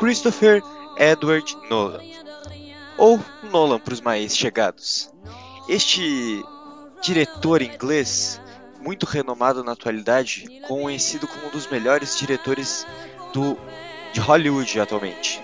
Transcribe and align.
Christopher 0.00 0.62
Edward 0.96 1.56
Nolan, 1.68 2.00
ou 2.96 3.20
Nolan 3.50 3.78
para 3.78 3.92
os 3.92 4.00
mais 4.00 4.36
chegados. 4.36 5.10
Este 5.68 6.42
diretor 7.02 7.60
inglês, 7.60 8.40
muito 8.80 9.04
renomado 9.04 9.62
na 9.62 9.72
atualidade, 9.72 10.46
conhecido 10.66 11.28
como 11.28 11.48
um 11.48 11.50
dos 11.50 11.66
melhores 11.66 12.18
diretores 12.18 12.86
do, 13.32 13.58
de 14.12 14.20
Hollywood 14.20 14.80
atualmente. 14.80 15.42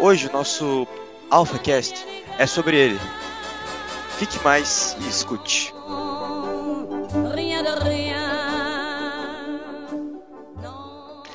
Hoje 0.00 0.26
o 0.26 0.32
nosso 0.32 0.86
AlphaCast 1.30 2.06
é 2.38 2.46
sobre 2.46 2.76
ele. 2.76 3.00
Fique 4.18 4.42
mais 4.42 4.96
e 5.00 5.08
escute. 5.08 5.74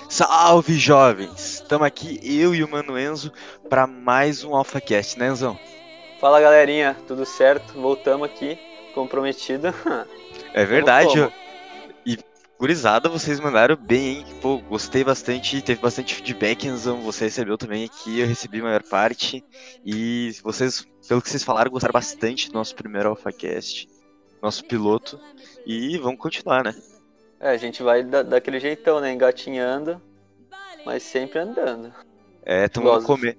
Salve 0.09 0.77
jovens! 0.77 1.55
Estamos 1.55 1.87
aqui, 1.87 2.19
eu 2.23 2.53
e 2.53 2.63
o 2.63 2.69
Mano 2.69 2.99
Enzo, 2.99 3.31
para 3.69 3.87
mais 3.87 4.43
um 4.43 4.55
AlphaCast, 4.55 5.17
né 5.17 5.27
Enzão? 5.27 5.57
Fala 6.19 6.41
galerinha, 6.41 6.95
tudo 7.07 7.25
certo? 7.25 7.73
Voltamos 7.73 8.25
aqui, 8.25 8.57
comprometido. 8.93 9.73
É 10.53 10.65
verdade. 10.65 11.31
Gurizada, 12.59 13.09
vocês 13.09 13.39
mandaram 13.39 13.75
bem, 13.75 14.17
hein? 14.17 14.25
Pô, 14.41 14.57
gostei 14.59 15.03
bastante, 15.03 15.61
teve 15.61 15.81
bastante 15.81 16.15
feedback, 16.15 16.65
Enzão, 16.65 17.01
você 17.01 17.25
recebeu 17.25 17.57
também 17.57 17.85
aqui, 17.85 18.19
eu 18.19 18.27
recebi 18.27 18.59
a 18.61 18.63
maior 18.63 18.83
parte, 18.83 19.43
e 19.85 20.31
vocês, 20.43 20.87
pelo 21.07 21.21
que 21.21 21.29
vocês 21.29 21.43
falaram, 21.43 21.71
gostaram 21.71 21.93
bastante 21.93 22.49
do 22.49 22.53
nosso 22.53 22.75
primeiro 22.75 23.09
AlphaCast, 23.09 23.89
nosso 24.41 24.65
piloto, 24.65 25.19
e 25.65 25.97
vamos 25.97 26.19
continuar, 26.19 26.63
né? 26.63 26.75
É, 27.39 27.49
a 27.49 27.57
gente 27.57 27.83
vai 27.83 28.03
da, 28.03 28.23
daquele 28.23 28.59
jeitão, 28.59 29.01
né? 29.01 29.11
Engatinhando, 29.11 30.01
mas 30.85 31.03
sempre 31.03 31.39
andando. 31.39 31.93
É, 32.45 32.65
estamos 32.65 32.93
no 32.93 33.03
começo. 33.03 33.37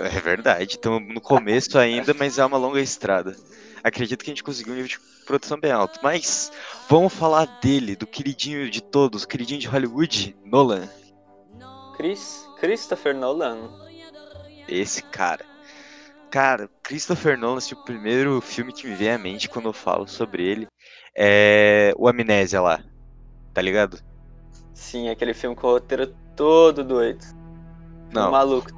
É 0.00 0.20
verdade, 0.20 0.72
estamos 0.72 1.14
no 1.14 1.20
começo 1.20 1.78
ainda, 1.78 2.12
mas 2.14 2.38
é 2.38 2.44
uma 2.44 2.58
longa 2.58 2.80
estrada. 2.80 3.36
Acredito 3.82 4.24
que 4.24 4.30
a 4.30 4.34
gente 4.34 4.44
conseguiu 4.44 4.72
um 4.72 4.76
nível 4.76 4.88
de 4.88 4.98
produção 5.24 5.58
bem 5.58 5.72
alto. 5.72 6.00
Mas 6.02 6.52
vamos 6.88 7.12
falar 7.12 7.46
dele, 7.62 7.96
do 7.96 8.06
queridinho 8.06 8.70
de 8.70 8.82
todos, 8.82 9.24
queridinho 9.24 9.60
de 9.60 9.68
Hollywood, 9.68 10.36
Nolan. 10.44 10.88
Chris, 11.96 12.48
Christopher 12.58 13.14
Nolan. 13.14 13.70
Esse 14.68 15.02
cara. 15.02 15.44
Cara, 16.30 16.68
Christopher 16.82 17.38
Nolan, 17.38 17.58
assim, 17.58 17.74
o 17.74 17.84
primeiro 17.84 18.40
filme 18.40 18.72
que 18.72 18.86
me 18.86 18.94
vem 18.94 19.12
à 19.12 19.18
mente 19.18 19.48
quando 19.48 19.68
eu 19.68 19.72
falo 19.72 20.06
sobre 20.06 20.44
ele 20.44 20.66
é 21.16 21.92
o 21.96 22.08
Amnésia 22.08 22.60
lá 22.60 22.82
tá 23.54 23.62
ligado? 23.62 23.98
Sim, 24.74 25.08
aquele 25.08 25.32
filme 25.32 25.54
com 25.54 25.68
o 25.68 25.70
roteiro 25.70 26.08
todo 26.36 26.82
doido. 26.82 27.24
Não. 28.12 28.30
Maluco. 28.30 28.70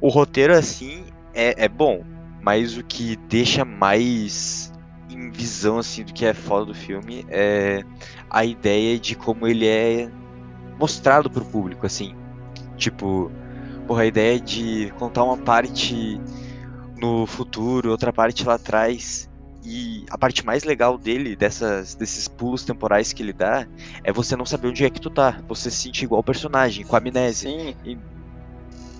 O 0.00 0.08
roteiro, 0.08 0.54
assim, 0.54 1.04
é, 1.32 1.64
é 1.64 1.68
bom, 1.68 2.04
mas 2.42 2.76
o 2.76 2.84
que 2.84 3.16
deixa 3.28 3.64
mais 3.64 4.72
em 5.08 5.30
visão, 5.30 5.78
assim, 5.78 6.04
do 6.04 6.12
que 6.12 6.26
é 6.26 6.34
foda 6.34 6.66
do 6.66 6.74
filme 6.74 7.24
é 7.28 7.84
a 8.28 8.44
ideia 8.44 8.98
de 8.98 9.14
como 9.14 9.46
ele 9.46 9.66
é 9.66 10.10
mostrado 10.78 11.30
pro 11.30 11.44
público, 11.44 11.86
assim. 11.86 12.14
Tipo, 12.76 13.30
porra, 13.86 14.02
a 14.02 14.06
ideia 14.06 14.40
de 14.40 14.92
contar 14.98 15.24
uma 15.24 15.36
parte 15.36 16.20
no 16.96 17.26
futuro, 17.26 17.90
outra 17.90 18.12
parte 18.12 18.44
lá 18.44 18.54
atrás, 18.54 19.28
e 19.64 20.04
a 20.10 20.18
parte 20.18 20.44
mais 20.44 20.64
legal 20.64 20.98
dele, 20.98 21.34
dessas, 21.34 21.94
desses 21.94 22.28
pulos 22.28 22.64
temporais 22.64 23.12
que 23.12 23.22
ele 23.22 23.32
dá, 23.32 23.66
é 24.02 24.12
você 24.12 24.36
não 24.36 24.44
saber 24.44 24.68
onde 24.68 24.84
é 24.84 24.90
que 24.90 25.00
tu 25.00 25.08
tá. 25.08 25.40
Você 25.48 25.70
se 25.70 25.78
sentir 25.78 26.04
igual 26.04 26.20
o 26.20 26.24
personagem, 26.24 26.84
com 26.84 26.94
a 26.94 26.98
amnésia. 26.98 27.50
Sim. 27.50 27.74
E... 27.84 27.98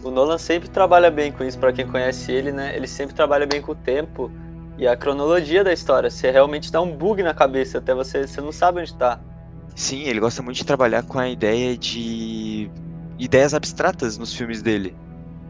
O 0.04 0.10
Nolan 0.10 0.38
sempre 0.38 0.68
trabalha 0.68 1.10
bem 1.10 1.32
com 1.32 1.42
isso, 1.42 1.58
para 1.58 1.72
quem 1.72 1.86
conhece 1.86 2.30
ele, 2.30 2.52
né? 2.52 2.76
Ele 2.76 2.86
sempre 2.86 3.14
trabalha 3.14 3.46
bem 3.46 3.62
com 3.62 3.72
o 3.72 3.74
tempo 3.74 4.30
e 4.76 4.86
a 4.86 4.96
cronologia 4.96 5.64
da 5.64 5.72
história. 5.72 6.10
Você 6.10 6.30
realmente 6.30 6.70
dá 6.70 6.80
um 6.80 6.94
bug 6.94 7.22
na 7.22 7.32
cabeça, 7.32 7.78
até 7.78 7.94
você, 7.94 8.26
você 8.26 8.40
não 8.40 8.52
sabe 8.52 8.80
onde 8.80 8.94
tá. 8.94 9.18
Sim, 9.74 10.02
ele 10.02 10.20
gosta 10.20 10.42
muito 10.42 10.58
de 10.58 10.64
trabalhar 10.64 11.02
com 11.02 11.18
a 11.18 11.28
ideia 11.28 11.76
de 11.76 12.70
ideias 13.18 13.54
abstratas 13.54 14.18
nos 14.18 14.34
filmes 14.34 14.62
dele 14.62 14.94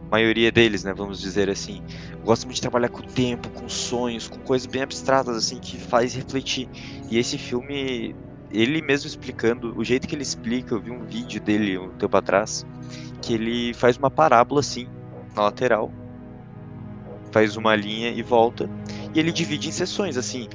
maioria 0.09 0.51
deles, 0.51 0.83
né, 0.83 0.93
vamos 0.93 1.19
dizer 1.19 1.49
assim. 1.49 1.81
Gosta 2.23 2.45
muito 2.45 2.55
de 2.55 2.61
trabalhar 2.61 2.89
com 2.89 2.99
o 2.99 3.05
tempo, 3.05 3.49
com 3.49 3.67
sonhos, 3.67 4.27
com 4.27 4.39
coisas 4.39 4.65
bem 4.65 4.81
abstratas 4.81 5.35
assim 5.35 5.59
que 5.59 5.77
faz 5.77 6.13
refletir. 6.13 6.69
E 7.09 7.17
esse 7.17 7.37
filme, 7.37 8.15
ele 8.51 8.81
mesmo 8.81 9.07
explicando, 9.07 9.77
o 9.77 9.83
jeito 9.83 10.07
que 10.07 10.15
ele 10.15 10.23
explica, 10.23 10.73
eu 10.73 10.81
vi 10.81 10.91
um 10.91 11.03
vídeo 11.05 11.41
dele 11.41 11.77
um 11.77 11.89
tempo 11.91 12.15
atrás, 12.15 12.65
que 13.25 13.33
ele 13.33 13.73
faz 13.73 13.97
uma 13.97 14.11
parábola 14.11 14.59
assim 14.59 14.87
na 15.35 15.41
lateral, 15.41 15.91
faz 17.31 17.57
uma 17.57 17.75
linha 17.75 18.11
e 18.11 18.21
volta, 18.21 18.69
e 19.15 19.19
ele 19.19 19.31
divide 19.31 19.67
em 19.67 19.71
sessões 19.71 20.15
assim, 20.15 20.47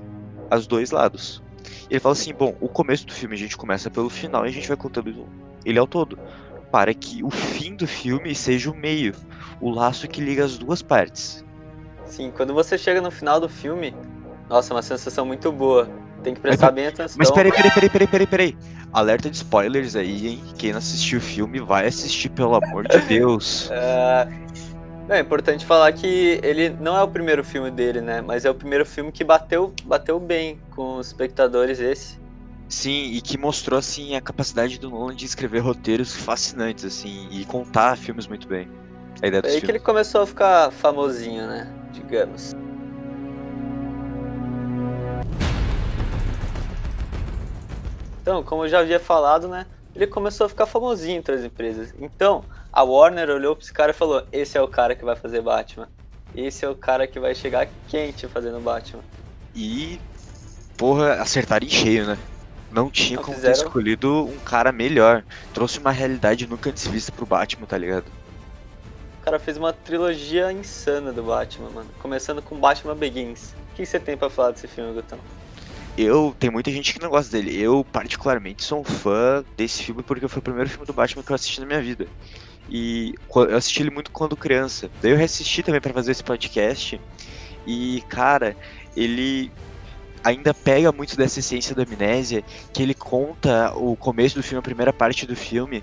os 0.57 0.69
dois 0.69 0.93
lados. 0.93 1.43
Ele 1.91 1.99
fala 1.99 2.13
assim, 2.13 2.33
bom, 2.33 2.55
o 2.61 2.69
começo 2.69 3.05
do 3.05 3.13
filme 3.13 3.35
a 3.35 3.39
gente 3.39 3.57
começa 3.57 3.91
pelo 3.91 4.09
final 4.09 4.47
e 4.47 4.49
a 4.49 4.53
gente 4.53 4.69
vai 4.69 4.77
contando 4.77 5.27
ele 5.65 5.79
ao 5.81 5.87
todo 5.87 6.17
para 6.71 6.95
que 6.95 7.25
o 7.25 7.31
fim 7.31 7.75
do 7.75 7.89
filme 7.89 8.33
seja 8.37 8.71
o 8.71 8.77
meio, 8.77 9.17
o 9.61 9.69
laço 9.69 10.07
que 10.07 10.21
liga 10.21 10.45
as 10.45 10.57
duas 10.57 10.81
partes. 10.81 11.45
Sim, 12.05 12.31
quando 12.31 12.55
você 12.55 12.79
chega 12.79 13.01
no 13.01 13.11
final 13.11 13.41
do 13.41 13.49
filme, 13.49 13.93
nossa, 14.49 14.73
é 14.73 14.77
uma 14.77 14.83
sensação 14.83 15.27
muito 15.27 15.51
boa. 15.51 15.89
Tem 16.23 16.35
que 16.35 16.41
prestar 16.41 16.71
bem 16.71 16.87
atenção. 16.87 17.17
Mas 17.19 17.31
peraí, 17.31 17.53
peraí, 17.53 17.71
peraí, 17.71 17.91
peraí, 17.91 18.07
peraí, 18.09 18.27
peraí. 18.27 18.57
Alerta 18.93 19.31
de 19.31 19.37
spoilers 19.37 19.97
aí, 19.97 20.29
hein? 20.29 20.45
Quem 20.59 20.73
não 20.73 20.79
assistiu 20.79 21.19
o 21.19 21.23
filme, 21.23 21.61
vai 21.61 21.87
assistir, 21.87 22.29
pelo 22.29 22.55
amor 22.55 22.87
de 22.87 22.99
Deus. 23.03 23.71
é... 23.73 24.29
é 25.09 25.21
importante 25.21 25.65
falar 25.65 25.93
que 25.93 26.41
ele 26.43 26.71
não 26.81 26.97
é 26.97 27.03
o 27.03 27.09
primeiro 27.09 27.43
filme 27.43 27.71
dele, 27.71 28.01
né? 28.01 28.21
Mas 28.21 28.45
é 28.45 28.51
o 28.51 28.55
primeiro 28.55 28.85
filme 28.85 29.11
que 29.11 29.25
bateu, 29.25 29.73
bateu 29.85 30.21
bem 30.21 30.61
com 30.71 30.97
os 30.97 31.09
espectadores 31.09 31.81
esse. 31.81 32.21
Sim, 32.69 33.13
e 33.13 33.21
que 33.21 33.37
mostrou 33.37 33.79
assim 33.79 34.15
a 34.15 34.21
capacidade 34.21 34.79
do 34.79 34.91
Nolan 34.91 35.15
de 35.15 35.27
escrever 35.27 35.59
roteiros 35.59 36.15
fascinantes 36.15 36.85
assim 36.85 37.29
e 37.33 37.45
contar 37.45 37.97
filmes 37.97 38.29
muito 38.29 38.47
bem. 38.47 38.69
A 39.21 39.27
ideia 39.27 39.43
é 39.45 39.51
aí 39.51 39.61
que 39.61 39.71
ele 39.71 39.81
começou 39.81 40.23
a 40.23 40.27
ficar 40.27 40.71
famosinho, 40.71 41.49
né? 41.49 41.69
Digamos. 41.93 42.55
Então, 48.21 48.43
como 48.43 48.65
eu 48.65 48.69
já 48.69 48.81
havia 48.81 49.01
falado, 49.01 49.49
né? 49.49 49.67
Ele 49.95 50.07
começou 50.07 50.47
a 50.47 50.49
ficar 50.49 50.67
famosinho 50.67 51.19
entre 51.19 51.35
as 51.35 51.45
empresas. 51.45 51.93
Então, 51.99 52.45
a 52.73 52.83
Warner 52.83 53.29
olhou 53.31 53.57
para 53.57 53.65
esse 53.65 53.73
cara 53.73 53.91
e 53.91 53.95
falou: 53.95 54.25
Esse 54.31 54.57
é 54.57 54.63
o 54.63 54.69
cara 54.69 54.95
que 54.95 55.05
vai 55.05 55.17
fazer 55.17 55.41
Batman. 55.41 55.89
Esse 56.35 56.65
é 56.65 56.69
o 56.69 56.77
cara 56.77 57.07
que 57.07 57.19
vai 57.19 57.35
chegar 57.35 57.69
quente 57.89 58.29
fazendo 58.29 58.61
Batman. 58.61 59.03
E, 59.55 60.01
porra, 60.77 61.15
acertar 61.15 61.65
em 61.65 61.69
cheio, 61.69 62.07
né? 62.07 62.19
Não 62.71 62.89
tinha 62.89 63.17
não 63.17 63.25
como 63.25 63.37
fizeram... 63.37 63.55
ter 63.55 63.65
escolhido 63.65 64.27
um 64.27 64.39
cara 64.39 64.71
melhor. 64.71 65.25
Trouxe 65.53 65.81
uma 65.81 65.91
realidade 65.91 66.47
nunca 66.47 66.71
antes 66.71 66.87
vista 66.87 67.11
pro 67.11 67.27
Batman, 67.27 67.67
tá 67.67 67.77
ligado? 67.77 68.05
O 69.21 69.25
cara 69.25 69.41
fez 69.41 69.57
uma 69.57 69.73
trilogia 69.73 70.53
insana 70.53 71.13
do 71.13 71.23
Batman, 71.25 71.71
mano. 71.71 71.91
Começando 72.01 72.41
com 72.41 72.59
Batman 72.59 72.95
Begins. 72.95 73.55
O 73.73 73.75
que 73.75 73.85
você 73.85 73.99
tem 73.99 74.17
para 74.17 74.31
falar 74.31 74.53
desse 74.53 74.69
filme, 74.69 74.95
Gutão? 74.95 75.19
Eu, 75.97 76.35
tem 76.39 76.51
muita 76.51 76.71
gente 76.71 76.93
que 76.93 77.01
não 77.01 77.11
gosta 77.11 77.33
dele. 77.33 77.57
Eu, 77.61 77.85
particularmente, 77.85 78.65
sou 78.65 78.81
um 78.81 78.85
fã 78.85 79.45
desse 79.57 79.83
filme 79.83 80.03
porque 80.03 80.27
foi 80.29 80.39
o 80.39 80.43
primeiro 80.43 80.71
filme 80.71 80.87
do 80.87 80.93
Batman 80.93 81.23
que 81.23 81.31
eu 81.31 81.35
assisti 81.35 81.61
na 81.61 81.67
minha 81.67 81.83
vida. 81.83 82.07
E 82.69 83.15
eu 83.35 83.57
assisti 83.57 83.83
ele 83.83 83.91
muito 83.91 84.11
quando 84.11 84.37
criança. 84.37 84.91
Daí 85.03 85.11
eu 85.11 85.17
reassisti 85.17 85.63
também 85.63 85.81
para 85.81 85.93
fazer 85.93 86.13
esse 86.13 86.23
podcast. 86.23 87.01
E, 87.67 88.03
cara, 88.09 88.57
ele 88.97 89.51
ainda 90.23 90.53
pega 90.53 90.93
muito 90.93 91.17
dessa 91.17 91.41
essência 91.41 91.75
da 91.75 91.83
amnésia, 91.83 92.45
que 92.73 92.83
ele 92.83 92.95
conta 92.95 93.73
o 93.75 93.97
começo 93.97 94.37
do 94.37 94.43
filme, 94.43 94.59
a 94.59 94.63
primeira 94.63 94.93
parte 94.93 95.27
do 95.27 95.35
filme, 95.35 95.83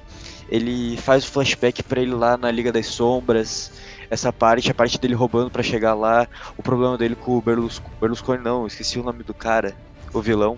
ele 0.49 0.95
faz 0.97 1.23
o 1.25 1.31
flashback 1.31 1.83
para 1.83 2.01
ele 2.01 2.13
lá 2.13 2.37
na 2.37 2.51
Liga 2.51 2.71
das 2.71 2.85
Sombras, 2.87 3.71
essa 4.09 4.31
parte, 4.31 4.69
a 4.69 4.73
parte 4.73 4.99
dele 4.99 5.15
roubando 5.15 5.49
para 5.49 5.63
chegar 5.63 5.93
lá, 5.93 6.27
o 6.55 6.63
problema 6.63 6.97
dele 6.97 7.15
com 7.15 7.37
o 7.37 7.41
Berlusconi, 7.41 7.95
Berlusconi 7.99 8.43
não, 8.43 8.67
esqueci 8.67 8.99
o 8.99 9.03
nome 9.03 9.23
do 9.23 9.33
cara, 9.33 9.75
o 10.13 10.21
vilão. 10.21 10.57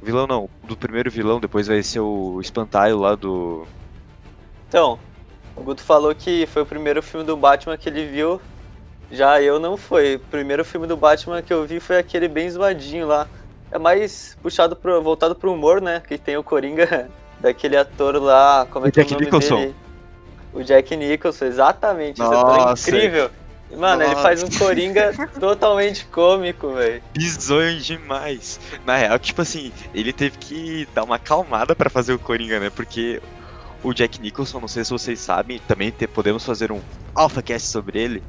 O 0.00 0.04
vilão 0.04 0.26
não, 0.26 0.48
do 0.62 0.76
primeiro 0.76 1.10
vilão, 1.10 1.40
depois 1.40 1.66
vai 1.66 1.82
ser 1.82 2.00
o 2.00 2.40
espantalho 2.40 2.98
lá 2.98 3.14
do... 3.14 3.66
Então, 4.68 4.98
o 5.56 5.62
Guto 5.62 5.82
falou 5.82 6.14
que 6.14 6.46
foi 6.46 6.62
o 6.62 6.66
primeiro 6.66 7.02
filme 7.02 7.24
do 7.24 7.36
Batman 7.36 7.76
que 7.76 7.88
ele 7.88 8.06
viu 8.06 8.40
já 9.10 9.40
eu 9.40 9.58
não 9.58 9.76
foi. 9.76 10.16
O 10.16 10.18
primeiro 10.18 10.64
filme 10.64 10.86
do 10.86 10.96
Batman 10.96 11.42
que 11.42 11.52
eu 11.52 11.64
vi 11.64 11.80
foi 11.80 11.98
aquele 11.98 12.28
bem 12.28 12.50
zoadinho 12.50 13.06
lá. 13.06 13.26
É 13.70 13.78
mais 13.78 14.36
puxado 14.42 14.76
pro, 14.76 15.00
voltado 15.02 15.34
pro 15.34 15.52
humor, 15.52 15.80
né? 15.80 16.02
Que 16.06 16.18
tem 16.18 16.36
o 16.36 16.42
Coringa 16.42 17.08
daquele 17.40 17.76
ator 17.76 18.20
lá. 18.20 18.66
Como 18.70 18.86
é 18.86 18.90
que 18.90 19.00
é 19.00 19.04
o 19.04 19.10
nome 19.10 19.24
Nicholson. 19.24 19.56
dele? 19.56 19.74
O 20.52 20.62
Jack 20.62 20.96
Nicholson, 20.96 21.46
exatamente. 21.46 22.18
Nossa. 22.18 22.34
Esse 22.34 22.42
ator 22.42 22.68
é 22.68 22.72
incrível. 22.72 23.30
Mano, 23.70 24.02
ele 24.02 24.14
faz 24.16 24.42
um 24.42 24.50
Coringa 24.50 25.12
totalmente 25.40 26.04
cômico, 26.06 26.74
velho. 26.74 27.02
Bizonho 27.12 27.80
demais. 27.80 28.60
Na 28.84 28.96
real, 28.96 29.18
tipo 29.18 29.42
assim, 29.42 29.72
ele 29.94 30.12
teve 30.12 30.38
que 30.38 30.88
dar 30.94 31.04
uma 31.04 31.16
acalmada 31.16 31.74
pra 31.74 31.90
fazer 31.90 32.12
o 32.12 32.18
Coringa, 32.18 32.60
né? 32.60 32.70
Porque 32.70 33.20
o 33.82 33.92
Jack 33.92 34.20
Nicholson, 34.20 34.60
não 34.60 34.68
sei 34.68 34.84
se 34.84 34.90
vocês 34.90 35.18
sabem, 35.20 35.58
também 35.66 35.90
te, 35.90 36.06
podemos 36.06 36.44
fazer 36.44 36.72
um 36.72 36.80
AlphaCast 37.14 37.68
sobre 37.68 38.00
ele. 38.00 38.22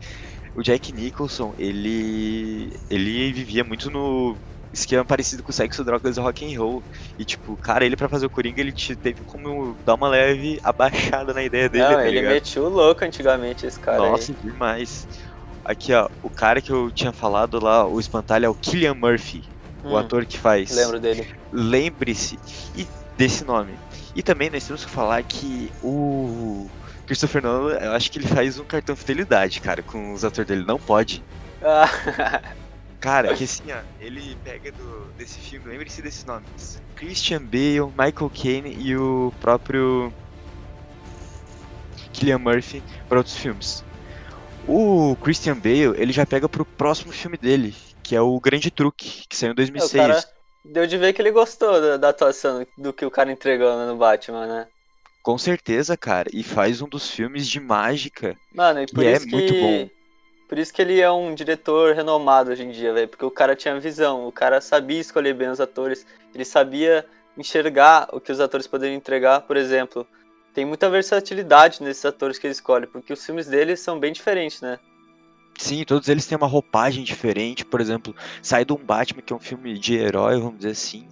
O 0.55 0.61
Jack 0.61 0.91
Nicholson, 0.93 1.53
ele 1.57 2.71
ele 2.89 3.31
vivia 3.33 3.63
muito 3.63 3.89
no 3.89 4.37
esquema 4.75 5.05
parecido 5.05 5.41
com 5.43 5.51
sexo, 5.51 5.83
drogas 5.83 6.17
e 6.17 6.19
rock 6.19 6.45
and 6.45 6.59
roll. 6.59 6.83
E 7.17 7.25
tipo, 7.25 7.57
cara, 7.57 7.85
ele 7.85 7.95
para 7.95 8.09
fazer 8.09 8.25
o 8.25 8.29
Coringa, 8.29 8.61
ele 8.61 8.73
teve 9.01 9.23
como 9.25 9.77
dar 9.85 9.95
uma 9.95 10.09
leve 10.09 10.59
abaixada 10.63 11.33
na 11.33 11.43
ideia 11.43 11.69
dele, 11.69 11.83
Não, 11.83 11.95
tá 11.95 12.07
ele 12.07 12.19
ligado? 12.19 12.33
metia 12.33 12.61
o 12.61 12.69
louco 12.69 13.03
antigamente, 13.05 13.65
esse 13.65 13.79
cara 13.79 13.97
Nossa, 13.97 14.31
aí. 14.31 14.37
demais. 14.43 15.07
Aqui, 15.63 15.93
ó, 15.93 16.07
o 16.21 16.29
cara 16.29 16.61
que 16.61 16.71
eu 16.71 16.91
tinha 16.91 17.11
falado 17.11 17.59
lá, 17.63 17.87
o 17.87 17.99
espantalho 17.99 18.45
é 18.45 18.49
o 18.49 18.55
Killian 18.55 18.93
Murphy, 18.93 19.43
o 19.87 19.95
Hum, 19.95 19.97
ator 19.97 20.25
que 20.25 20.37
faz. 20.37 20.71
Lembro 20.71 20.99
dele. 20.99 21.27
Lembre-se 21.51 22.39
desse 23.17 23.43
nome. 23.43 23.79
E 24.15 24.21
também 24.23 24.49
nós 24.49 24.65
temos 24.65 24.85
que 24.85 24.91
falar 24.91 25.23
que 25.23 25.71
o 25.81 26.69
Christopher 27.05 27.41
Nolan, 27.41 27.77
eu 27.77 27.91
acho 27.93 28.11
que 28.11 28.19
ele 28.19 28.27
faz 28.27 28.59
um 28.59 28.65
cartão 28.65 28.95
fidelidade, 28.95 29.59
cara, 29.61 29.81
com 29.83 30.13
os 30.13 30.23
atores 30.23 30.47
dele. 30.47 30.65
Não 30.65 30.79
pode. 30.79 31.23
Ah, 31.61 31.87
Cara, 33.05 33.35
que 33.35 33.43
assim, 33.43 33.71
ó, 33.71 33.79
ele 33.99 34.35
pega 34.43 34.71
do, 34.71 35.13
desse 35.15 35.37
filme, 35.37 35.67
lembre-se 35.67 36.01
desses 36.01 36.25
nomes: 36.25 36.81
Christian 36.95 37.43
Bale, 37.43 37.91
Michael 37.91 38.31
Caine 38.33 38.75
e 38.79 38.97
o 38.97 39.31
próprio 39.39 40.11
Killian 42.11 42.39
Murphy 42.39 42.81
para 43.07 43.19
outros 43.19 43.37
filmes. 43.37 43.85
O 44.67 45.15
Christian 45.17 45.55
Bale, 45.55 45.93
ele 46.01 46.11
já 46.11 46.25
pega 46.25 46.49
pro 46.49 46.65
próximo 46.65 47.11
filme 47.11 47.37
dele, 47.37 47.75
que 48.01 48.15
é 48.15 48.21
o 48.21 48.39
Grande 48.39 48.71
Truque, 48.71 49.27
que 49.29 49.37
saiu 49.37 49.49
em 49.49 49.53
o 49.53 49.55
2006. 49.55 49.91
cara 49.93 50.25
deu 50.65 50.87
de 50.87 50.97
ver 50.97 51.13
que 51.13 51.21
ele 51.21 51.29
gostou 51.29 51.79
da, 51.79 51.97
da 51.97 52.09
atuação 52.09 52.65
do 52.75 52.91
que 52.91 53.05
o 53.05 53.11
cara 53.11 53.31
entregou 53.31 53.71
no 53.85 53.95
Batman, 53.97 54.47
né? 54.47 54.67
Com 55.21 55.37
certeza, 55.37 55.95
cara, 55.95 56.27
e 56.33 56.41
faz 56.41 56.81
um 56.81 56.89
dos 56.89 57.11
filmes 57.11 57.47
de 57.47 57.59
mágica. 57.59 58.35
Mano, 58.51 58.81
e 58.81 58.87
por 58.87 59.03
é 59.03 59.13
isso 59.13 59.27
que. 59.27 59.31
muito 59.31 59.53
bom. 59.53 59.94
Por 60.55 60.59
isso 60.61 60.73
que 60.73 60.81
ele 60.81 61.01
é 61.01 61.11
um 61.11 61.35
diretor 61.35 61.93
renomado 61.93 62.49
hoje 62.49 62.63
em 62.63 62.71
dia, 62.71 62.93
velho. 62.93 63.09
Porque 63.09 63.25
o 63.25 63.29
cara 63.29 63.57
tinha 63.57 63.77
visão, 63.77 64.25
o 64.25 64.31
cara 64.31 64.61
sabia 64.61 65.01
escolher 65.01 65.33
bem 65.33 65.49
os 65.49 65.59
atores, 65.59 66.07
ele 66.33 66.45
sabia 66.45 67.05
enxergar 67.37 68.07
o 68.13 68.21
que 68.21 68.31
os 68.31 68.39
atores 68.39 68.65
poderiam 68.65 68.95
entregar, 68.95 69.41
por 69.41 69.57
exemplo. 69.57 70.07
Tem 70.53 70.63
muita 70.63 70.89
versatilidade 70.89 71.83
nesses 71.83 72.05
atores 72.05 72.39
que 72.39 72.47
ele 72.47 72.53
escolhe, 72.53 72.87
porque 72.87 73.11
os 73.11 73.25
filmes 73.25 73.47
dele 73.47 73.75
são 73.75 73.99
bem 73.99 74.13
diferentes, 74.13 74.61
né? 74.61 74.79
Sim, 75.57 75.83
todos 75.83 76.07
eles 76.07 76.25
têm 76.25 76.37
uma 76.37 76.47
roupagem 76.47 77.03
diferente. 77.03 77.65
Por 77.65 77.81
exemplo, 77.81 78.15
sai 78.41 78.63
de 78.63 78.71
um 78.71 78.77
Batman, 78.77 79.21
que 79.21 79.33
é 79.33 79.35
um 79.35 79.41
filme 79.41 79.77
de 79.77 79.97
herói, 79.97 80.39
vamos 80.39 80.59
dizer 80.59 80.71
assim, 80.71 81.05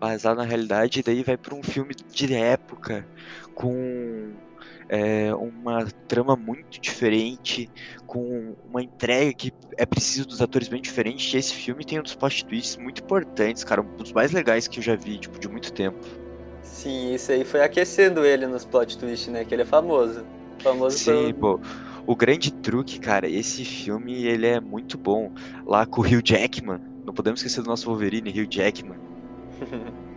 baseado 0.00 0.38
na 0.38 0.42
realidade, 0.42 0.98
e 0.98 1.02
daí 1.04 1.22
vai 1.22 1.36
para 1.36 1.54
um 1.54 1.62
filme 1.62 1.94
de 1.94 2.34
época, 2.34 3.06
com 3.54 4.32
é, 4.92 5.34
uma 5.34 5.86
trama 6.06 6.36
muito 6.36 6.78
diferente, 6.78 7.70
com 8.06 8.54
uma 8.68 8.82
entrega 8.82 9.32
que 9.32 9.50
é 9.78 9.86
preciso 9.86 10.28
dos 10.28 10.42
atores 10.42 10.68
bem 10.68 10.82
diferentes. 10.82 11.32
E 11.32 11.38
esse 11.38 11.54
filme 11.54 11.82
tem 11.82 11.98
um 11.98 12.02
dos 12.02 12.14
plot 12.14 12.44
twists 12.44 12.76
muito 12.76 13.02
importantes, 13.02 13.64
cara, 13.64 13.80
um 13.80 13.96
dos 13.96 14.12
mais 14.12 14.32
legais 14.32 14.68
que 14.68 14.78
eu 14.80 14.82
já 14.82 14.94
vi, 14.94 15.16
tipo, 15.16 15.40
de 15.40 15.48
muito 15.48 15.72
tempo. 15.72 15.98
Sim, 16.62 17.14
isso 17.14 17.32
aí 17.32 17.42
foi 17.42 17.62
aquecendo 17.62 18.22
ele 18.22 18.46
nos 18.46 18.66
plot 18.66 18.98
twist, 18.98 19.30
né? 19.30 19.46
Que 19.46 19.54
ele 19.54 19.62
é 19.62 19.64
famoso. 19.64 20.26
Famoso 20.58 20.98
Sim, 20.98 21.32
pelo... 21.32 21.58
pô. 21.58 21.60
O 22.06 22.14
grande 22.14 22.52
truque, 22.52 23.00
cara, 23.00 23.26
esse 23.26 23.64
filme 23.64 24.24
ele 24.26 24.46
é 24.46 24.60
muito 24.60 24.98
bom. 24.98 25.32
Lá 25.64 25.86
com 25.86 26.02
o 26.02 26.04
Hugh 26.04 26.20
Jackman, 26.22 26.80
não 27.06 27.14
podemos 27.14 27.40
esquecer 27.40 27.62
do 27.62 27.68
nosso 27.70 27.86
Wolverine, 27.86 28.28
Hugh 28.28 28.46
Jackman. 28.50 28.98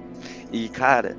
E, 0.54 0.70
cara, 0.70 1.18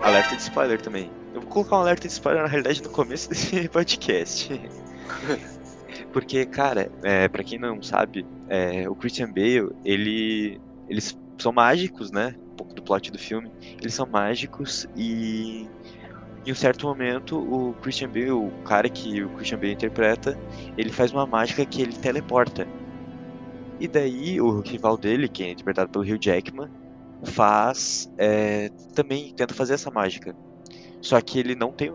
alerta 0.00 0.34
de 0.34 0.42
spoiler 0.42 0.80
também. 0.80 1.08
Eu 1.34 1.40
vou 1.40 1.50
colocar 1.50 1.76
um 1.76 1.80
alerta 1.80 2.06
de 2.06 2.12
spoiler 2.12 2.42
na 2.42 2.48
realidade 2.48 2.82
no 2.82 2.90
começo 2.90 3.28
desse 3.30 3.68
podcast. 3.68 4.50
Porque, 6.12 6.46
cara, 6.46 6.90
é, 7.02 7.28
para 7.28 7.44
quem 7.44 7.58
não 7.58 7.82
sabe, 7.82 8.26
é, 8.48 8.88
o 8.88 8.94
Christian 8.94 9.28
Bale, 9.28 9.70
ele, 9.84 10.60
eles 10.88 11.18
são 11.36 11.52
mágicos, 11.52 12.10
né? 12.10 12.34
Um 12.52 12.56
pouco 12.56 12.74
do 12.74 12.82
plot 12.82 13.10
do 13.12 13.18
filme. 13.18 13.50
Eles 13.80 13.94
são 13.94 14.06
mágicos 14.06 14.86
e 14.96 15.68
em 16.46 16.52
um 16.52 16.54
certo 16.54 16.86
momento 16.86 17.38
o 17.38 17.74
Christian 17.74 18.08
Bale, 18.08 18.30
o 18.30 18.50
cara 18.64 18.88
que 18.88 19.22
o 19.22 19.28
Christian 19.30 19.58
Bale 19.58 19.72
interpreta, 19.72 20.38
ele 20.76 20.90
faz 20.90 21.12
uma 21.12 21.26
mágica 21.26 21.64
que 21.66 21.82
ele 21.82 21.92
teleporta. 21.92 22.66
E 23.78 23.86
daí 23.86 24.40
o 24.40 24.60
rival 24.60 24.96
dele, 24.96 25.28
que 25.28 25.44
é 25.44 25.50
interpretado 25.50 25.90
pelo 25.90 26.04
Hugh 26.04 26.18
Jackman, 26.20 26.68
faz 27.24 28.10
é, 28.16 28.70
também 28.94 29.32
tenta 29.34 29.54
fazer 29.54 29.74
essa 29.74 29.90
mágica. 29.90 30.34
Só 31.00 31.20
que 31.20 31.38
ele 31.38 31.54
não 31.54 31.72
tem 31.72 31.92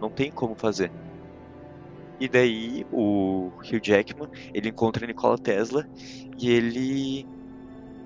não 0.00 0.10
tem 0.10 0.30
como 0.30 0.54
fazer. 0.54 0.90
E 2.18 2.28
daí 2.28 2.86
o 2.92 3.50
Hugh 3.58 3.80
Jackman, 3.82 4.28
ele 4.52 4.68
encontra 4.70 5.06
Nikola 5.06 5.38
Tesla 5.38 5.86
e 6.38 6.50
ele 6.50 7.26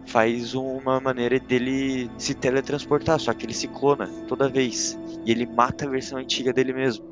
faz 0.06 0.54
uma 0.54 1.00
maneira 1.00 1.38
dele 1.38 2.10
se 2.18 2.34
teletransportar, 2.34 3.18
só 3.18 3.32
que 3.32 3.46
ele 3.46 3.54
se 3.54 3.68
clona 3.68 4.06
toda 4.28 4.48
vez. 4.48 4.98
E 5.24 5.30
ele 5.30 5.46
mata 5.46 5.86
a 5.86 5.88
versão 5.88 6.18
antiga 6.18 6.52
dele 6.52 6.72
mesmo. 6.72 7.04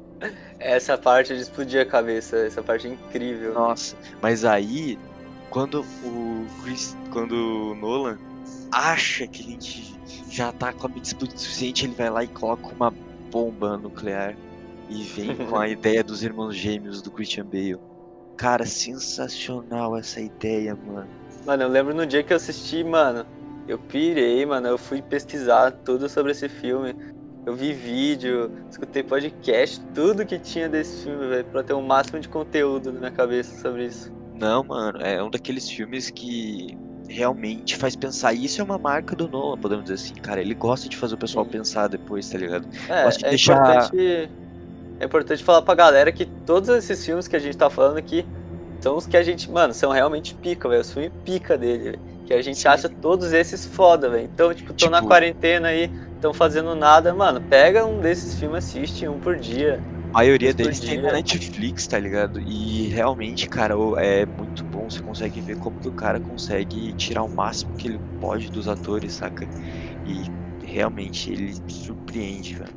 Essa 0.58 0.96
parte 0.96 1.34
de 1.34 1.40
explodir 1.40 1.80
a 1.80 1.86
cabeça, 1.86 2.36
essa 2.36 2.62
parte 2.62 2.86
é 2.86 2.90
incrível. 2.90 3.54
Nossa, 3.54 3.96
mas 4.20 4.44
aí 4.44 4.98
quando 5.50 5.84
o 6.04 6.46
Chris, 6.62 6.96
quando 7.12 7.32
o 7.32 7.74
Nolan 7.74 8.18
acha 8.70 9.26
que 9.26 9.42
a 9.42 9.44
gente 9.44 9.94
já 10.30 10.50
tá 10.52 10.72
com 10.72 10.86
a 10.86 10.88
mente 10.88 11.06
explodida 11.06 11.36
o 11.36 11.40
suficiente, 11.40 11.84
ele 11.84 11.94
vai 11.94 12.08
lá 12.08 12.24
e 12.24 12.28
coloca 12.28 12.68
uma 12.68 12.94
bomba 13.32 13.78
nuclear 13.78 14.36
e 14.88 15.02
vem 15.02 15.34
com 15.48 15.56
a 15.56 15.66
ideia 15.66 16.04
dos 16.04 16.22
irmãos 16.22 16.54
gêmeos 16.54 17.00
do 17.00 17.10
Christian 17.10 17.46
Bale. 17.46 17.80
Cara, 18.36 18.66
sensacional 18.66 19.96
essa 19.96 20.20
ideia, 20.20 20.76
mano. 20.86 21.08
Mano, 21.46 21.62
eu 21.62 21.68
lembro 21.68 21.94
no 21.94 22.06
dia 22.06 22.22
que 22.22 22.32
eu 22.32 22.36
assisti, 22.36 22.84
mano, 22.84 23.26
eu 23.66 23.78
pirei, 23.78 24.44
mano, 24.44 24.68
eu 24.68 24.78
fui 24.78 25.00
pesquisar 25.00 25.72
tudo 25.72 26.08
sobre 26.08 26.32
esse 26.32 26.48
filme. 26.48 26.94
Eu 27.44 27.56
vi 27.56 27.72
vídeo, 27.72 28.52
escutei 28.70 29.02
podcast, 29.02 29.80
tudo 29.92 30.24
que 30.24 30.38
tinha 30.38 30.68
desse 30.68 31.04
filme, 31.04 31.26
velho, 31.26 31.44
pra 31.46 31.62
ter 31.64 31.72
o 31.72 31.82
máximo 31.82 32.20
de 32.20 32.28
conteúdo 32.28 32.92
na 32.92 33.00
minha 33.00 33.10
cabeça 33.10 33.60
sobre 33.60 33.86
isso. 33.86 34.12
Não, 34.38 34.62
mano, 34.62 35.00
é 35.00 35.22
um 35.22 35.28
daqueles 35.28 35.68
filmes 35.68 36.08
que 36.10 36.76
realmente 37.12 37.76
faz 37.76 37.94
pensar. 37.94 38.32
E 38.32 38.44
isso 38.44 38.60
é 38.60 38.64
uma 38.64 38.78
marca 38.78 39.14
do 39.14 39.28
Nolan, 39.28 39.58
podemos 39.58 39.84
dizer 39.84 39.94
assim, 39.94 40.14
cara. 40.14 40.40
Ele 40.40 40.54
gosta 40.54 40.88
de 40.88 40.96
fazer 40.96 41.14
o 41.14 41.18
pessoal 41.18 41.44
Sim. 41.44 41.50
pensar 41.52 41.88
depois, 41.88 42.28
tá 42.28 42.38
ligado? 42.38 42.66
É, 42.88 43.04
Gosto 43.04 43.18
de 43.20 43.26
é 43.26 43.28
deixar- 43.30 43.54
importante. 43.54 44.30
É 45.00 45.04
importante 45.04 45.42
falar 45.44 45.62
pra 45.62 45.74
galera 45.74 46.12
que 46.12 46.24
todos 46.24 46.68
esses 46.68 47.04
filmes 47.04 47.26
que 47.26 47.34
a 47.34 47.38
gente 47.38 47.56
tá 47.56 47.68
falando 47.68 47.96
aqui 47.98 48.24
são 48.80 48.96
os 48.96 49.06
que 49.06 49.16
a 49.16 49.22
gente, 49.22 49.50
mano, 49.50 49.72
são 49.74 49.90
realmente 49.90 50.34
pica, 50.34 50.68
velho. 50.68 50.80
Os 50.80 50.92
filmes 50.92 51.12
pica 51.24 51.56
dele, 51.58 51.82
velho. 51.84 52.00
Que 52.26 52.34
a 52.34 52.40
gente 52.42 52.58
Sim. 52.60 52.68
acha 52.68 52.88
todos 52.88 53.32
esses 53.32 53.66
foda, 53.66 54.08
velho. 54.08 54.24
Então, 54.32 54.54
tipo, 54.54 54.72
tô 54.72 54.88
na 54.88 54.98
Tipo- 54.98 55.08
quarentena 55.08 55.68
aí, 55.68 55.90
tão 56.20 56.32
fazendo 56.32 56.74
nada, 56.76 57.12
mano. 57.12 57.40
Pega 57.40 57.84
um 57.84 58.00
desses 58.00 58.38
filmes, 58.38 58.64
assiste 58.64 59.08
um 59.08 59.18
por 59.18 59.36
dia. 59.36 59.80
A 60.12 60.18
maioria 60.20 60.54
deles 60.54 60.80
tem 60.80 60.98
na 60.98 61.10
dia- 61.10 61.12
Netflix, 61.12 61.86
tá 61.86 61.98
ligado? 61.98 62.40
E 62.40 62.88
realmente, 62.88 63.48
cara, 63.48 63.74
é 63.98 64.26
muito 64.26 64.64
bom. 64.64 64.88
Você 64.90 65.00
consegue 65.02 65.40
ver 65.40 65.56
como 65.56 65.78
que 65.80 65.88
o 65.88 65.92
cara 65.92 66.20
consegue 66.20 66.92
tirar 66.94 67.22
o 67.24 67.28
máximo 67.34 67.74
que 67.74 67.88
ele 67.88 68.00
pode 68.20 68.50
dos 68.50 68.68
atores, 68.68 69.14
saca? 69.14 69.48
E 70.04 70.30
realmente 70.62 71.30
ele 71.30 71.54
surpreende, 71.68 72.56
velho. 72.56 72.76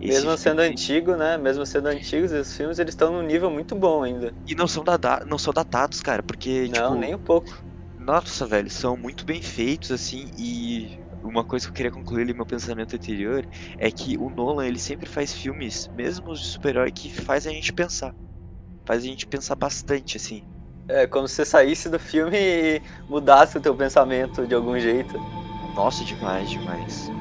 Esse 0.00 0.08
Mesmo 0.08 0.36
sendo 0.38 0.62
filme- 0.62 0.70
antigo, 0.70 1.16
né? 1.16 1.36
Mesmo 1.36 1.66
sendo 1.66 1.88
antigos, 1.88 2.32
esses 2.32 2.56
filmes 2.56 2.78
eles 2.78 2.92
estão 2.92 3.12
num 3.12 3.22
nível 3.22 3.50
muito 3.50 3.74
bom 3.76 4.02
ainda. 4.02 4.34
E 4.46 4.54
não 4.54 4.66
são, 4.68 4.82
dada... 4.84 5.22
não 5.26 5.38
são 5.38 5.52
datados, 5.52 6.00
cara, 6.00 6.22
porque, 6.22 6.68
Não, 6.68 6.94
tipo, 6.94 6.94
nem 6.94 7.14
um 7.14 7.18
pouco. 7.18 7.64
Nossa, 7.98 8.46
velho, 8.46 8.70
são 8.70 8.96
muito 8.96 9.24
bem 9.26 9.42
feitos, 9.42 9.90
assim, 9.90 10.30
e 10.36 10.90
uma 11.26 11.44
coisa 11.44 11.66
que 11.66 11.70
eu 11.70 11.74
queria 11.74 11.92
concluir 11.92 12.22
ali 12.22 12.34
meu 12.34 12.46
pensamento 12.46 12.94
anterior 12.96 13.46
é 13.78 13.90
que 13.90 14.16
o 14.18 14.30
Nolan, 14.30 14.66
ele 14.66 14.78
sempre 14.78 15.08
faz 15.08 15.32
filmes, 15.32 15.88
mesmo 15.92 16.30
os 16.32 16.40
de 16.40 16.46
super-herói, 16.46 16.90
que 16.92 17.10
faz 17.10 17.46
a 17.46 17.50
gente 17.50 17.72
pensar. 17.72 18.14
Faz 18.86 19.02
a 19.04 19.06
gente 19.06 19.26
pensar 19.26 19.56
bastante, 19.56 20.16
assim. 20.16 20.44
É 20.88 21.06
como 21.06 21.28
se 21.28 21.34
você 21.36 21.44
saísse 21.44 21.88
do 21.88 21.98
filme 21.98 22.36
e 22.38 22.82
mudasse 23.08 23.58
o 23.58 23.60
teu 23.60 23.76
pensamento 23.76 24.46
de 24.46 24.54
algum 24.54 24.78
jeito. 24.78 25.18
Nossa, 25.74 26.04
demais, 26.04 26.50
demais. 26.50 27.12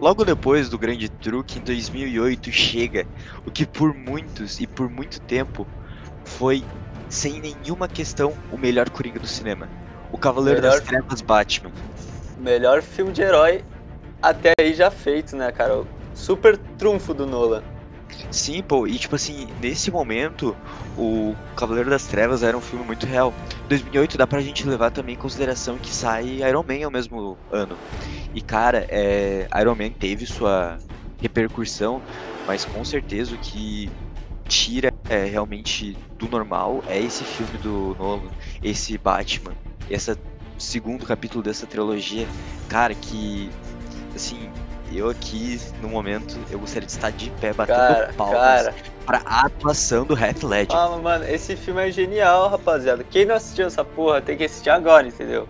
Logo 0.00 0.24
depois 0.24 0.70
do 0.70 0.78
grande 0.78 1.08
truque, 1.10 1.58
em 1.58 1.62
2008, 1.62 2.50
chega 2.50 3.06
o 3.44 3.50
que 3.50 3.66
por 3.66 3.94
muitos 3.94 4.58
e 4.58 4.66
por 4.66 4.88
muito 4.88 5.20
tempo 5.20 5.66
foi, 6.24 6.64
sem 7.08 7.38
nenhuma 7.40 7.86
questão, 7.86 8.32
o 8.50 8.56
melhor 8.56 8.88
Coringa 8.88 9.20
do 9.20 9.26
cinema. 9.26 9.68
O 10.10 10.16
Cavaleiro 10.16 10.62
das 10.62 10.76
Melhor- 10.76 10.86
Trevas 10.86 11.20
Batman. 11.20 11.70
Melhor 12.38 12.80
filme 12.80 13.12
de 13.12 13.20
herói 13.20 13.62
até 14.22 14.52
aí 14.58 14.72
já 14.72 14.90
feito, 14.90 15.36
né, 15.36 15.52
cara? 15.52 15.84
Super 16.14 16.56
trunfo 16.56 17.12
do 17.12 17.26
Nolan. 17.26 17.62
Sim, 18.30 18.62
pô, 18.62 18.86
e 18.86 18.98
tipo 18.98 19.16
assim, 19.16 19.46
nesse 19.60 19.90
momento, 19.90 20.56
o 20.96 21.34
Cavaleiro 21.56 21.90
das 21.90 22.06
Trevas 22.06 22.42
era 22.42 22.56
um 22.56 22.60
filme 22.60 22.84
muito 22.84 23.06
real. 23.06 23.34
2008 23.68 24.16
dá 24.16 24.26
pra 24.26 24.40
gente 24.40 24.66
levar 24.66 24.90
também 24.90 25.14
em 25.14 25.18
consideração 25.18 25.78
que 25.78 25.90
sai 25.94 26.40
Iron 26.48 26.62
Man 26.62 26.84
ao 26.84 26.90
mesmo 26.90 27.38
ano. 27.50 27.78
E 28.34 28.40
cara, 28.40 28.86
é, 28.88 29.48
Iron 29.60 29.74
Man 29.74 29.90
teve 29.90 30.26
sua 30.26 30.78
repercussão, 31.20 32.02
mas 32.46 32.64
com 32.64 32.84
certeza 32.84 33.34
o 33.34 33.38
que 33.38 33.90
tira 34.48 34.92
é, 35.08 35.24
realmente 35.24 35.96
do 36.18 36.28
normal 36.28 36.82
é 36.86 37.00
esse 37.00 37.24
filme 37.24 37.58
do 37.58 37.94
Nolan, 37.98 38.30
esse 38.62 38.96
Batman, 38.98 39.52
esse 39.88 40.16
segundo 40.58 41.06
capítulo 41.06 41.42
dessa 41.42 41.66
trilogia, 41.66 42.26
cara, 42.68 42.94
que 42.94 43.50
assim, 44.14 44.50
eu 44.98 45.08
aqui, 45.08 45.60
no 45.80 45.88
momento, 45.88 46.38
eu 46.50 46.58
gostaria 46.58 46.86
de 46.86 46.92
estar 46.92 47.10
de 47.10 47.30
pé 47.30 47.52
batendo 47.52 47.76
Cara, 47.76 48.12
palmas 48.16 48.40
cara. 48.40 48.74
pra 49.06 49.18
atuação 49.24 50.04
do 50.04 50.18
Heath 50.18 50.42
Ledger. 50.42 50.76
Ah, 50.76 50.96
mano, 50.98 51.24
esse 51.24 51.56
filme 51.56 51.88
é 51.88 51.90
genial, 51.90 52.48
rapaziada. 52.48 53.04
Quem 53.04 53.24
não 53.24 53.34
assistiu 53.36 53.66
essa 53.66 53.84
porra 53.84 54.20
tem 54.20 54.36
que 54.36 54.44
assistir 54.44 54.70
agora, 54.70 55.06
entendeu? 55.06 55.48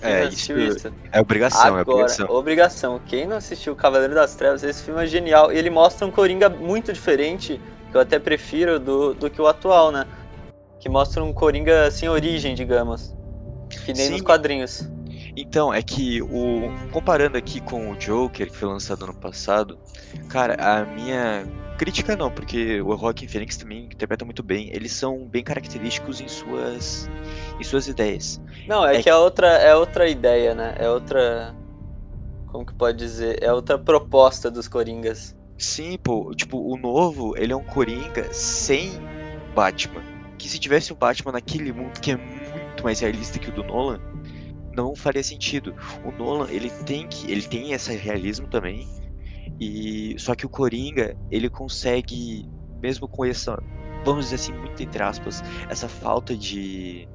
Quem 0.00 0.10
é, 0.10 0.24
isso 0.24 0.52
assistiu 0.52 0.92
é 1.10 1.20
obrigação, 1.20 1.76
é 1.76 1.80
Agora, 1.80 1.82
obrigação. 1.82 2.26
obrigação. 2.30 3.00
Quem 3.06 3.26
não 3.26 3.36
assistiu 3.36 3.74
Cavaleiro 3.74 4.14
das 4.14 4.34
Trevas, 4.36 4.62
esse 4.62 4.82
filme 4.82 5.02
é 5.02 5.06
genial. 5.06 5.50
Ele 5.50 5.70
mostra 5.70 6.06
um 6.06 6.10
Coringa 6.10 6.48
muito 6.48 6.92
diferente, 6.92 7.60
que 7.90 7.96
eu 7.96 8.00
até 8.00 8.18
prefiro, 8.18 8.78
do, 8.78 9.14
do 9.14 9.28
que 9.28 9.42
o 9.42 9.46
atual, 9.46 9.90
né? 9.90 10.06
Que 10.78 10.88
mostra 10.88 11.24
um 11.24 11.32
Coringa 11.32 11.90
sem 11.90 12.08
origem, 12.08 12.54
digamos. 12.54 13.12
Que 13.84 13.92
nem 13.92 14.06
Sim. 14.06 14.12
nos 14.12 14.22
quadrinhos. 14.22 14.88
Então, 15.40 15.72
é 15.72 15.80
que 15.80 16.20
o 16.20 16.68
comparando 16.90 17.38
aqui 17.38 17.60
com 17.60 17.92
o 17.92 17.96
Joker, 17.96 18.50
que 18.50 18.56
foi 18.56 18.68
lançado 18.68 19.04
ano 19.04 19.14
passado, 19.14 19.78
cara, 20.28 20.56
a 20.58 20.84
minha 20.84 21.46
crítica 21.78 22.16
não, 22.16 22.28
porque 22.28 22.82
o 22.82 22.96
Joaquin 22.96 23.28
Phoenix 23.28 23.56
também 23.56 23.84
interpreta 23.84 24.24
muito 24.24 24.42
bem. 24.42 24.68
Eles 24.74 24.90
são 24.90 25.28
bem 25.28 25.44
característicos 25.44 26.20
em 26.20 26.26
suas 26.26 27.08
em 27.60 27.62
suas 27.62 27.86
ideias. 27.86 28.40
Não, 28.66 28.84
é, 28.84 28.96
É 28.96 29.02
que 29.02 29.08
é 29.08 29.14
outra, 29.14 29.46
é 29.46 29.74
outra 29.76 30.08
ideia, 30.08 30.56
né? 30.56 30.74
É 30.76 30.90
outra. 30.90 31.54
Como 32.48 32.66
que 32.66 32.74
pode 32.74 32.98
dizer? 32.98 33.38
É 33.40 33.52
outra 33.52 33.78
proposta 33.78 34.50
dos 34.50 34.66
Coringas. 34.66 35.36
Sim, 35.56 35.98
pô, 36.02 36.34
tipo, 36.34 36.58
o 36.58 36.76
novo, 36.76 37.36
ele 37.36 37.52
é 37.52 37.56
um 37.56 37.62
Coringa 37.62 38.32
sem 38.32 38.90
Batman. 39.54 40.02
Que 40.36 40.48
se 40.48 40.58
tivesse 40.58 40.92
o 40.92 40.96
Batman 40.96 41.32
naquele 41.32 41.72
mundo 41.72 42.00
que 42.00 42.10
é 42.12 42.16
muito 42.16 42.82
mais 42.82 43.00
realista 43.00 43.38
que 43.38 43.50
o 43.50 43.52
do 43.52 43.62
Nolan, 43.62 44.00
não 44.78 44.94
faria 44.94 45.22
sentido. 45.24 45.74
O 46.04 46.12
Nolan, 46.12 46.48
ele 46.50 46.70
tem 46.86 47.06
que, 47.08 47.30
ele 47.30 47.42
tem 47.42 47.72
esse 47.72 47.92
realismo 47.96 48.46
também. 48.46 48.86
E 49.60 50.14
só 50.18 50.34
que 50.36 50.46
o 50.46 50.48
Coringa, 50.48 51.16
ele 51.30 51.50
consegue 51.50 52.48
mesmo 52.80 53.08
com 53.08 53.24
essa, 53.24 53.60
vamos 54.04 54.26
dizer 54.26 54.36
assim, 54.36 54.52
muito 54.52 54.80
entre 54.80 55.02
aspas, 55.02 55.42
essa 55.68 55.88
falta 55.88 56.36
de 56.36 57.08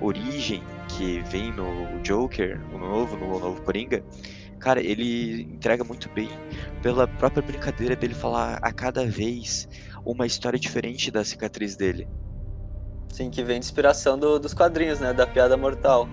origem 0.00 0.62
que 0.96 1.20
vem 1.22 1.52
no 1.52 2.00
Joker, 2.02 2.60
o 2.72 2.78
novo, 2.78 3.16
no 3.16 3.38
novo 3.40 3.60
Coringa, 3.62 4.00
cara, 4.60 4.80
ele 4.80 5.42
entrega 5.54 5.82
muito 5.82 6.08
bem 6.10 6.28
pela 6.82 7.08
própria 7.08 7.42
brincadeira 7.42 7.96
dele 7.96 8.14
falar 8.14 8.58
a 8.62 8.72
cada 8.72 9.04
vez 9.04 9.66
uma 10.06 10.24
história 10.24 10.58
diferente 10.58 11.10
da 11.10 11.24
cicatriz 11.24 11.76
dele. 11.76 12.06
Sim, 13.12 13.30
que 13.30 13.42
vem 13.42 13.58
de 13.58 13.66
inspiração 13.66 14.16
do- 14.16 14.38
dos 14.38 14.54
quadrinhos, 14.54 15.00
né? 15.00 15.12
Da 15.12 15.26
piada 15.26 15.56
mortal. 15.56 16.06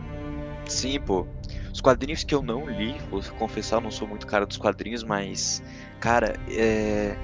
Sim, 0.68 1.00
pô. 1.00 1.28
Os 1.74 1.82
quadrinhos 1.82 2.24
que 2.24 2.34
eu 2.34 2.42
não 2.42 2.66
li, 2.68 2.96
vou 3.10 3.22
confessar, 3.38 3.78
eu 3.78 3.82
não 3.82 3.92
sou 3.92 4.08
muito 4.08 4.26
cara 4.26 4.46
dos 4.46 4.58
quadrinhos, 4.58 5.04
mas, 5.04 5.62
cara, 6.00 6.36
é... 6.50 7.16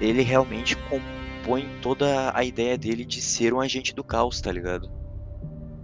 ele 0.00 0.22
realmente 0.22 0.76
compõe 0.76 1.68
toda 1.80 2.36
a 2.36 2.44
ideia 2.44 2.76
dele 2.76 3.04
de 3.04 3.22
ser 3.22 3.54
um 3.54 3.60
agente 3.60 3.94
do 3.94 4.02
caos, 4.02 4.40
tá 4.40 4.50
ligado? 4.50 4.90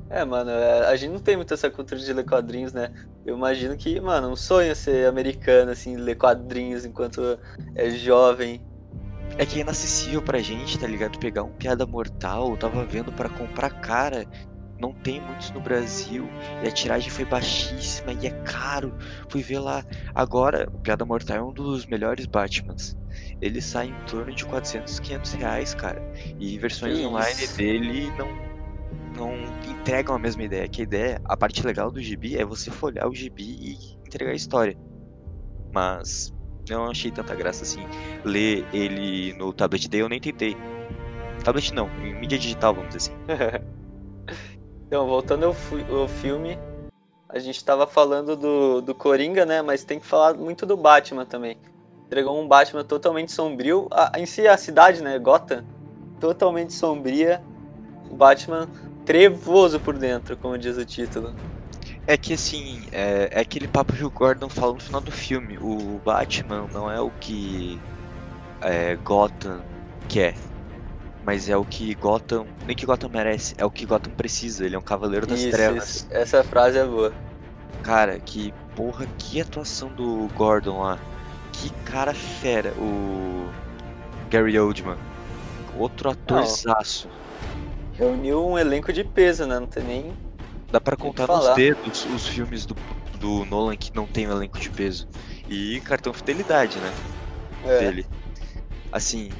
É, 0.08 0.24
mano, 0.24 0.50
é, 0.50 0.86
a 0.86 0.96
gente 0.96 1.12
não 1.12 1.18
tem 1.18 1.36
muito 1.36 1.52
essa 1.52 1.70
cultura 1.70 2.00
de 2.00 2.12
ler 2.12 2.24
quadrinhos, 2.24 2.72
né? 2.72 2.90
Eu 3.24 3.36
imagino 3.36 3.76
que, 3.76 4.00
mano, 4.00 4.30
um 4.30 4.36
sonho 4.36 4.70
é 4.70 4.74
ser 4.74 5.08
americano, 5.08 5.72
assim, 5.72 5.96
ler 5.96 6.14
quadrinhos 6.14 6.84
enquanto 6.84 7.38
é 7.74 7.90
jovem. 7.90 8.60
É 9.36 9.44
que 9.44 9.58
é 9.58 9.62
inacessível 9.62 10.22
pra 10.22 10.38
gente, 10.38 10.78
tá 10.78 10.86
ligado? 10.86 11.18
Pegar 11.18 11.42
um 11.42 11.50
piada 11.50 11.84
mortal, 11.84 12.50
eu 12.50 12.56
tava 12.56 12.84
vendo 12.84 13.12
pra 13.12 13.28
comprar 13.28 13.70
cara, 13.80 14.24
não 14.78 14.92
tem 14.92 15.20
muitos 15.20 15.50
no 15.50 15.60
Brasil, 15.60 16.28
e 16.62 16.68
a 16.68 16.70
tiragem 16.70 17.10
foi 17.10 17.24
baixíssima 17.24 18.12
e 18.12 18.26
é 18.26 18.30
caro. 18.42 18.94
Fui 19.28 19.42
ver 19.42 19.58
lá. 19.58 19.84
Agora, 20.14 20.68
o 20.72 20.78
Piada 20.78 21.04
Mortal 21.04 21.36
é 21.36 21.42
um 21.42 21.52
dos 21.52 21.86
melhores 21.86 22.26
Batmans. 22.26 22.96
Ele 23.40 23.60
sai 23.60 23.88
em 23.88 24.04
torno 24.06 24.34
de 24.34 24.44
400, 24.44 25.00
500 25.00 25.32
reais, 25.34 25.74
cara. 25.74 26.02
E 26.38 26.58
versões 26.58 26.98
Que 26.98 27.06
online 27.06 27.30
isso? 27.30 27.56
dele 27.56 28.10
não, 28.18 28.28
não 29.16 29.34
entregam 29.70 30.14
a 30.14 30.18
mesma 30.18 30.42
ideia. 30.42 30.68
Que 30.68 30.82
a 30.82 30.84
ideia, 30.84 31.20
a 31.24 31.36
parte 31.36 31.64
legal 31.64 31.90
do 31.90 32.00
gibi 32.00 32.36
é 32.36 32.44
você 32.44 32.70
folhear 32.70 33.08
o 33.08 33.14
gibi 33.14 33.44
e 33.44 33.98
entregar 34.06 34.32
a 34.32 34.36
história. 34.36 34.76
Mas 35.72 36.32
eu 36.68 36.78
não 36.78 36.90
achei 36.90 37.10
tanta 37.10 37.34
graça 37.34 37.62
assim. 37.62 37.80
Ler 38.24 38.66
ele 38.72 39.32
no 39.34 39.52
tablet 39.52 39.88
daí 39.88 40.00
eu 40.00 40.08
nem 40.08 40.20
tentei. 40.20 40.56
Tablet 41.44 41.72
não, 41.72 41.88
em 42.04 42.18
mídia 42.18 42.38
digital, 42.38 42.74
vamos 42.74 42.94
dizer 42.94 43.12
assim. 43.12 43.66
Então, 44.86 45.06
voltando 45.06 45.46
ao, 45.46 45.54
ao 46.00 46.08
filme, 46.08 46.58
a 47.28 47.38
gente 47.38 47.64
tava 47.64 47.86
falando 47.86 48.36
do, 48.36 48.80
do 48.80 48.94
Coringa, 48.94 49.44
né? 49.44 49.62
Mas 49.62 49.84
tem 49.84 49.98
que 49.98 50.06
falar 50.06 50.34
muito 50.34 50.64
do 50.64 50.76
Batman 50.76 51.24
também. 51.24 51.56
Entregou 52.06 52.40
um 52.40 52.46
Batman 52.46 52.84
totalmente 52.84 53.32
sombrio. 53.32 53.88
A- 53.90 54.12
em 54.16 54.26
si, 54.26 54.46
a 54.46 54.56
cidade, 54.56 55.02
né? 55.02 55.18
Gotham, 55.18 55.64
totalmente 56.20 56.72
sombria. 56.72 57.42
O 58.08 58.16
Batman 58.16 58.68
trevoso 59.04 59.80
por 59.80 59.98
dentro, 59.98 60.36
como 60.36 60.56
diz 60.56 60.76
o 60.76 60.84
título. 60.84 61.34
É 62.06 62.16
que 62.16 62.34
assim, 62.34 62.86
é, 62.92 63.28
é 63.32 63.40
aquele 63.40 63.66
papo 63.66 63.92
que 63.92 64.04
o 64.04 64.10
Gordon 64.10 64.48
fala 64.48 64.74
no 64.74 64.80
final 64.80 65.00
do 65.00 65.10
filme. 65.10 65.58
O 65.60 66.00
Batman 66.04 66.68
não 66.72 66.90
é 66.90 67.00
o 67.00 67.10
que 67.10 67.80
é, 68.62 68.94
Gotham 68.96 69.64
quer. 70.08 70.34
Mas 71.26 71.48
é 71.48 71.56
o 71.56 71.64
que 71.64 71.92
Gotham. 71.96 72.46
Nem 72.64 72.76
que 72.76 72.86
Gotham 72.86 73.10
merece, 73.10 73.52
é 73.58 73.64
o 73.64 73.70
que 73.70 73.84
Gotham 73.84 74.12
precisa. 74.12 74.64
Ele 74.64 74.76
é 74.76 74.78
um 74.78 74.82
cavaleiro 74.82 75.26
das 75.26 75.40
Isso, 75.40 75.50
trevas. 75.50 75.88
isso. 75.88 76.06
Essa 76.08 76.44
frase 76.44 76.78
é 76.78 76.84
boa. 76.84 77.12
Cara, 77.82 78.20
que 78.20 78.54
porra, 78.76 79.06
que 79.18 79.40
atuação 79.40 79.88
do 79.88 80.28
Gordon 80.36 80.80
lá. 80.80 81.00
Que 81.52 81.70
cara 81.84 82.14
fera, 82.14 82.72
o 82.78 83.50
Gary 84.30 84.56
Oldman. 84.56 84.96
Outro 85.76 86.10
atorzaço. 86.10 87.08
Reuniu 87.94 88.46
um 88.46 88.56
elenco 88.56 88.92
de 88.92 89.02
peso, 89.02 89.46
né? 89.46 89.58
Não 89.58 89.66
tem 89.66 89.82
nem. 89.82 90.12
Dá 90.70 90.80
pra 90.80 90.96
contar 90.96 91.26
nos 91.26 91.54
dedos 91.56 92.06
os 92.14 92.28
filmes 92.28 92.64
do, 92.64 92.76
do 93.18 93.44
Nolan 93.46 93.76
que 93.76 93.94
não 93.96 94.06
tem 94.06 94.28
um 94.28 94.32
elenco 94.32 94.60
de 94.60 94.70
peso. 94.70 95.08
E 95.48 95.80
cartão 95.80 96.12
fidelidade, 96.12 96.78
né? 96.78 96.94
É. 97.64 97.78
Dele. 97.80 98.06
Assim, 98.92 99.30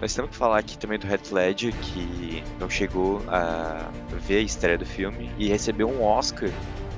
nós 0.00 0.14
temos 0.14 0.30
que 0.30 0.36
falar 0.36 0.58
aqui 0.58 0.78
também 0.78 0.98
do 0.98 1.06
Heath 1.06 1.30
Ledger, 1.30 1.74
que 1.76 2.42
não 2.58 2.70
chegou 2.70 3.22
a 3.28 3.90
ver 4.26 4.38
a 4.38 4.40
estreia 4.40 4.78
do 4.78 4.86
filme 4.86 5.30
e 5.36 5.48
recebeu 5.48 5.88
um 5.88 6.02
Oscar 6.02 6.48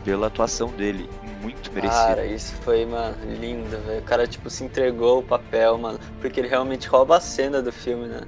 pela 0.04 0.28
atuação 0.28 0.68
dele. 0.68 1.08
Muito 1.40 1.72
merecido. 1.72 2.00
Cara, 2.00 2.24
isso 2.24 2.54
foi, 2.62 2.86
mano, 2.86 3.16
lindo, 3.40 3.76
velho. 3.84 3.98
O 3.98 4.02
cara, 4.02 4.26
tipo, 4.26 4.48
se 4.48 4.62
entregou 4.62 5.18
o 5.18 5.22
papel, 5.22 5.76
mano. 5.76 5.98
Porque 6.20 6.38
ele 6.38 6.48
realmente 6.48 6.86
rouba 6.86 7.16
a 7.16 7.20
cena 7.20 7.60
do 7.60 7.72
filme, 7.72 8.06
né? 8.06 8.20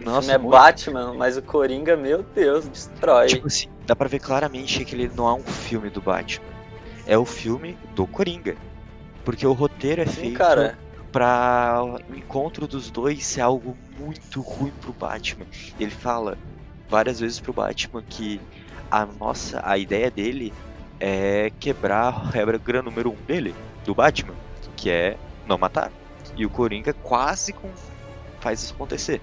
O 0.00 0.04
Nossa, 0.04 0.22
filme 0.22 0.34
é 0.34 0.38
muito. 0.38 0.50
Batman, 0.50 1.14
mas 1.14 1.36
o 1.36 1.42
Coringa, 1.42 1.96
meu 1.96 2.24
Deus, 2.34 2.66
destrói. 2.66 3.28
Tipo 3.28 3.46
assim, 3.46 3.68
dá 3.86 3.94
pra 3.94 4.08
ver 4.08 4.18
claramente 4.18 4.84
que 4.84 4.94
ele 4.94 5.10
não 5.14 5.28
é 5.28 5.34
um 5.34 5.44
filme 5.44 5.88
do 5.88 6.00
Batman. 6.00 6.46
É 7.06 7.16
o 7.16 7.24
filme 7.24 7.78
do 7.94 8.06
Coringa. 8.06 8.56
Porque 9.24 9.46
o 9.46 9.52
roteiro 9.52 10.02
é 10.02 10.06
Sim, 10.06 10.20
feito 10.20 10.38
cara. 10.38 10.76
Pra 11.12 11.80
o 12.08 12.14
encontro 12.14 12.66
dos 12.66 12.90
dois 12.90 13.24
ser 13.24 13.40
algo 13.40 13.76
muito 13.98 14.40
ruim 14.40 14.72
pro 14.80 14.92
Batman. 14.92 15.46
Ele 15.78 15.90
fala 15.90 16.36
várias 16.88 17.20
vezes 17.20 17.40
pro 17.40 17.52
Batman 17.52 18.02
que 18.08 18.40
a 18.90 19.04
nossa, 19.06 19.60
a 19.64 19.76
ideia 19.78 20.10
dele 20.10 20.52
é 21.00 21.50
quebrar 21.58 22.08
a 22.08 22.10
regra 22.10 22.82
número 22.82 23.10
um 23.10 23.16
dele, 23.26 23.54
do 23.84 23.94
Batman, 23.94 24.34
que 24.76 24.90
é 24.90 25.16
não 25.46 25.58
matar. 25.58 25.90
E 26.36 26.44
o 26.44 26.50
Coringa 26.50 26.92
quase 26.92 27.52
com- 27.52 27.70
faz 28.40 28.62
isso 28.62 28.74
acontecer. 28.74 29.20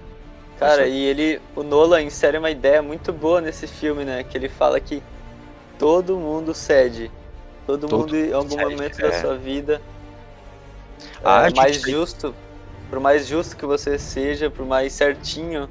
Cara, 0.58 0.86
e 0.86 1.04
ele, 1.04 1.40
o 1.56 1.62
Nolan 1.62 2.02
insere 2.02 2.38
uma 2.38 2.50
ideia 2.50 2.80
muito 2.80 3.12
boa 3.12 3.40
nesse 3.40 3.66
filme, 3.66 4.04
né? 4.04 4.22
Que 4.22 4.38
ele 4.38 4.48
fala 4.48 4.78
que 4.78 5.02
todo 5.78 6.16
mundo 6.16 6.54
cede. 6.54 7.10
Todo, 7.66 7.88
Todo 7.88 8.00
mundo, 8.02 8.16
em 8.16 8.32
algum 8.32 8.50
cede, 8.50 8.62
momento 8.62 8.98
da 8.98 9.08
é. 9.08 9.20
sua 9.20 9.36
vida, 9.36 9.80
Ah, 11.24 11.46
é, 11.46 11.50
mais 11.50 11.82
tem- 11.82 11.92
justo, 11.92 12.34
por 12.90 13.00
mais 13.00 13.26
justo 13.26 13.56
que 13.56 13.66
você 13.66 13.98
seja, 13.98 14.50
por 14.50 14.66
mais 14.66 14.92
certinho, 14.92 15.68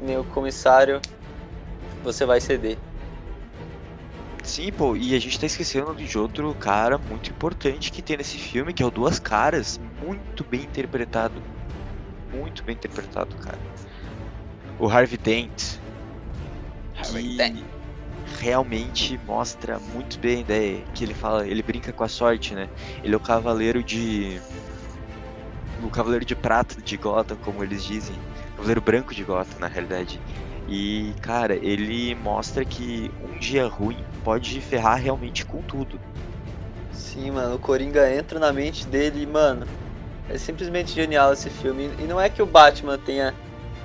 o 0.00 0.24
comissário, 0.24 1.00
você 2.02 2.24
vai 2.24 2.40
ceder. 2.40 2.78
Sim, 4.42 4.72
pô, 4.72 4.96
e 4.96 5.14
a 5.14 5.18
gente 5.18 5.38
tá 5.38 5.46
esquecendo 5.46 5.94
de 5.94 6.18
outro 6.18 6.54
cara 6.54 6.98
muito 6.98 7.30
importante 7.30 7.92
que 7.92 8.02
tem 8.02 8.16
nesse 8.16 8.38
filme, 8.38 8.72
que 8.72 8.82
é 8.82 8.86
o 8.86 8.90
Duas 8.90 9.18
Caras, 9.18 9.78
muito 10.00 10.44
bem 10.44 10.62
interpretado. 10.64 11.42
Muito 12.32 12.64
bem 12.64 12.74
interpretado, 12.74 13.36
cara. 13.36 13.58
O 14.78 14.88
Harvey 14.88 15.18
Dent. 15.18 15.78
Harvey 16.96 17.22
que 17.22 17.36
Dent. 17.36 17.64
realmente 18.40 19.18
mostra 19.18 19.78
muito 19.78 20.18
bem 20.20 20.38
a 20.38 20.40
ideia. 20.40 20.84
Que 20.94 21.04
ele 21.04 21.14
fala, 21.14 21.46
ele 21.46 21.62
brinca 21.62 21.92
com 21.92 22.04
a 22.04 22.08
sorte, 22.08 22.54
né? 22.54 22.68
Ele 23.02 23.14
é 23.14 23.16
o 23.16 23.20
cavaleiro 23.20 23.82
de. 23.84 24.40
O 25.82 25.90
cavaleiro 25.90 26.24
de 26.24 26.34
prata 26.36 26.80
de 26.80 26.96
Gotham, 26.96 27.36
como 27.44 27.62
eles 27.64 27.82
dizem. 27.82 28.14
Cavaleiro 28.56 28.80
branco 28.80 29.14
de 29.14 29.24
Gotham, 29.24 29.58
na 29.60 29.66
realidade. 29.66 30.20
E, 30.68 31.14
cara, 31.22 31.54
ele 31.54 32.14
mostra 32.14 32.64
que 32.64 33.10
um 33.24 33.38
dia 33.38 33.66
ruim 33.66 33.96
pode 34.22 34.60
ferrar 34.60 35.00
realmente 35.00 35.44
com 35.44 35.62
tudo. 35.62 35.98
Sim, 36.92 37.30
mano, 37.32 37.56
o 37.56 37.58
Coringa 37.58 38.12
entra 38.14 38.38
na 38.38 38.52
mente 38.52 38.86
dele 38.86 39.22
e, 39.22 39.26
mano, 39.26 39.66
é 40.28 40.36
simplesmente 40.38 40.92
genial 40.92 41.32
esse 41.32 41.50
filme. 41.50 41.90
E 41.98 42.02
não 42.02 42.20
é 42.20 42.28
que 42.28 42.42
o 42.42 42.46
Batman 42.46 42.98
tenha, 42.98 43.34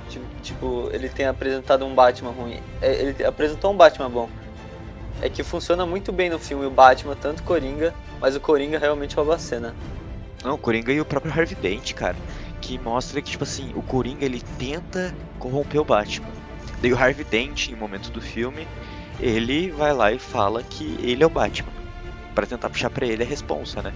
ti- 0.08 0.20
tipo, 0.42 0.88
ele 0.92 1.08
tenha 1.08 1.30
apresentado 1.30 1.84
um 1.84 1.94
Batman 1.94 2.30
ruim. 2.30 2.60
É, 2.80 2.92
Ele 2.92 3.24
apresentou 3.24 3.72
um 3.72 3.76
Batman 3.76 4.10
bom. 4.10 4.28
É 5.22 5.28
que 5.30 5.42
funciona 5.42 5.86
muito 5.86 6.12
bem 6.12 6.28
no 6.28 6.38
filme 6.38 6.66
o 6.66 6.70
Batman, 6.70 7.16
tanto 7.16 7.42
Coringa, 7.42 7.94
mas 8.20 8.36
o 8.36 8.40
Coringa 8.40 8.78
realmente 8.78 9.16
rouba 9.16 9.34
a 9.36 9.38
cena. 9.38 9.74
Não, 10.46 10.54
o 10.54 10.58
Coringa 10.58 10.92
e 10.92 11.00
o 11.00 11.04
próprio 11.04 11.32
Harvey 11.32 11.56
Dent, 11.56 11.92
cara. 11.94 12.14
Que 12.60 12.78
mostra 12.78 13.20
que, 13.20 13.32
tipo 13.32 13.42
assim, 13.42 13.72
o 13.74 13.82
Coringa 13.82 14.24
ele 14.24 14.40
tenta 14.56 15.12
corromper 15.40 15.80
o 15.80 15.84
Batman. 15.84 16.28
Daí 16.80 16.92
o 16.92 16.96
Harvey 16.96 17.24
Dent, 17.24 17.68
em 17.68 17.74
um 17.74 17.78
momento 17.78 18.12
do 18.12 18.20
filme, 18.20 18.64
ele 19.18 19.72
vai 19.72 19.92
lá 19.92 20.12
e 20.12 20.20
fala 20.20 20.62
que 20.62 20.96
ele 21.02 21.24
é 21.24 21.26
o 21.26 21.30
Batman. 21.30 21.72
Pra 22.32 22.46
tentar 22.46 22.70
puxar 22.70 22.90
pra 22.90 23.04
ele 23.04 23.24
a 23.24 23.26
responsa, 23.26 23.82
né? 23.82 23.92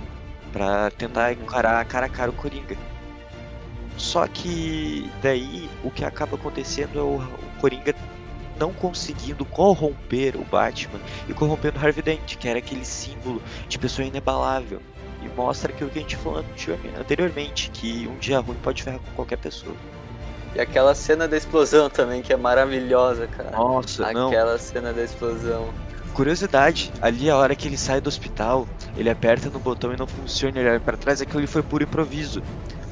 Pra 0.52 0.90
tentar 0.90 1.32
encarar 1.34 1.84
cara 1.84 2.06
a 2.06 2.08
cara 2.08 2.32
o 2.32 2.34
Coringa. 2.34 2.76
Só 3.96 4.26
que 4.26 5.08
daí 5.22 5.70
o 5.84 5.90
que 5.92 6.04
acaba 6.04 6.34
acontecendo 6.34 6.98
é 6.98 7.02
o, 7.02 7.18
o 7.18 7.60
Coringa 7.60 7.94
não 8.58 8.72
conseguindo 8.72 9.44
corromper 9.44 10.36
o 10.36 10.44
Batman 10.44 10.98
e 11.28 11.32
corrompendo 11.32 11.78
o 11.78 11.86
Harvey 11.86 12.02
Dent, 12.02 12.36
que 12.38 12.48
era 12.48 12.58
aquele 12.58 12.84
símbolo 12.84 13.40
de 13.68 13.78
pessoa 13.78 14.04
inabalável. 14.04 14.82
E 15.22 15.28
mostra 15.28 15.72
aquilo 15.72 15.90
que 15.90 15.98
a 15.98 16.02
gente 16.02 16.16
falou 16.16 16.44
anteriormente- 16.98 17.70
que 17.70 18.08
um 18.08 18.16
dia 18.18 18.38
ruim 18.40 18.56
pode 18.62 18.82
ferrar 18.82 19.00
com 19.00 19.10
qualquer 19.12 19.36
pessoa. 19.36 19.76
E 20.54 20.60
aquela 20.60 20.94
cena 20.94 21.28
da 21.28 21.36
explosão 21.36 21.88
também, 21.88 22.22
que 22.22 22.32
é 22.32 22.36
maravilhosa, 22.36 23.26
cara. 23.26 23.50
Nossa, 23.52 24.12
não. 24.12 24.28
Aquela 24.28 24.58
cena 24.58 24.92
da 24.92 25.02
explosão. 25.02 25.68
Curiosidade, 26.14 26.92
ali 27.00 27.30
a 27.30 27.36
hora 27.36 27.54
que 27.54 27.68
ele 27.68 27.76
sai 27.76 28.00
do 28.00 28.08
hospital, 28.08 28.66
ele 28.96 29.08
aperta 29.08 29.48
no 29.48 29.60
botão 29.60 29.92
e 29.92 29.96
não 29.96 30.08
funciona, 30.08 30.58
ele 30.58 30.68
olha 30.68 30.80
pra 30.80 30.96
trás, 30.96 31.20
aquilo 31.20 31.38
ali 31.38 31.46
foi 31.46 31.62
puro 31.62 31.84
improviso. 31.84 32.42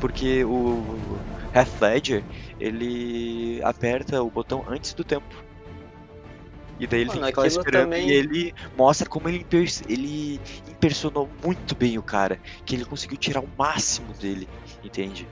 Porque 0.00 0.44
o 0.44 1.18
Heath 1.52 1.80
Ledger, 1.80 2.22
ele 2.60 3.60
aperta 3.64 4.22
o 4.22 4.30
botão 4.30 4.64
antes 4.68 4.92
do 4.94 5.02
tempo. 5.02 5.26
E 6.78 6.86
daí 6.86 7.00
ele 7.00 7.08
Mano, 7.08 7.26
fica 7.26 7.40
lá 7.40 7.46
esperando 7.46 7.84
também- 7.84 8.08
e 8.08 8.12
ele 8.12 8.54
mostra 8.76 9.08
como 9.08 9.28
ele, 9.28 9.44
ele 9.88 10.40
impersonou 10.68 11.28
muito 11.44 11.74
bem 11.74 11.98
o 11.98 12.02
cara. 12.02 12.38
Que 12.64 12.76
ele 12.76 12.84
conseguiu 12.84 13.16
tirar 13.18 13.40
o 13.40 13.48
máximo 13.56 14.12
dele, 14.14 14.48
entende? 14.82 15.28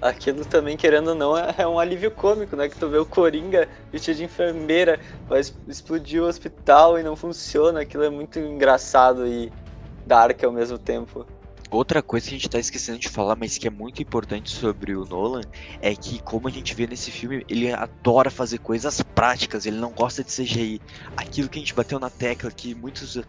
Aquilo 0.00 0.44
também, 0.44 0.76
querendo 0.76 1.08
ou 1.08 1.14
não, 1.14 1.36
é 1.36 1.54
é 1.58 1.66
um 1.66 1.78
alívio 1.78 2.10
cômico, 2.10 2.54
né? 2.54 2.68
Que 2.68 2.76
tu 2.76 2.88
vê 2.88 2.98
o 2.98 3.06
Coringa 3.06 3.68
vestido 3.90 4.16
de 4.18 4.24
enfermeira, 4.24 5.00
vai 5.28 5.40
explodir 5.66 6.22
o 6.22 6.26
hospital 6.26 6.98
e 6.98 7.02
não 7.02 7.16
funciona. 7.16 7.80
Aquilo 7.80 8.04
é 8.04 8.10
muito 8.10 8.38
engraçado 8.38 9.26
e 9.26 9.50
dark 10.06 10.44
ao 10.44 10.52
mesmo 10.52 10.78
tempo. 10.78 11.26
Outra 11.74 12.00
coisa 12.00 12.28
que 12.28 12.34
a 12.36 12.38
gente 12.38 12.48
tá 12.48 12.58
esquecendo 12.60 13.00
de 13.00 13.08
falar, 13.08 13.34
mas 13.34 13.58
que 13.58 13.66
é 13.66 13.70
muito 13.70 14.00
importante 14.00 14.48
sobre 14.48 14.94
o 14.94 15.04
Nolan, 15.04 15.40
é 15.82 15.92
que, 15.92 16.22
como 16.22 16.46
a 16.46 16.50
gente 16.50 16.72
vê 16.72 16.86
nesse 16.86 17.10
filme, 17.10 17.44
ele 17.48 17.72
adora 17.72 18.30
fazer 18.30 18.58
coisas 18.58 19.02
práticas, 19.02 19.66
ele 19.66 19.78
não 19.78 19.90
gosta 19.90 20.22
de 20.22 20.30
CGI. 20.30 20.80
Aquilo 21.16 21.48
que 21.48 21.58
a 21.58 21.60
gente 21.60 21.74
bateu 21.74 21.98
na 21.98 22.08
tecla, 22.08 22.48
que 22.52 22.76
muitos 22.76 23.20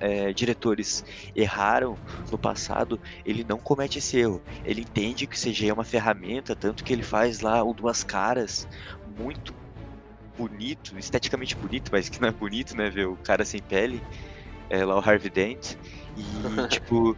é, 0.00 0.34
diretores 0.34 1.02
erraram 1.34 1.96
no 2.30 2.36
passado, 2.36 3.00
ele 3.24 3.42
não 3.42 3.58
comete 3.58 3.98
esse 3.98 4.18
erro. 4.18 4.42
Ele 4.66 4.82
entende 4.82 5.26
que 5.26 5.34
o 5.34 5.40
CGI 5.40 5.70
é 5.70 5.72
uma 5.72 5.82
ferramenta, 5.82 6.54
tanto 6.54 6.84
que 6.84 6.92
ele 6.92 7.02
faz 7.02 7.40
lá 7.40 7.64
o 7.64 7.72
Duas 7.72 8.04
Caras, 8.04 8.68
muito 9.18 9.54
bonito, 10.36 10.98
esteticamente 10.98 11.56
bonito, 11.56 11.88
mas 11.90 12.10
que 12.10 12.20
não 12.20 12.28
é 12.28 12.32
bonito, 12.32 12.76
né, 12.76 12.90
ver 12.90 13.06
o 13.06 13.16
cara 13.16 13.46
sem 13.46 13.62
pele, 13.62 14.02
é 14.68 14.84
lá 14.84 14.94
o 14.94 14.98
Harvey 14.98 15.30
Dent. 15.30 15.76
E, 16.16 16.68
tipo, 16.68 17.16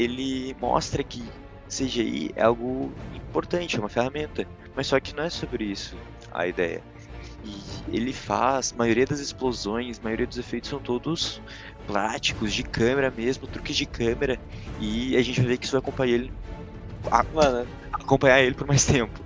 ele 0.00 0.54
mostra 0.60 1.04
que 1.04 1.34
CGI 1.68 2.32
é 2.36 2.42
algo 2.44 2.98
importante, 3.12 3.76
é 3.76 3.80
uma 3.80 3.88
ferramenta. 3.90 4.46
Mas 4.74 4.86
só 4.88 5.00
que 5.00 5.14
não 5.14 5.24
é 5.24 5.30
sobre 5.30 5.64
isso 5.66 5.96
a 6.30 6.46
ideia. 6.46 6.84
E 7.42 7.84
ele 7.88 8.12
faz, 8.12 8.72
a 8.72 8.76
maioria 8.76 9.06
das 9.06 9.20
explosões, 9.20 9.98
a 9.98 10.02
maioria 10.04 10.26
dos 10.26 10.38
efeitos 10.38 10.70
são 10.70 10.80
todos 10.80 11.42
práticos, 11.86 12.54
de 12.54 12.62
câmera 12.64 13.10
mesmo, 13.10 13.48
truques 13.48 13.76
de 13.76 13.86
câmera. 13.86 14.38
E 14.80 15.16
a 15.16 15.22
gente 15.22 15.40
vai 15.40 15.50
ver 15.50 15.58
que 15.58 15.66
isso 15.66 15.72
vai 15.72 15.80
acompanhar 15.80 16.14
ele, 16.14 16.32
a- 17.12 17.24
Mano, 17.30 17.68
acompanhar 17.92 18.40
ele 18.42 18.54
por 18.54 18.66
mais 18.66 18.84
tempo. 18.86 19.24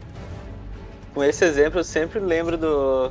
com 1.11 1.23
esse 1.23 1.45
exemplo 1.45 1.79
eu 1.81 1.85
sempre 1.85 2.19
lembro 2.21 2.59
do, 2.59 3.11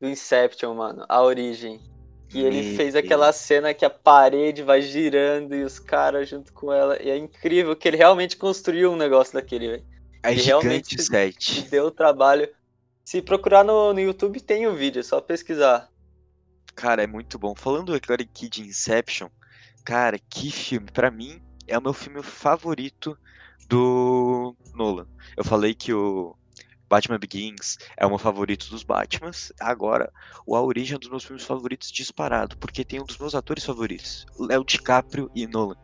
do 0.00 0.08
Inception, 0.08 0.74
mano, 0.74 1.04
a 1.08 1.22
origem. 1.22 1.82
Que 2.28 2.40
ele 2.40 2.62
Meu 2.62 2.76
fez 2.76 2.96
aquela 2.96 3.32
cena 3.32 3.72
que 3.72 3.84
a 3.84 3.90
parede 3.90 4.62
vai 4.62 4.82
girando 4.82 5.54
e 5.54 5.62
os 5.62 5.78
caras 5.78 6.28
junto 6.28 6.52
com 6.52 6.72
ela. 6.72 7.00
E 7.00 7.08
é 7.08 7.16
incrível 7.16 7.76
que 7.76 7.86
ele 7.86 7.96
realmente 7.96 8.36
construiu 8.36 8.92
um 8.92 8.96
negócio 8.96 9.34
daquele, 9.34 9.68
velho. 9.68 9.84
É 10.22 10.32
E 10.32 10.38
gigante 10.38 10.48
realmente 10.48 11.02
set. 11.02 11.68
Deu 11.68 11.86
o 11.86 11.90
trabalho. 11.90 12.48
Se 13.04 13.22
procurar 13.22 13.62
no, 13.62 13.92
no 13.92 14.00
YouTube 14.00 14.40
tem 14.40 14.66
o 14.66 14.74
vídeo, 14.74 15.00
é 15.00 15.02
só 15.04 15.20
pesquisar. 15.20 15.88
Cara, 16.74 17.04
é 17.04 17.06
muito 17.06 17.38
bom. 17.38 17.54
Falando 17.54 17.94
agora 17.94 18.22
aqui 18.22 18.48
de 18.48 18.62
Inception, 18.62 19.28
cara, 19.84 20.18
que 20.18 20.50
filme. 20.50 20.90
Pra 20.92 21.10
mim, 21.10 21.40
é 21.66 21.78
o 21.78 21.82
meu 21.82 21.92
filme 21.92 22.22
favorito 22.22 23.16
do 23.68 24.54
Nolan. 24.74 25.06
Eu 25.36 25.44
falei 25.44 25.74
que 25.74 25.92
o 25.92 26.36
Batman 26.88 27.18
Begins 27.18 27.78
é 27.96 28.06
o 28.06 28.08
meu 28.08 28.18
favorito 28.18 28.70
dos 28.70 28.82
Batmans. 28.82 29.52
Agora, 29.60 30.12
o 30.46 30.54
A 30.54 30.62
Origem 30.62 30.94
é 30.94 30.96
um 30.96 31.00
dos 31.00 31.10
meus 31.10 31.24
filmes 31.24 31.44
favoritos 31.44 31.90
disparado, 31.90 32.56
porque 32.58 32.84
tem 32.84 33.00
um 33.00 33.04
dos 33.04 33.18
meus 33.18 33.34
atores 33.34 33.64
favoritos, 33.64 34.24
Léo 34.38 34.64
DiCaprio 34.64 35.30
e 35.34 35.46
Nolan. 35.46 35.76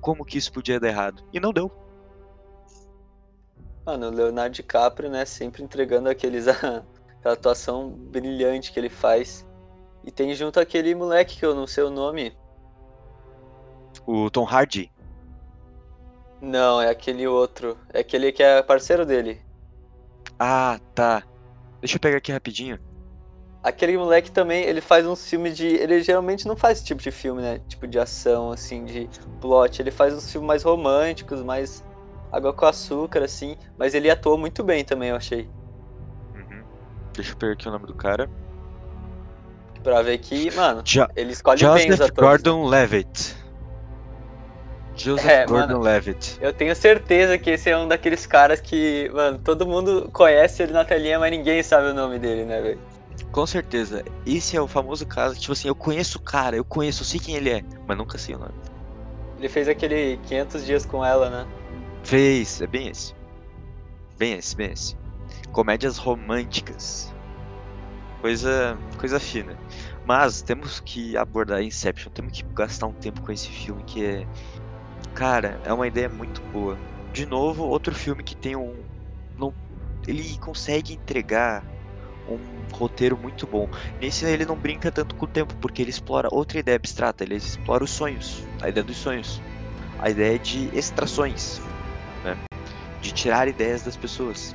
Como 0.00 0.24
que 0.24 0.38
isso 0.38 0.52
podia 0.52 0.80
dar 0.80 0.88
errado? 0.88 1.24
E 1.32 1.40
não 1.40 1.52
deu. 1.52 1.70
Mano, 3.86 4.08
o 4.08 4.10
Leonardo 4.10 4.54
DiCaprio, 4.54 5.10
né, 5.10 5.24
sempre 5.24 5.62
entregando 5.62 6.08
aqueles 6.08 6.46
aquela 6.48 7.34
atuação 7.34 7.90
brilhante 7.90 8.72
que 8.72 8.78
ele 8.78 8.90
faz. 8.90 9.46
E 10.04 10.10
tem 10.10 10.34
junto 10.34 10.60
aquele 10.60 10.94
moleque 10.94 11.38
que 11.38 11.44
eu 11.44 11.54
não 11.54 11.66
sei 11.66 11.84
o 11.84 11.90
nome. 11.90 12.36
O 14.06 14.30
Tom 14.30 14.44
Hardy. 14.44 14.92
Não, 16.40 16.80
é 16.80 16.88
aquele 16.88 17.26
outro. 17.26 17.76
É 17.92 18.00
aquele 18.00 18.30
que 18.30 18.42
é 18.42 18.62
parceiro 18.62 19.04
dele. 19.04 19.42
Ah, 20.38 20.78
tá. 20.94 21.24
Deixa 21.82 21.96
eu 21.96 22.00
pegar 22.00 22.18
aqui 22.18 22.32
rapidinho. 22.32 22.78
Aquele 23.62 23.96
moleque 23.98 24.30
também, 24.30 24.64
ele 24.64 24.80
faz 24.80 25.06
uns 25.06 25.28
filmes 25.28 25.56
de. 25.56 25.66
Ele 25.66 26.00
geralmente 26.02 26.46
não 26.46 26.56
faz 26.56 26.78
esse 26.78 26.86
tipo 26.86 27.02
de 27.02 27.10
filme, 27.10 27.42
né? 27.42 27.58
Tipo 27.68 27.86
de 27.86 27.98
ação, 27.98 28.50
assim, 28.52 28.84
de 28.84 29.08
plot. 29.40 29.80
Ele 29.82 29.90
faz 29.90 30.14
uns 30.14 30.30
filmes 30.30 30.46
mais 30.46 30.62
românticos, 30.62 31.42
mais 31.42 31.82
água 32.32 32.52
com 32.54 32.66
açúcar, 32.66 33.22
assim. 33.24 33.56
Mas 33.76 33.94
ele 33.94 34.10
atua 34.10 34.38
muito 34.38 34.62
bem 34.64 34.84
também, 34.84 35.10
eu 35.10 35.16
achei. 35.16 35.50
Uhum. 36.34 36.64
Deixa 37.14 37.32
eu 37.32 37.36
pegar 37.36 37.52
aqui 37.52 37.68
o 37.68 37.72
nome 37.72 37.86
do 37.86 37.94
cara. 37.94 38.30
Pra 39.82 40.02
ver 40.02 40.18
que, 40.18 40.50
mano, 40.52 40.84
Jo- 40.84 41.06
ele 41.16 41.32
escolhe 41.32 41.66
bem 41.66 41.90
os 41.90 41.96
Joseph 41.96 42.00
atores. 42.00 42.42
Gordon 42.42 42.64
Levitt. 42.68 43.34
Joseph 44.98 45.26
É, 45.26 45.46
Gordon 45.46 45.74
mano. 45.74 45.80
Levitt. 45.80 46.38
Eu 46.40 46.52
tenho 46.52 46.74
certeza 46.74 47.38
que 47.38 47.50
esse 47.50 47.70
é 47.70 47.76
um 47.78 47.86
daqueles 47.88 48.26
caras 48.26 48.60
que, 48.60 49.10
mano, 49.14 49.38
todo 49.38 49.66
mundo 49.66 50.10
conhece 50.12 50.62
ele 50.62 50.72
na 50.72 50.84
telinha, 50.84 51.18
mas 51.18 51.30
ninguém 51.30 51.62
sabe 51.62 51.88
o 51.88 51.94
nome 51.94 52.18
dele, 52.18 52.44
né, 52.44 52.60
velho? 52.60 52.80
Com 53.30 53.46
certeza. 53.46 54.04
Esse 54.26 54.56
é 54.56 54.60
o 54.60 54.66
famoso 54.66 55.06
caso 55.06 55.34
que, 55.34 55.40
tipo 55.40 55.52
assim, 55.52 55.68
eu 55.68 55.74
conheço 55.74 56.18
o 56.18 56.22
cara, 56.22 56.56
eu 56.56 56.64
conheço, 56.64 57.02
eu 57.02 57.06
sei 57.06 57.20
quem 57.20 57.36
ele 57.36 57.50
é, 57.50 57.62
mas 57.86 57.96
nunca 57.96 58.18
sei 58.18 58.34
o 58.34 58.38
nome. 58.38 58.54
Ele 59.38 59.48
fez 59.48 59.68
aquele 59.68 60.18
500 60.26 60.66
dias 60.66 60.84
com 60.86 61.04
ela, 61.04 61.30
né? 61.30 61.46
Fez, 62.02 62.60
é 62.60 62.66
bem 62.66 62.88
esse. 62.88 63.14
Bem 64.18 64.34
esse, 64.34 64.56
bem 64.56 64.72
esse. 64.72 64.96
Comédias 65.52 65.96
românticas. 65.96 67.14
Coisa, 68.20 68.76
coisa 68.98 69.20
fina. 69.20 69.56
Mas 70.04 70.42
temos 70.42 70.80
que 70.80 71.16
abordar 71.16 71.62
Inception, 71.62 72.10
temos 72.10 72.32
que 72.32 72.42
gastar 72.54 72.86
um 72.86 72.92
tempo 72.92 73.20
com 73.20 73.30
esse 73.30 73.48
filme 73.48 73.82
que 73.84 74.04
é. 74.04 74.26
Cara, 75.18 75.60
é 75.64 75.72
uma 75.72 75.88
ideia 75.88 76.08
muito 76.08 76.40
boa. 76.52 76.78
De 77.12 77.26
novo, 77.26 77.64
outro 77.64 77.92
filme 77.92 78.22
que 78.22 78.36
tem 78.36 78.54
um. 78.54 78.84
Não, 79.36 79.52
ele 80.06 80.38
consegue 80.38 80.92
entregar 80.92 81.66
um 82.28 82.38
roteiro 82.70 83.18
muito 83.18 83.44
bom. 83.44 83.68
Nesse 84.00 84.24
ele 84.26 84.46
não 84.46 84.54
brinca 84.54 84.92
tanto 84.92 85.16
com 85.16 85.24
o 85.24 85.28
tempo, 85.28 85.56
porque 85.56 85.82
ele 85.82 85.90
explora 85.90 86.28
outra 86.30 86.60
ideia 86.60 86.76
abstrata, 86.76 87.24
ele 87.24 87.34
explora 87.34 87.82
os 87.82 87.90
sonhos, 87.90 88.44
a 88.62 88.68
ideia 88.68 88.84
dos 88.84 88.96
sonhos, 88.96 89.42
a 89.98 90.08
ideia 90.08 90.38
de 90.38 90.68
extrações, 90.72 91.60
né? 92.22 92.38
De 93.02 93.10
tirar 93.10 93.48
ideias 93.48 93.82
das 93.82 93.96
pessoas 93.96 94.54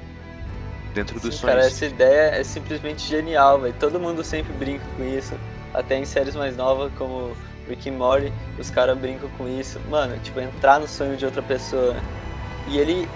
dentro 0.94 1.16
dos 1.16 1.24
Sim, 1.24 1.42
sonhos. 1.42 1.42
cara, 1.42 1.66
essa 1.66 1.86
ideia 1.86 2.36
é 2.40 2.44
simplesmente 2.46 3.06
genial, 3.06 3.60
velho. 3.60 3.76
Todo 3.78 4.00
mundo 4.00 4.24
sempre 4.24 4.54
brinca 4.54 4.86
com 4.96 5.04
isso. 5.04 5.38
Até 5.74 5.98
em 5.98 6.06
séries 6.06 6.36
mais 6.36 6.56
novas, 6.56 6.90
como 6.94 7.36
Rick 7.68 7.90
and 7.90 7.98
Morty, 7.98 8.34
os 8.58 8.70
caras 8.70 8.98
brincam 8.98 9.30
com 9.30 9.48
isso. 9.48 9.82
Mano, 9.88 10.20
tipo, 10.20 10.40
entrar 10.40 10.80
no 10.80 10.88
sonho 10.88 11.18
de 11.18 11.26
outra 11.26 11.42
pessoa. 11.44 12.04
E 12.66 12.78
ele. 12.78 13.12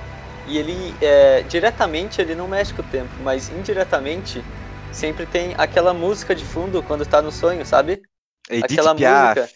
E 0.46 0.58
ele, 0.58 0.98
é, 1.02 1.44
diretamente, 1.44 2.22
ele 2.22 2.34
não 2.34 2.48
mexe 2.48 2.74
com 2.74 2.82
o 2.82 2.86
tempo, 2.86 3.22
mas 3.22 3.50
indiretamente, 3.50 4.48
sempre 4.90 5.26
tem 5.28 5.54
aquela 5.58 5.94
música 5.94 6.34
de 6.34 6.46
fundo 6.46 6.82
quando 6.82 7.06
tá 7.06 7.22
no 7.22 7.32
sonho, 7.34 7.66
sabe? 7.66 8.02
Edith 8.50 8.66
aquela 8.66 8.94
Piaf, 8.96 9.40
música. 9.40 9.50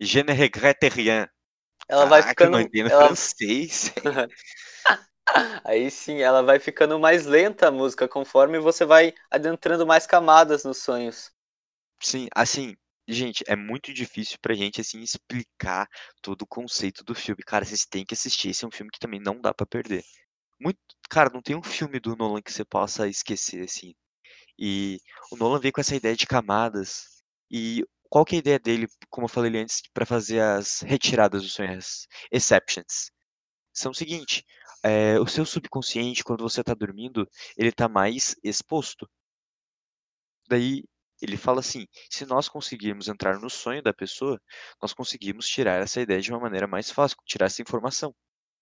Je 0.00 0.22
ne 0.22 0.32
regrette 0.32 0.88
rien. 0.88 1.26
Ela 1.86 2.06
vai 2.06 2.22
Caraca, 2.22 2.44
ficando. 2.46 2.60
entendo 2.60 2.90
ela- 2.90 3.08
francês. 3.08 3.92
Aí 5.64 5.90
sim, 5.90 6.20
ela 6.20 6.42
vai 6.42 6.58
ficando 6.58 6.98
mais 6.98 7.26
lenta 7.26 7.68
a 7.68 7.70
música, 7.70 8.08
conforme 8.08 8.58
você 8.58 8.84
vai 8.84 9.14
adentrando 9.30 9.86
mais 9.86 10.06
camadas 10.06 10.64
nos 10.64 10.78
sonhos. 10.78 11.30
Sim, 12.00 12.28
assim, 12.34 12.76
gente, 13.08 13.44
é 13.46 13.56
muito 13.56 13.92
difícil 13.92 14.38
pra 14.40 14.54
gente, 14.54 14.80
assim, 14.80 15.00
explicar 15.00 15.88
todo 16.22 16.42
o 16.42 16.46
conceito 16.46 17.04
do 17.04 17.14
filme. 17.14 17.42
Cara, 17.44 17.64
vocês 17.64 17.86
têm 17.86 18.04
que 18.04 18.14
assistir. 18.14 18.50
Esse 18.50 18.64
é 18.64 18.68
um 18.68 18.70
filme 18.70 18.90
que 18.92 18.98
também 19.00 19.20
não 19.20 19.40
dá 19.40 19.52
pra 19.54 19.66
perder. 19.66 20.04
Muito, 20.60 20.78
cara, 21.10 21.30
não 21.32 21.42
tem 21.42 21.56
um 21.56 21.62
filme 21.62 22.00
do 22.00 22.16
Nolan 22.16 22.42
que 22.42 22.52
você 22.52 22.64
possa 22.64 23.08
esquecer, 23.08 23.64
assim. 23.64 23.94
E 24.58 24.98
o 25.32 25.36
Nolan 25.36 25.60
veio 25.60 25.72
com 25.72 25.80
essa 25.80 25.96
ideia 25.96 26.16
de 26.16 26.26
camadas. 26.26 27.22
E 27.50 27.84
qual 28.10 28.24
que 28.24 28.36
é 28.36 28.38
a 28.38 28.40
ideia 28.40 28.58
dele, 28.58 28.86
como 29.10 29.26
eu 29.26 29.30
falei 29.30 29.60
antes, 29.60 29.82
pra 29.94 30.06
fazer 30.06 30.40
as 30.40 30.80
retiradas 30.82 31.42
dos 31.42 31.52
sonhos, 31.54 32.06
exceptions? 32.32 33.10
São 33.72 33.92
o 33.92 33.94
seguinte, 33.94 34.44
é, 34.82 35.18
o 35.20 35.26
seu 35.26 35.46
subconsciente, 35.46 36.24
quando 36.24 36.42
você 36.42 36.62
tá 36.64 36.74
dormindo, 36.74 37.28
ele 37.56 37.72
tá 37.72 37.88
mais 37.88 38.36
exposto. 38.44 39.08
Daí 40.48 40.82
ele 41.20 41.36
fala 41.36 41.60
assim: 41.60 41.86
se 42.10 42.24
nós 42.26 42.48
conseguirmos 42.48 43.08
entrar 43.08 43.38
no 43.40 43.50
sonho 43.50 43.82
da 43.82 43.92
pessoa, 43.94 44.40
nós 44.82 44.92
conseguimos 44.92 45.46
tirar 45.48 45.80
essa 45.82 46.00
ideia 46.00 46.20
de 46.20 46.30
uma 46.32 46.40
maneira 46.40 46.66
mais 46.66 46.90
fácil, 46.90 47.16
tirar 47.26 47.46
essa 47.46 47.62
informação. 47.62 48.14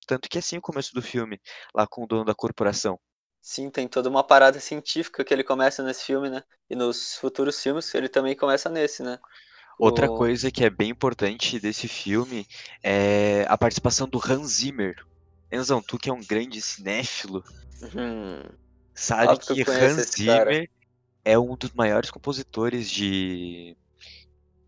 Tanto 0.06 0.28
que 0.28 0.38
é 0.38 0.40
assim 0.40 0.58
o 0.58 0.62
começo 0.62 0.94
do 0.94 1.02
filme, 1.02 1.40
lá 1.74 1.86
com 1.86 2.04
o 2.04 2.08
dono 2.08 2.24
da 2.26 2.34
corporação. 2.34 2.98
Sim, 3.40 3.70
tem 3.70 3.88
toda 3.88 4.08
uma 4.10 4.22
parada 4.26 4.60
científica 4.60 5.24
que 5.24 5.32
ele 5.32 5.42
começa 5.44 5.82
nesse 5.82 6.04
filme, 6.04 6.28
né? 6.28 6.42
E 6.68 6.74
nos 6.76 7.14
futuros 7.16 7.62
filmes 7.62 7.94
ele 7.94 8.08
também 8.10 8.36
começa 8.36 8.68
nesse, 8.68 9.02
né? 9.02 9.18
Outra 9.78 10.08
O- 10.08 10.10
coisa 10.10 10.50
que 10.50 10.64
é 10.64 10.70
bem 10.70 10.90
importante 10.90 11.58
desse 11.60 11.88
filme 11.88 12.46
é 12.82 13.44
a 13.48 13.56
participação 13.56 14.08
do 14.08 14.18
Hans 14.22 14.56
Zimmer. 14.56 14.94
Enzão, 15.52 15.82
tu 15.82 15.98
que 15.98 16.10
é 16.10 16.12
um 16.12 16.20
grande 16.24 16.60
cinéfilo, 16.60 17.42
Hum, 17.80 18.58
sabe 18.94 19.36
Óbvio 19.36 19.56
que 19.58 19.62
que 19.62 19.70
Hans 19.70 20.02
esse 20.02 20.18
cara. 20.18 20.58
É 21.26 21.36
um 21.36 21.56
dos 21.56 21.72
maiores 21.72 22.08
compositores 22.08 22.88
de, 22.88 23.76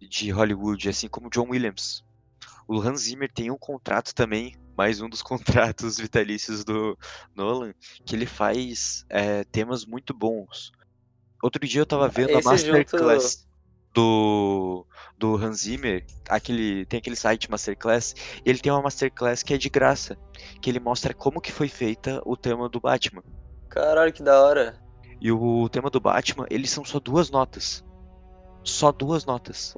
de 0.00 0.30
Hollywood, 0.32 0.88
assim 0.88 1.06
como 1.06 1.30
John 1.30 1.50
Williams. 1.50 2.02
O 2.66 2.80
Hans 2.80 3.02
Zimmer 3.02 3.30
tem 3.32 3.48
um 3.48 3.56
contrato 3.56 4.12
também, 4.12 4.56
mais 4.76 5.00
um 5.00 5.08
dos 5.08 5.22
contratos 5.22 5.98
vitalícios 5.98 6.64
do 6.64 6.98
Nolan, 7.32 7.72
que 8.04 8.16
ele 8.16 8.26
faz 8.26 9.04
é, 9.08 9.44
temas 9.44 9.86
muito 9.86 10.12
bons. 10.12 10.72
Outro 11.40 11.64
dia 11.64 11.80
eu 11.82 11.86
tava 11.86 12.08
vendo 12.08 12.30
a 12.30 12.40
Esse 12.40 12.42
junto- 12.42 12.50
Masterclass 12.50 13.46
do, 13.94 14.84
do 15.16 15.36
Hans 15.36 15.58
Zimmer, 15.60 16.04
aquele, 16.28 16.84
tem 16.86 16.98
aquele 16.98 17.14
site 17.14 17.48
Masterclass, 17.48 18.16
e 18.44 18.50
ele 18.50 18.58
tem 18.58 18.72
uma 18.72 18.82
Masterclass 18.82 19.44
que 19.44 19.54
é 19.54 19.58
de 19.58 19.68
graça, 19.70 20.18
que 20.60 20.68
ele 20.68 20.80
mostra 20.80 21.14
como 21.14 21.40
que 21.40 21.52
foi 21.52 21.68
feita 21.68 22.20
o 22.26 22.36
tema 22.36 22.68
do 22.68 22.80
Batman. 22.80 23.22
Caralho, 23.68 24.12
que 24.12 24.24
da 24.24 24.42
hora. 24.42 24.87
E 25.20 25.32
o 25.32 25.68
tema 25.68 25.90
do 25.90 26.00
Batman, 26.00 26.46
eles 26.50 26.70
são 26.70 26.84
só 26.84 27.00
duas 27.00 27.30
notas. 27.30 27.84
Só 28.62 28.92
duas 28.92 29.24
notas. 29.24 29.74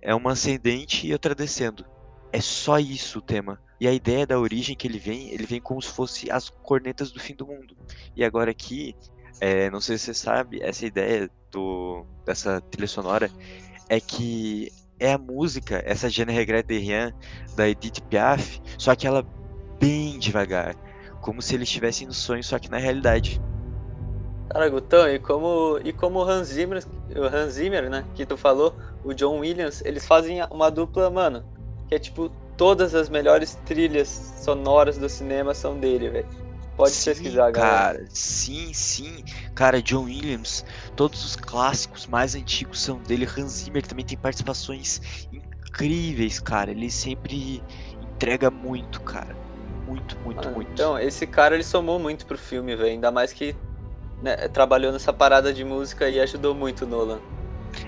É 0.00 0.14
uma 0.14 0.32
ascendente 0.32 1.06
e 1.06 1.12
outra 1.12 1.34
descendo. 1.34 1.84
É 2.32 2.40
só 2.40 2.78
isso 2.78 3.18
o 3.18 3.22
tema. 3.22 3.60
E 3.80 3.86
a 3.86 3.92
ideia 3.92 4.26
da 4.26 4.38
origem 4.38 4.76
que 4.76 4.86
ele 4.86 4.98
vem, 4.98 5.30
ele 5.30 5.46
vem 5.46 5.60
como 5.60 5.80
se 5.80 5.90
fosse 5.90 6.30
as 6.30 6.50
cornetas 6.50 7.10
do 7.10 7.20
fim 7.20 7.34
do 7.34 7.46
mundo. 7.46 7.76
E 8.16 8.24
agora 8.24 8.50
aqui, 8.50 8.94
é, 9.40 9.70
não 9.70 9.80
sei 9.80 9.96
se 9.98 10.06
você 10.06 10.14
sabe, 10.14 10.60
essa 10.62 10.84
ideia 10.84 11.30
do, 11.50 12.04
dessa 12.24 12.60
trilha 12.60 12.88
sonora 12.88 13.30
é 13.88 14.00
que 14.00 14.72
é 14.98 15.12
a 15.12 15.18
música, 15.18 15.82
essa 15.86 16.10
Je 16.10 16.24
ne 16.24 16.32
regrette 16.32 16.76
rien, 16.76 17.14
da 17.56 17.68
Edith 17.68 18.00
Piaf, 18.08 18.60
só 18.76 18.94
que 18.94 19.06
ela 19.06 19.24
bem 19.78 20.18
devagar. 20.18 20.74
Como 21.20 21.40
se 21.40 21.54
eles 21.54 21.68
estivessem 21.68 22.06
no 22.06 22.12
sonho, 22.12 22.42
só 22.42 22.58
que 22.58 22.70
na 22.70 22.78
realidade. 22.78 23.40
Cara, 24.50 24.68
Gutão, 24.68 25.08
e 25.08 25.18
como, 25.18 25.78
e 25.84 25.92
como 25.92 26.20
o 26.20 26.22
Hans 26.22 26.48
Zimmer, 26.48 26.82
o 27.14 27.24
Hans 27.24 27.52
Zimmer, 27.54 27.90
né, 27.90 28.04
que 28.14 28.24
tu 28.24 28.36
falou, 28.36 28.74
o 29.04 29.12
John 29.12 29.40
Williams, 29.40 29.82
eles 29.84 30.06
fazem 30.06 30.42
uma 30.50 30.70
dupla, 30.70 31.10
mano, 31.10 31.44
que 31.86 31.94
é 31.94 31.98
tipo, 31.98 32.30
todas 32.56 32.94
as 32.94 33.08
melhores 33.08 33.54
trilhas 33.66 34.08
sonoras 34.08 34.96
do 34.98 35.08
cinema 35.08 35.54
são 35.54 35.78
dele, 35.78 36.10
velho. 36.10 36.28
Pode 36.76 36.92
Sim, 36.92 37.10
pesquisar, 37.10 37.50
galera. 37.50 37.76
cara. 37.76 38.06
Sim, 38.10 38.72
sim. 38.72 39.24
Cara, 39.54 39.82
John 39.82 40.04
Williams, 40.04 40.64
todos 40.94 41.24
os 41.24 41.34
clássicos 41.34 42.06
mais 42.06 42.36
antigos 42.36 42.80
são 42.80 42.98
dele. 42.98 43.26
Hans 43.26 43.50
Zimmer 43.50 43.84
também 43.84 44.04
tem 44.04 44.16
participações 44.16 45.00
incríveis, 45.32 46.38
cara. 46.38 46.70
Ele 46.70 46.88
sempre 46.88 47.64
entrega 48.00 48.48
muito, 48.48 49.00
cara. 49.02 49.36
Muito, 49.86 50.16
muito, 50.20 50.44
Mano, 50.44 50.54
muito. 50.54 50.70
Então, 50.72 50.98
esse 50.98 51.26
cara, 51.26 51.54
ele 51.56 51.64
somou 51.64 51.98
muito 51.98 52.26
pro 52.26 52.38
filme, 52.38 52.76
velho, 52.76 52.90
ainda 52.90 53.10
mais 53.10 53.32
que 53.32 53.56
né, 54.22 54.36
trabalhou 54.48 54.92
nessa 54.92 55.12
parada 55.12 55.52
de 55.52 55.64
música 55.64 56.08
e 56.08 56.20
ajudou 56.20 56.54
muito 56.54 56.84
o 56.84 56.88
Nolan. 56.88 57.20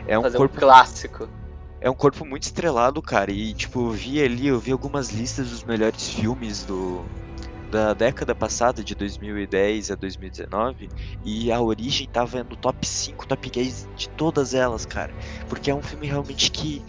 é 0.07 0.19
um 0.19 0.23
fazer 0.23 0.39
corpo, 0.39 0.57
um 0.57 0.61
clássico. 0.61 1.29
é 1.81 1.91
um 1.91 1.95
corpo 1.95 2.25
muito 2.25 2.45
estrelado, 2.45 3.01
cara. 3.03 3.31
E 3.31 3.53
tipo, 3.55 3.89
eu 3.89 3.91
vi 3.91 4.23
ali, 4.23 4.49
eu 4.49 4.59
vi 4.59 4.73
algumas 4.73 5.11
listas 5.11 5.51
dos 5.51 5.65
melhores 5.65 6.09
filmes 6.09 6.65
do 6.65 7.05
da 7.71 7.95
década 7.95 8.35
passada, 8.35 8.83
de 8.83 8.97
2010 8.97 9.93
a 9.93 9.95
2019, 9.95 10.89
e 11.25 11.53
a 11.53 11.61
Origem 11.61 12.09
tava 12.09 12.43
no 12.43 12.57
top 12.57 12.85
5, 12.85 13.29
top 13.29 13.49
10 13.49 13.89
de 13.95 14.09
todas 14.11 14.55
elas, 14.55 14.85
cara. 14.85 15.13
Porque 15.49 15.71
é 15.71 15.75
um 15.75 15.81
filme 15.81 16.09
realmente 16.09 16.51
que 16.51 16.85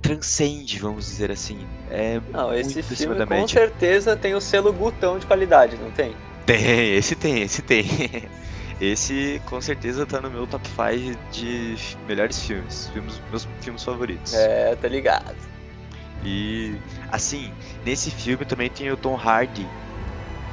transcende, 0.00 0.78
vamos 0.78 1.06
dizer 1.06 1.32
assim. 1.32 1.58
É 1.90 2.20
Não, 2.30 2.54
esse 2.54 2.82
filme 2.82 3.16
com 3.26 3.26
média. 3.26 3.48
certeza 3.48 4.14
tem 4.14 4.34
o 4.34 4.40
selo 4.40 4.72
Gutão 4.72 5.18
de 5.18 5.26
qualidade, 5.26 5.76
não 5.78 5.90
tem? 5.90 6.14
Tem, 6.46 6.94
esse 6.94 7.16
tem, 7.16 7.42
esse 7.42 7.62
tem. 7.62 7.84
Esse 8.80 9.40
com 9.46 9.60
certeza 9.60 10.04
tá 10.04 10.20
no 10.20 10.30
meu 10.30 10.46
top 10.46 10.68
5 10.68 11.18
de 11.30 11.76
melhores 12.06 12.40
filmes, 12.40 12.88
filmes 12.88 13.20
meus 13.30 13.48
filmes 13.60 13.84
favoritos. 13.84 14.34
É, 14.34 14.74
tá 14.74 14.88
ligado. 14.88 15.36
E 16.24 16.76
assim, 17.10 17.52
nesse 17.84 18.10
filme 18.10 18.44
também 18.44 18.68
tem 18.70 18.90
o 18.90 18.96
Tom 18.96 19.14
Hardy, 19.14 19.68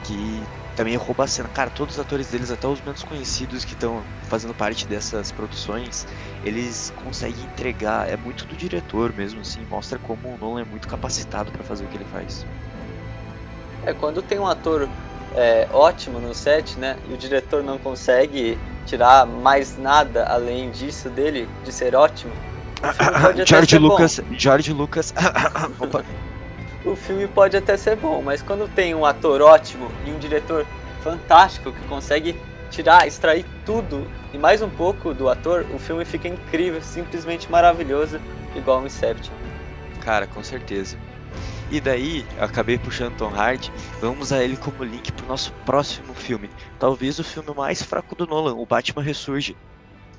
que 0.04 0.44
também 0.76 0.96
rouba 0.96 1.24
a 1.24 1.28
cena. 1.28 1.50
Cara, 1.50 1.70
todos 1.70 1.96
os 1.96 2.00
atores 2.00 2.30
deles, 2.30 2.52
até 2.52 2.68
os 2.68 2.82
menos 2.82 3.04
conhecidos 3.04 3.66
que 3.66 3.74
estão 3.74 4.04
fazendo 4.24 4.54
parte 4.54 4.88
dessas 4.88 5.32
produções, 5.32 6.08
eles 6.44 6.94
conseguem 6.96 7.44
entregar. 7.44 8.10
É 8.10 8.18
muito 8.18 8.46
do 8.46 8.56
diretor 8.56 9.14
mesmo, 9.14 9.42
assim, 9.42 9.66
mostra 9.70 9.98
como 9.98 10.34
o 10.34 10.38
Nolan 10.38 10.62
é 10.62 10.66
muito 10.66 10.88
capacitado 10.88 11.52
pra 11.52 11.64
fazer 11.64 11.86
o 11.86 11.88
que 11.88 11.98
ele 11.98 12.06
faz. 12.06 12.46
É, 13.84 13.94
quando 13.94 14.22
tem 14.22 14.40
um 14.40 14.48
ator 14.48 14.90
é, 15.36 15.68
ótimo 15.72 16.20
no 16.20 16.34
set, 16.34 16.78
né, 16.78 16.98
e 17.10 17.14
o 17.14 17.18
diretor 17.18 17.64
não 17.64 17.78
consegue 17.78 18.58
tirar 18.86 19.26
mais 19.26 19.78
nada 19.78 20.26
além 20.26 20.72
disso 20.72 21.10
dele, 21.10 21.48
de 21.64 21.72
ser 21.72 21.96
ótimo, 21.96 22.34
George 23.46 23.78
bom. 23.80 23.88
Lucas, 23.88 24.22
George 24.32 24.74
Lucas. 24.74 25.14
O 26.84 26.96
filme 26.96 27.28
pode 27.28 27.56
até 27.56 27.78
ser 27.78 27.96
bom, 27.96 28.24
mas 28.24 28.42
quando 28.42 28.68
tem 28.68 28.96
um 28.96 29.06
ator 29.06 29.40
ótimo 29.40 29.92
e 30.04 30.10
um 30.10 30.18
diretor 30.18 30.66
fantástico 31.04 31.72
que 31.72 31.88
consegue 31.88 32.36
tirar, 32.72 33.06
extrair 33.06 33.46
tudo 33.64 34.08
e 34.34 34.38
mais 34.38 34.64
um 34.64 34.70
pouco 34.70 35.14
do 35.14 35.30
ator, 35.30 35.64
o 35.76 35.78
filme 35.78 36.04
fica 36.06 36.28
incrível, 36.28 36.82
simplesmente 36.82 37.52
maravilhoso, 37.52 38.20
igual 38.56 38.82
o 38.82 38.88
Inception. 38.88 39.34
Cara, 40.00 40.26
com 40.26 40.44
certeza. 40.44 40.98
E 41.72 41.80
daí, 41.80 42.26
acabei 42.38 42.78
puxando 42.78 43.16
Tom 43.16 43.34
Hardy, 43.34 43.72
vamos 44.02 44.28
usar 44.28 44.44
ele 44.44 44.58
como 44.58 44.84
link 44.84 45.10
pro 45.14 45.26
nosso 45.26 45.54
próximo 45.66 46.14
filme. 46.14 46.50
Talvez 46.78 47.18
o 47.18 47.24
filme 47.24 47.54
mais 47.56 47.82
fraco 47.82 48.14
do 48.14 48.28
Nolan, 48.28 48.56
o 48.56 48.66
Batman 48.66 49.02
Ressurge. 49.02 49.56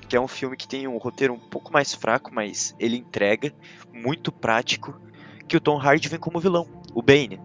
Que 0.09 0.17
é 0.17 0.21
um 0.21 0.27
filme 0.27 0.57
que 0.57 0.67
tem 0.67 0.88
um 0.88 0.97
roteiro 0.97 1.35
um 1.35 1.38
pouco 1.38 1.71
mais 1.71 1.95
fraco, 1.95 2.31
mas 2.33 2.75
ele 2.79 2.97
entrega, 2.97 3.53
muito 3.93 4.33
prático, 4.33 4.99
que 5.47 5.55
o 5.55 5.61
Tom 5.61 5.79
Hardy 5.79 6.09
vem 6.09 6.19
como 6.19 6.41
vilão, 6.41 6.67
o 6.95 7.03
Bane. 7.03 7.38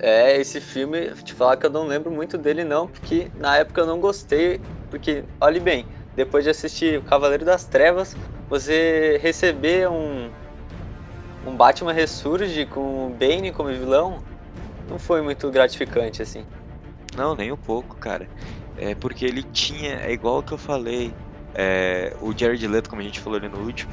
É, 0.00 0.36
esse 0.36 0.60
filme, 0.60 1.10
te 1.22 1.34
falar 1.34 1.56
que 1.56 1.66
eu 1.66 1.70
não 1.70 1.86
lembro 1.86 2.10
muito 2.10 2.36
dele 2.36 2.64
não, 2.64 2.88
porque 2.88 3.30
na 3.36 3.58
época 3.58 3.82
eu 3.82 3.86
não 3.86 4.00
gostei 4.00 4.60
Porque, 4.90 5.24
olhe 5.40 5.60
bem, 5.60 5.86
depois 6.16 6.42
de 6.42 6.50
assistir 6.50 7.00
Cavaleiro 7.02 7.44
das 7.44 7.64
Trevas, 7.64 8.16
você 8.48 9.20
receber 9.22 9.88
um, 9.88 10.30
um 11.46 11.56
Batman 11.56 11.92
Ressurge 11.92 12.66
com 12.66 13.06
o 13.06 13.10
Bane 13.10 13.52
como 13.52 13.68
vilão, 13.68 14.22
não 14.88 14.98
foi 14.98 15.22
muito 15.22 15.50
gratificante, 15.50 16.22
assim. 16.22 16.44
Não, 17.16 17.34
nem 17.34 17.52
um 17.52 17.56
pouco, 17.56 17.96
cara. 17.96 18.28
É 18.76 18.94
porque 18.94 19.24
ele 19.24 19.42
tinha, 19.42 19.96
é 19.96 20.12
igual 20.12 20.38
o 20.38 20.42
que 20.42 20.52
eu 20.52 20.58
falei, 20.58 21.12
é, 21.54 22.16
o 22.20 22.36
Jared 22.36 22.66
Leto, 22.66 22.88
como 22.88 23.02
a 23.02 23.04
gente 23.04 23.20
falou 23.20 23.38
ali 23.38 23.48
no 23.48 23.58
último, 23.58 23.92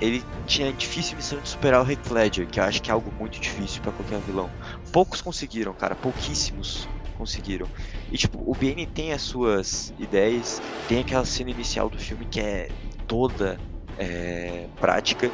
ele 0.00 0.24
tinha 0.46 0.68
a 0.68 0.72
difícil 0.72 1.16
missão 1.16 1.38
de 1.40 1.48
superar 1.48 1.84
o 1.84 1.90
Heath 1.90 2.10
Ledger, 2.10 2.46
que 2.46 2.58
eu 2.58 2.64
acho 2.64 2.82
que 2.82 2.90
é 2.90 2.94
algo 2.94 3.12
muito 3.18 3.38
difícil 3.38 3.82
para 3.82 3.92
qualquer 3.92 4.18
vilão. 4.20 4.50
Poucos 4.92 5.20
conseguiram, 5.20 5.72
cara, 5.74 5.94
pouquíssimos 5.94 6.88
conseguiram. 7.18 7.66
E 8.10 8.16
tipo, 8.16 8.38
o 8.38 8.54
BN 8.54 8.86
tem 8.86 9.12
as 9.12 9.20
suas 9.20 9.92
ideias, 9.98 10.60
tem 10.88 11.00
aquela 11.00 11.24
cena 11.24 11.50
inicial 11.50 11.90
do 11.90 11.98
filme 11.98 12.24
que 12.24 12.40
é 12.40 12.68
toda 13.06 13.58
é, 13.98 14.66
prática 14.80 15.30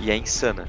e 0.00 0.10
é 0.10 0.16
insana. 0.16 0.66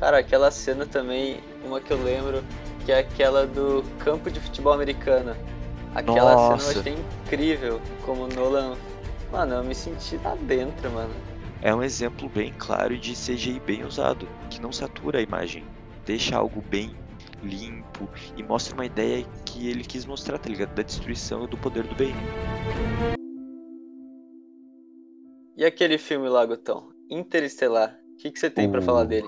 Cara, 0.00 0.18
aquela 0.18 0.50
cena 0.50 0.86
também, 0.86 1.40
uma 1.62 1.78
que 1.78 1.90
eu 1.90 2.02
lembro, 2.02 2.42
que 2.86 2.90
é 2.90 3.00
aquela 3.00 3.46
do 3.46 3.84
campo 3.98 4.30
de 4.30 4.40
futebol 4.40 4.72
americano. 4.72 5.36
Aquela 5.94 6.34
Nossa. 6.34 6.58
cena 6.58 6.72
eu 6.72 6.80
achei 6.80 7.04
incrível, 7.26 7.80
como 8.02 8.26
Nolan. 8.26 8.78
Mano, 9.30 9.56
eu 9.56 9.62
me 9.62 9.74
senti 9.74 10.16
lá 10.16 10.34
dentro, 10.36 10.90
mano. 10.90 11.14
É 11.60 11.74
um 11.74 11.82
exemplo 11.82 12.30
bem 12.30 12.54
claro 12.58 12.96
de 12.96 13.12
CGI 13.12 13.60
bem 13.60 13.84
usado, 13.84 14.26
que 14.48 14.58
não 14.58 14.72
satura 14.72 15.18
a 15.18 15.22
imagem, 15.22 15.64
deixa 16.06 16.34
algo 16.34 16.62
bem 16.62 16.96
limpo 17.42 18.08
e 18.34 18.42
mostra 18.42 18.74
uma 18.74 18.86
ideia 18.86 19.22
que 19.44 19.68
ele 19.68 19.84
quis 19.84 20.06
mostrar, 20.06 20.38
tá 20.38 20.48
ligado? 20.48 20.74
Da 20.74 20.82
destruição 20.82 21.44
e 21.44 21.46
do 21.46 21.58
poder 21.58 21.86
do 21.86 21.94
bem. 21.94 22.14
E 25.54 25.62
aquele 25.62 25.98
filme 25.98 26.26
lá, 26.26 26.46
Gutão? 26.46 26.90
Interestelar. 27.10 27.99
O 28.20 28.22
que, 28.22 28.32
que 28.32 28.38
você 28.38 28.50
tem 28.50 28.70
para 28.70 28.82
falar 28.82 29.04
dele? 29.04 29.26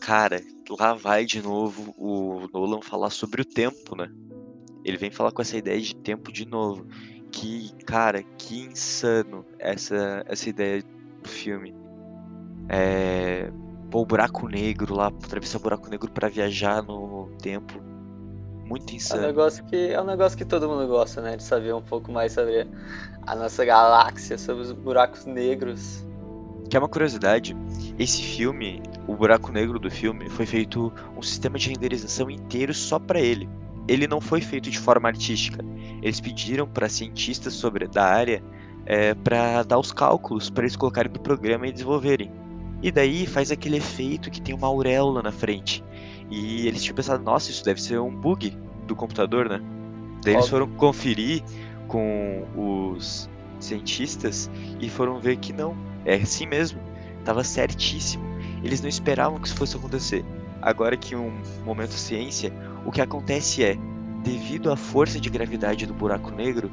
Cara, 0.00 0.42
lá 0.68 0.94
vai 0.94 1.24
de 1.24 1.40
novo 1.40 1.94
o 1.96 2.48
Nolan 2.52 2.82
falar 2.82 3.10
sobre 3.10 3.40
o 3.40 3.44
tempo, 3.44 3.94
né? 3.94 4.10
Ele 4.84 4.96
vem 4.96 5.12
falar 5.12 5.30
com 5.30 5.40
essa 5.40 5.56
ideia 5.56 5.80
de 5.80 5.94
tempo 5.94 6.32
de 6.32 6.44
novo. 6.44 6.84
Que, 7.30 7.72
cara, 7.86 8.24
que 8.36 8.62
insano 8.62 9.46
essa, 9.60 10.24
essa 10.26 10.48
ideia 10.48 10.82
do 11.22 11.28
filme. 11.28 11.72
É, 12.68 13.48
pô, 13.92 14.00
o 14.00 14.06
buraco 14.06 14.48
negro 14.48 14.92
lá, 14.92 15.06
atravessar 15.06 15.58
o 15.58 15.62
buraco 15.62 15.88
negro 15.88 16.10
para 16.10 16.28
viajar 16.28 16.82
no 16.82 17.30
tempo. 17.40 17.80
Muito 18.64 18.92
insano. 18.92 19.22
É 19.22 19.24
um, 19.26 19.28
negócio 19.28 19.64
que, 19.66 19.92
é 19.92 20.02
um 20.02 20.06
negócio 20.06 20.36
que 20.36 20.44
todo 20.44 20.68
mundo 20.68 20.84
gosta, 20.88 21.22
né? 21.22 21.36
De 21.36 21.44
saber 21.44 21.72
um 21.76 21.82
pouco 21.82 22.10
mais 22.10 22.32
sobre 22.32 22.66
a 23.24 23.36
nossa 23.36 23.64
galáxia, 23.64 24.36
sobre 24.36 24.64
os 24.64 24.72
buracos 24.72 25.24
negros. 25.26 26.09
Que 26.70 26.76
é 26.76 26.80
uma 26.80 26.88
curiosidade, 26.88 27.56
esse 27.98 28.22
filme, 28.22 28.80
o 29.08 29.16
buraco 29.16 29.50
negro 29.50 29.76
do 29.76 29.90
filme, 29.90 30.30
foi 30.30 30.46
feito 30.46 30.92
um 31.16 31.20
sistema 31.20 31.58
de 31.58 31.68
renderização 31.68 32.30
inteiro 32.30 32.72
só 32.72 32.96
para 32.96 33.20
ele. 33.20 33.48
Ele 33.88 34.06
não 34.06 34.20
foi 34.20 34.40
feito 34.40 34.70
de 34.70 34.78
forma 34.78 35.08
artística. 35.08 35.64
Eles 36.00 36.20
pediram 36.20 36.68
para 36.68 36.88
cientistas 36.88 37.54
sobre 37.54 37.88
da 37.88 38.04
área 38.04 38.40
é, 38.86 39.14
para 39.14 39.64
dar 39.64 39.80
os 39.80 39.90
cálculos 39.90 40.48
para 40.48 40.62
eles 40.62 40.76
colocarem 40.76 41.10
no 41.12 41.18
programa 41.18 41.66
e 41.66 41.72
desenvolverem. 41.72 42.30
E 42.80 42.92
daí 42.92 43.26
faz 43.26 43.50
aquele 43.50 43.78
efeito 43.78 44.30
que 44.30 44.40
tem 44.40 44.54
uma 44.54 44.68
auréola 44.68 45.24
na 45.24 45.32
frente. 45.32 45.82
E 46.30 46.68
eles 46.68 46.84
tinham 46.84 46.94
pensado, 46.94 47.22
nossa, 47.24 47.50
isso 47.50 47.64
deve 47.64 47.82
ser 47.82 47.98
um 47.98 48.14
bug 48.14 48.56
do 48.86 48.94
computador, 48.94 49.48
né? 49.48 49.60
Daí 50.22 50.34
eles 50.34 50.48
foram 50.48 50.68
conferir 50.68 51.42
com 51.88 52.46
os 52.56 53.28
cientistas 53.58 54.48
e 54.80 54.88
foram 54.88 55.18
ver 55.18 55.36
que 55.38 55.52
não, 55.52 55.76
é 56.04 56.14
assim 56.16 56.46
mesmo, 56.46 56.80
tava 57.24 57.44
certíssimo. 57.44 58.24
Eles 58.62 58.80
não 58.80 58.88
esperavam 58.88 59.38
que 59.38 59.48
isso 59.48 59.56
fosse 59.56 59.76
acontecer. 59.76 60.24
Agora 60.62 60.96
que 60.96 61.16
um 61.16 61.40
momento 61.64 61.92
ciência, 61.92 62.52
o 62.84 62.92
que 62.92 63.00
acontece 63.00 63.64
é, 63.64 63.78
devido 64.22 64.70
à 64.70 64.76
força 64.76 65.18
de 65.18 65.30
gravidade 65.30 65.86
do 65.86 65.94
buraco 65.94 66.30
negro, 66.30 66.70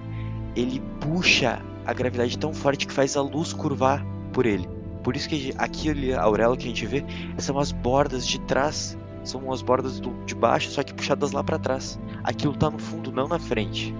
ele 0.55 0.81
puxa 0.99 1.61
a 1.85 1.93
gravidade 1.93 2.37
tão 2.37 2.53
forte 2.53 2.85
que 2.85 2.93
faz 2.93 3.15
a 3.15 3.21
luz 3.21 3.53
curvar 3.53 4.05
por 4.33 4.45
ele. 4.45 4.67
Por 5.03 5.15
isso 5.15 5.29
que 5.29 5.53
aqui 5.57 6.13
a 6.13 6.21
auréola 6.21 6.57
que 6.57 6.65
a 6.65 6.67
gente 6.67 6.85
vê 6.85 7.03
são 7.37 7.57
as 7.59 7.71
bordas 7.71 8.27
de 8.27 8.39
trás, 8.41 8.97
são 9.23 9.51
as 9.53 9.61
bordas 9.61 9.99
do, 10.01 10.13
de 10.25 10.35
baixo, 10.35 10.69
só 10.69 10.83
que 10.83 10.93
puxadas 10.93 11.31
lá 11.31 11.41
para 11.43 11.57
trás. 11.57 11.97
Aquilo 12.23 12.53
tá 12.53 12.69
no 12.69 12.77
fundo, 12.77 13.11
não 13.11 13.27
na 13.27 13.39
frente. 13.39 13.95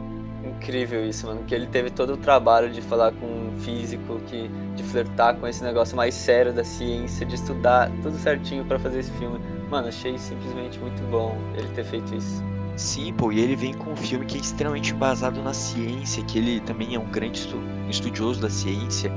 Incrível 0.57 1.07
isso, 1.07 1.25
mano. 1.27 1.43
Que 1.45 1.55
ele 1.55 1.67
teve 1.67 1.89
todo 1.89 2.13
o 2.13 2.17
trabalho 2.17 2.69
de 2.69 2.81
falar 2.81 3.11
com 3.13 3.25
um 3.25 3.59
físico, 3.59 4.19
que, 4.27 4.49
de 4.75 4.83
flertar 4.83 5.35
com 5.35 5.47
esse 5.47 5.63
negócio 5.63 5.95
mais 5.95 6.13
sério 6.13 6.53
da 6.53 6.63
ciência, 6.63 7.25
de 7.25 7.35
estudar 7.35 7.91
tudo 8.01 8.17
certinho 8.17 8.65
para 8.65 8.79
fazer 8.79 8.99
esse 8.99 9.11
filme. 9.11 9.39
Mano, 9.69 9.87
achei 9.87 10.17
simplesmente 10.17 10.79
muito 10.79 11.01
bom 11.09 11.37
ele 11.55 11.67
ter 11.69 11.83
feito 11.83 12.15
isso. 12.15 12.43
Sim, 12.75 13.11
pô, 13.13 13.31
e 13.31 13.39
ele 13.39 13.55
vem 13.55 13.73
com 13.73 13.91
um 13.91 13.95
filme 13.95 14.25
que 14.25 14.37
é 14.37 14.41
extremamente 14.41 14.93
embasado 14.93 15.41
na 15.41 15.53
ciência, 15.53 16.23
que 16.23 16.37
ele 16.37 16.59
também 16.59 16.93
é 16.93 16.99
um 16.99 17.09
grande 17.09 17.39
estu 17.39 17.57
estudioso 17.89 18.39
da 18.39 18.49
ciência. 18.49 19.11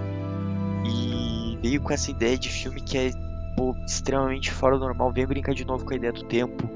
E 0.84 1.58
veio 1.62 1.80
com 1.82 1.92
essa 1.92 2.10
ideia 2.10 2.38
de 2.38 2.48
filme 2.48 2.80
que 2.80 2.96
é 2.96 3.10
pô, 3.56 3.76
extremamente 3.86 4.50
fora 4.50 4.78
do 4.78 4.84
normal. 4.84 5.12
Vem 5.12 5.26
brincar 5.26 5.54
de 5.54 5.66
novo 5.66 5.84
com 5.84 5.92
a 5.92 5.96
ideia 5.96 6.12
do 6.12 6.24
tempo. 6.24 6.68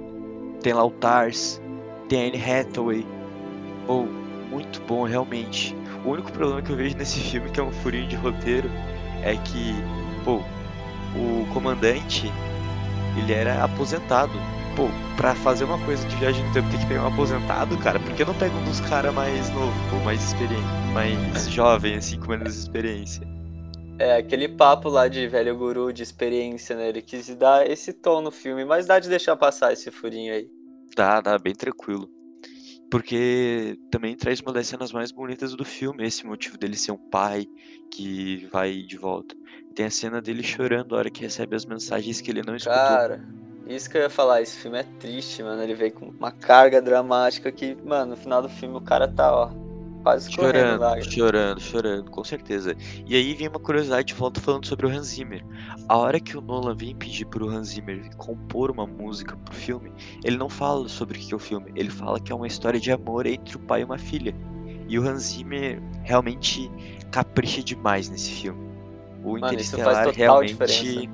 Tem 0.63 0.75
lá 0.75 0.85
o 0.85 0.91
Tars, 0.91 1.61
tem 2.09 2.25
a 2.25 2.29
Anne 2.29 2.43
Hathaway. 2.43 3.07
Pô, 3.87 4.07
muito 4.45 4.81
bom, 4.83 5.05
realmente. 5.05 5.75
O 6.05 6.11
único 6.11 6.31
problema 6.33 6.63
que 6.63 6.71
eu 6.71 6.77
vejo 6.77 6.97
nesse 6.97 7.21
filme, 7.31 7.51
que 7.51 7.61
é 7.61 7.63
um 7.63 7.73
furinho 7.73 8.07
de 8.09 8.17
roteiro, 8.17 8.71
é 9.23 9.37
que, 9.37 9.75
pô, 10.25 10.41
o 11.17 11.47
comandante, 11.53 12.31
ele 13.17 13.33
era 13.33 13.65
aposentado. 13.65 14.33
Pô, 14.77 14.89
pra 15.17 15.37
fazer 15.37 15.65
uma 15.65 15.79
coisa 15.85 16.07
de 16.09 16.17
viagem 16.17 16.45
no 16.45 16.53
tempo 16.53 16.69
tem 16.71 16.81
que 16.81 16.87
pegar 16.87 17.05
um 17.05 17.13
aposentado, 17.13 17.79
cara. 17.79 18.01
Por 18.01 18.13
que 18.15 18.25
não 18.25 18.35
pega 18.35 18.55
um 18.55 18.65
dos 18.65 18.81
caras 18.81 19.15
mais 19.15 19.49
novo, 19.51 19.73
pô, 19.89 19.97
mais 20.05 20.23
experiente, 20.23 20.67
mais 20.93 21.19
jovem, 21.49 21.95
assim, 21.95 22.19
com 22.19 22.29
menos 22.29 22.57
experiência? 22.57 23.25
É, 23.99 24.17
aquele 24.17 24.49
papo 24.49 24.89
lá 24.89 25.07
de 25.07 25.29
velho 25.29 25.57
guru, 25.57 25.93
de 25.93 26.03
experiência, 26.03 26.75
né? 26.75 26.89
Ele 26.89 27.01
quis 27.01 27.29
dar 27.37 27.69
esse 27.71 27.93
tom 27.93 28.21
no 28.21 28.33
filme, 28.33 28.65
mas 28.65 28.87
dá 28.87 28.99
de 28.99 29.09
deixar 29.09 29.37
passar 29.37 29.73
esse 29.73 29.91
furinho 29.93 30.35
aí. 30.35 30.51
Dá, 30.97 31.21
dá, 31.21 31.39
bem 31.39 31.55
tranquilo. 31.55 32.09
Porque 32.95 33.77
também 33.91 34.15
traz 34.17 34.39
uma 34.39 34.53
das 34.53 34.69
cenas 34.69 34.93
mais 34.93 35.11
bonitas 35.11 35.57
do 35.57 35.65
filme, 35.65 36.07
esse 36.07 36.25
motivo 36.25 36.57
dele 36.57 36.77
ser 36.77 36.93
um 36.93 37.11
pai 37.11 37.45
que 37.91 38.47
vai 38.53 38.83
de 38.83 38.97
volta. 38.97 39.35
Tem 39.75 39.87
a 39.87 39.91
cena 39.91 40.23
dele 40.23 40.45
chorando 40.45 40.95
a 40.95 40.99
hora 40.99 41.11
que 41.11 41.23
recebe 41.23 41.57
as 41.57 41.67
mensagens 41.67 42.21
que 42.21 42.31
ele 42.31 42.45
não 42.47 42.55
escutou. 42.55 42.79
Cara, 42.79 43.21
isso 43.67 43.91
que 43.91 43.99
eu 43.99 44.03
ia 44.03 44.09
falar, 44.09 44.43
esse 44.43 44.57
filme 44.59 44.79
é 44.79 44.85
triste, 45.01 45.43
mano. 45.43 45.61
Ele 45.61 45.75
veio 45.75 45.93
com 45.93 46.07
uma 46.07 46.31
carga 46.31 46.81
dramática 46.81 47.51
que, 47.51 47.77
mano, 47.85 48.13
no 48.13 48.17
final 48.17 48.41
do 48.41 48.49
filme 48.49 48.77
o 48.77 48.81
cara 48.81 49.09
tá, 49.09 49.35
ó, 49.35 49.51
quase 50.05 50.31
chorando, 50.31 50.81
lá. 50.81 51.01
Chorando, 51.01 51.61
chorando, 51.61 52.11
com 52.11 52.23
certeza. 52.23 52.77
E 53.07 53.17
aí 53.17 53.35
vem 53.35 53.49
uma 53.49 53.59
curiosidade 53.59 54.09
de 54.09 54.15
volta 54.15 54.39
falando 54.41 54.67
sobre 54.67 54.87
o 54.87 54.91
Hans 54.91 55.07
Zimmer. 55.07 55.43
A 55.89 55.97
hora 55.97 56.21
que 56.21 56.37
o 56.37 56.43
Nolan 56.43 56.77
vem 56.77 56.95
pedir 56.95 57.25
pro 57.25 57.49
Hans 57.49 57.69
Zimmer 57.69 58.15
compor 58.17 58.71
uma 58.71 58.87
música 58.87 59.35
pro 59.37 59.55
filme, 59.55 59.91
ele 60.23 60.37
não 60.37 60.51
fala 60.51 60.87
sobre 60.89 61.19
o 61.19 61.21
que 61.21 61.33
é 61.33 61.37
o 61.37 61.41
filme, 61.41 61.73
ele 61.75 61.91
fala 61.91 62.21
que 62.21 62.31
é 62.31 62.35
uma 62.35 62.47
história 62.47 62.79
de 62.79 62.93
amor 62.93 63.27
entre 63.27 63.57
o 63.57 63.59
pai 63.59 63.81
e 63.81 63.85
uma 63.85 63.99
filha. 63.99 64.35
E 64.87 64.99
o 64.99 65.09
Hans 65.09 65.23
Zimmer 65.23 65.83
realmente 66.03 66.71
capricha 67.11 67.63
demais 67.63 68.11
nesse 68.11 68.31
filme. 68.31 68.63
O 69.25 69.33
Mano, 69.33 69.47
Interestelar 69.47 70.11
realmente. 70.11 70.53
Diferença. 70.53 71.09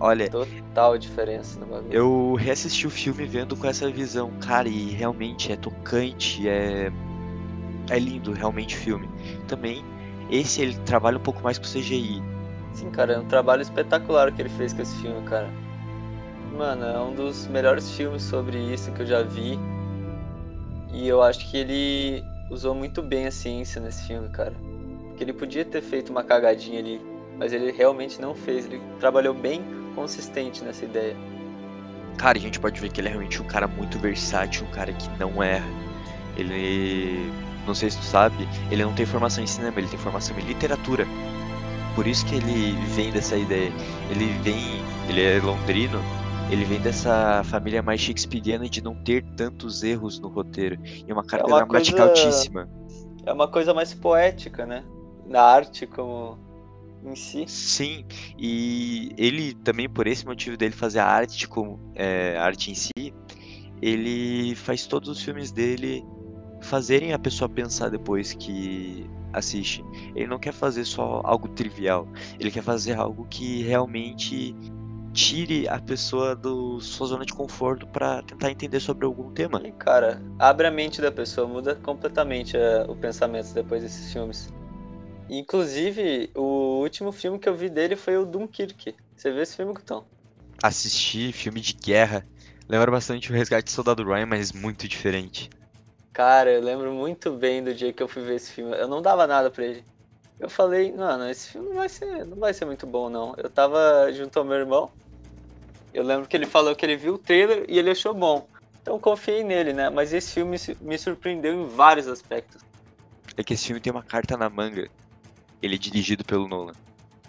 Olha. 0.00 0.30
Total 0.30 0.96
diferença 0.96 1.58
no 1.58 1.66
bagulho. 1.66 1.92
Eu 1.92 2.34
reassisti 2.34 2.86
o 2.86 2.90
filme 2.90 3.26
vendo 3.26 3.56
com 3.56 3.66
essa 3.66 3.90
visão, 3.90 4.30
cara, 4.38 4.68
e 4.68 4.90
realmente 4.90 5.50
é 5.50 5.56
tocante, 5.56 6.48
é 6.48 6.92
é 7.90 7.98
lindo 7.98 8.32
realmente 8.32 8.76
o 8.76 8.78
filme. 8.78 9.08
Também, 9.46 9.84
esse 10.30 10.62
ele 10.62 10.74
trabalha 10.80 11.18
um 11.18 11.22
pouco 11.22 11.42
mais 11.42 11.58
com 11.58 11.64
CGI. 11.64 12.22
Sim, 12.72 12.90
cara, 12.90 13.14
é 13.14 13.18
um 13.18 13.26
trabalho 13.26 13.62
espetacular 13.62 14.32
que 14.32 14.42
ele 14.42 14.48
fez 14.50 14.72
com 14.72 14.82
esse 14.82 14.96
filme, 15.00 15.22
cara. 15.22 15.48
Mano, 16.56 16.84
é 16.84 17.00
um 17.00 17.14
dos 17.14 17.46
melhores 17.46 17.90
filmes 17.92 18.22
sobre 18.22 18.58
isso 18.58 18.92
que 18.92 19.02
eu 19.02 19.06
já 19.06 19.22
vi. 19.22 19.58
E 20.92 21.06
eu 21.06 21.22
acho 21.22 21.48
que 21.50 21.56
ele 21.56 22.24
usou 22.50 22.74
muito 22.74 23.02
bem 23.02 23.26
a 23.26 23.30
ciência 23.30 23.80
nesse 23.80 24.06
filme, 24.06 24.28
cara. 24.28 24.54
Que 25.16 25.24
ele 25.24 25.32
podia 25.32 25.64
ter 25.64 25.82
feito 25.82 26.10
uma 26.10 26.22
cagadinha 26.22 26.78
ali, 26.78 27.00
mas 27.36 27.52
ele 27.52 27.70
realmente 27.70 28.20
não 28.20 28.34
fez. 28.34 28.66
Ele 28.66 28.80
trabalhou 28.98 29.34
bem 29.34 29.62
consistente 29.94 30.64
nessa 30.64 30.84
ideia. 30.84 31.16
Cara, 32.16 32.38
a 32.38 32.40
gente 32.40 32.58
pode 32.58 32.80
ver 32.80 32.90
que 32.90 33.00
ele 33.00 33.08
é 33.08 33.10
realmente 33.10 33.40
um 33.40 33.46
cara 33.46 33.66
muito 33.66 33.98
versátil, 33.98 34.66
um 34.66 34.70
cara 34.70 34.92
que 34.92 35.08
não 35.18 35.42
erra. 35.42 35.68
Ele 36.36 37.30
não 37.68 37.74
sei 37.74 37.90
se 37.90 37.98
tu 37.98 38.04
sabe, 38.04 38.48
ele 38.70 38.82
não 38.82 38.92
tem 38.92 39.06
formação 39.06 39.44
em 39.44 39.46
cinema, 39.46 39.78
ele 39.78 39.86
tem 39.88 39.98
formação 39.98 40.36
em 40.38 40.42
literatura. 40.42 41.06
Por 41.94 42.06
isso 42.06 42.24
que 42.26 42.34
ele 42.36 42.72
vem 42.94 43.10
dessa 43.12 43.36
ideia. 43.36 43.72
Ele 44.10 44.26
vem, 44.42 44.56
ele 45.08 45.22
é 45.22 45.40
londrino 45.40 46.00
Ele 46.50 46.64
vem 46.64 46.80
dessa 46.80 47.42
família 47.44 47.82
mais 47.82 48.00
shakespeariana 48.00 48.68
de 48.70 48.82
não 48.82 48.94
ter 49.04 49.22
tantos 49.36 49.82
erros 49.82 50.18
no 50.18 50.28
roteiro. 50.28 50.78
E 51.06 51.12
uma 51.12 51.22
carga 51.22 51.44
É 51.44 51.48
uma 51.48 51.58
dramática 51.58 52.06
coisa- 52.06 52.08
altíssima. 52.22 52.68
É 53.26 53.32
uma 53.32 53.46
coisa 53.48 53.74
mais 53.74 53.92
poética, 53.92 54.64
né? 54.64 54.82
Na 55.26 55.42
arte 55.42 55.86
como 55.86 56.38
em 57.04 57.14
si. 57.14 57.44
Sim, 57.46 58.06
e 58.38 59.12
ele 59.18 59.52
também, 59.62 59.86
por 59.90 60.06
esse 60.06 60.24
motivo 60.24 60.56
dele 60.56 60.72
fazer 60.72 61.00
a 61.00 61.06
arte, 61.06 61.46
como 61.46 61.78
é, 61.94 62.38
a 62.38 62.44
arte 62.44 62.70
em 62.70 62.74
si, 62.74 63.12
ele 63.82 64.54
faz 64.56 64.86
todos 64.86 65.08
os 65.10 65.22
filmes 65.22 65.52
dele 65.52 66.02
fazerem 66.60 67.12
a 67.12 67.18
pessoa 67.18 67.48
pensar 67.48 67.90
depois 67.90 68.32
que 68.34 69.08
assiste. 69.32 69.84
Ele 70.14 70.26
não 70.26 70.38
quer 70.38 70.52
fazer 70.52 70.84
só 70.84 71.20
algo 71.24 71.48
trivial, 71.48 72.08
ele 72.38 72.50
quer 72.50 72.62
fazer 72.62 72.94
algo 72.94 73.26
que 73.28 73.62
realmente 73.62 74.54
tire 75.12 75.68
a 75.68 75.80
pessoa 75.80 76.36
do 76.36 76.80
sua 76.80 77.08
zona 77.08 77.24
de 77.24 77.32
conforto 77.32 77.86
para 77.86 78.22
tentar 78.22 78.50
entender 78.50 78.80
sobre 78.80 79.04
algum 79.04 79.32
tema. 79.32 79.60
E, 79.64 79.72
cara, 79.72 80.22
abre 80.38 80.66
a 80.66 80.70
mente 80.70 81.00
da 81.00 81.10
pessoa, 81.10 81.46
muda 81.46 81.74
completamente 81.74 82.56
eh, 82.56 82.84
o 82.88 82.94
pensamento 82.94 83.52
depois 83.52 83.82
desses 83.82 84.12
filmes. 84.12 84.52
Inclusive, 85.28 86.30
o 86.34 86.80
último 86.80 87.12
filme 87.12 87.38
que 87.38 87.48
eu 87.48 87.54
vi 87.54 87.68
dele 87.68 87.96
foi 87.96 88.16
o 88.16 88.24
Dunkirk. 88.24 88.94
Você 89.16 89.30
viu 89.30 89.42
esse 89.42 89.56
filme, 89.56 89.74
Gutão? 89.74 90.06
Assistir 90.62 91.32
filme 91.32 91.60
de 91.60 91.74
guerra 91.74 92.24
lembra 92.68 92.90
bastante 92.90 93.30
o 93.30 93.34
Resgate 93.34 93.64
do 93.64 93.70
Soldado 93.70 94.04
Ryan, 94.04 94.26
mas 94.26 94.52
muito 94.52 94.86
diferente. 94.86 95.48
Cara, 96.18 96.50
eu 96.50 96.60
lembro 96.60 96.92
muito 96.92 97.30
bem 97.30 97.62
do 97.62 97.72
dia 97.72 97.92
que 97.92 98.02
eu 98.02 98.08
fui 98.08 98.24
ver 98.24 98.34
esse 98.34 98.50
filme. 98.50 98.76
Eu 98.76 98.88
não 98.88 99.00
dava 99.00 99.24
nada 99.24 99.52
pra 99.52 99.64
ele. 99.64 99.84
Eu 100.40 100.50
falei, 100.50 100.90
mano, 100.90 101.30
esse 101.30 101.50
filme 101.50 101.68
não 101.68 101.76
vai 101.76 101.88
ser, 101.88 102.26
não 102.26 102.36
vai 102.36 102.52
ser 102.52 102.64
muito 102.64 102.88
bom, 102.88 103.08
não. 103.08 103.36
Eu 103.36 103.48
tava 103.48 104.10
junto 104.12 104.36
ao 104.36 104.44
meu 104.44 104.56
irmão. 104.56 104.90
Eu 105.94 106.02
lembro 106.02 106.26
que 106.26 106.36
ele 106.36 106.44
falou 106.44 106.74
que 106.74 106.84
ele 106.84 106.96
viu 106.96 107.14
o 107.14 107.18
trailer 107.18 107.64
e 107.68 107.78
ele 107.78 107.92
achou 107.92 108.12
bom. 108.12 108.44
Então 108.82 108.98
confiei 108.98 109.44
nele, 109.44 109.72
né? 109.72 109.90
Mas 109.90 110.12
esse 110.12 110.34
filme 110.34 110.56
me 110.80 110.98
surpreendeu 110.98 111.54
em 111.54 111.68
vários 111.68 112.08
aspectos. 112.08 112.60
é 113.36 113.44
que 113.44 113.54
esse 113.54 113.66
filme 113.66 113.80
tem 113.80 113.92
uma 113.92 114.02
carta 114.02 114.36
na 114.36 114.50
manga. 114.50 114.90
Ele 115.62 115.76
é 115.76 115.78
dirigido 115.78 116.24
pelo 116.24 116.48
Nolan. 116.48 116.74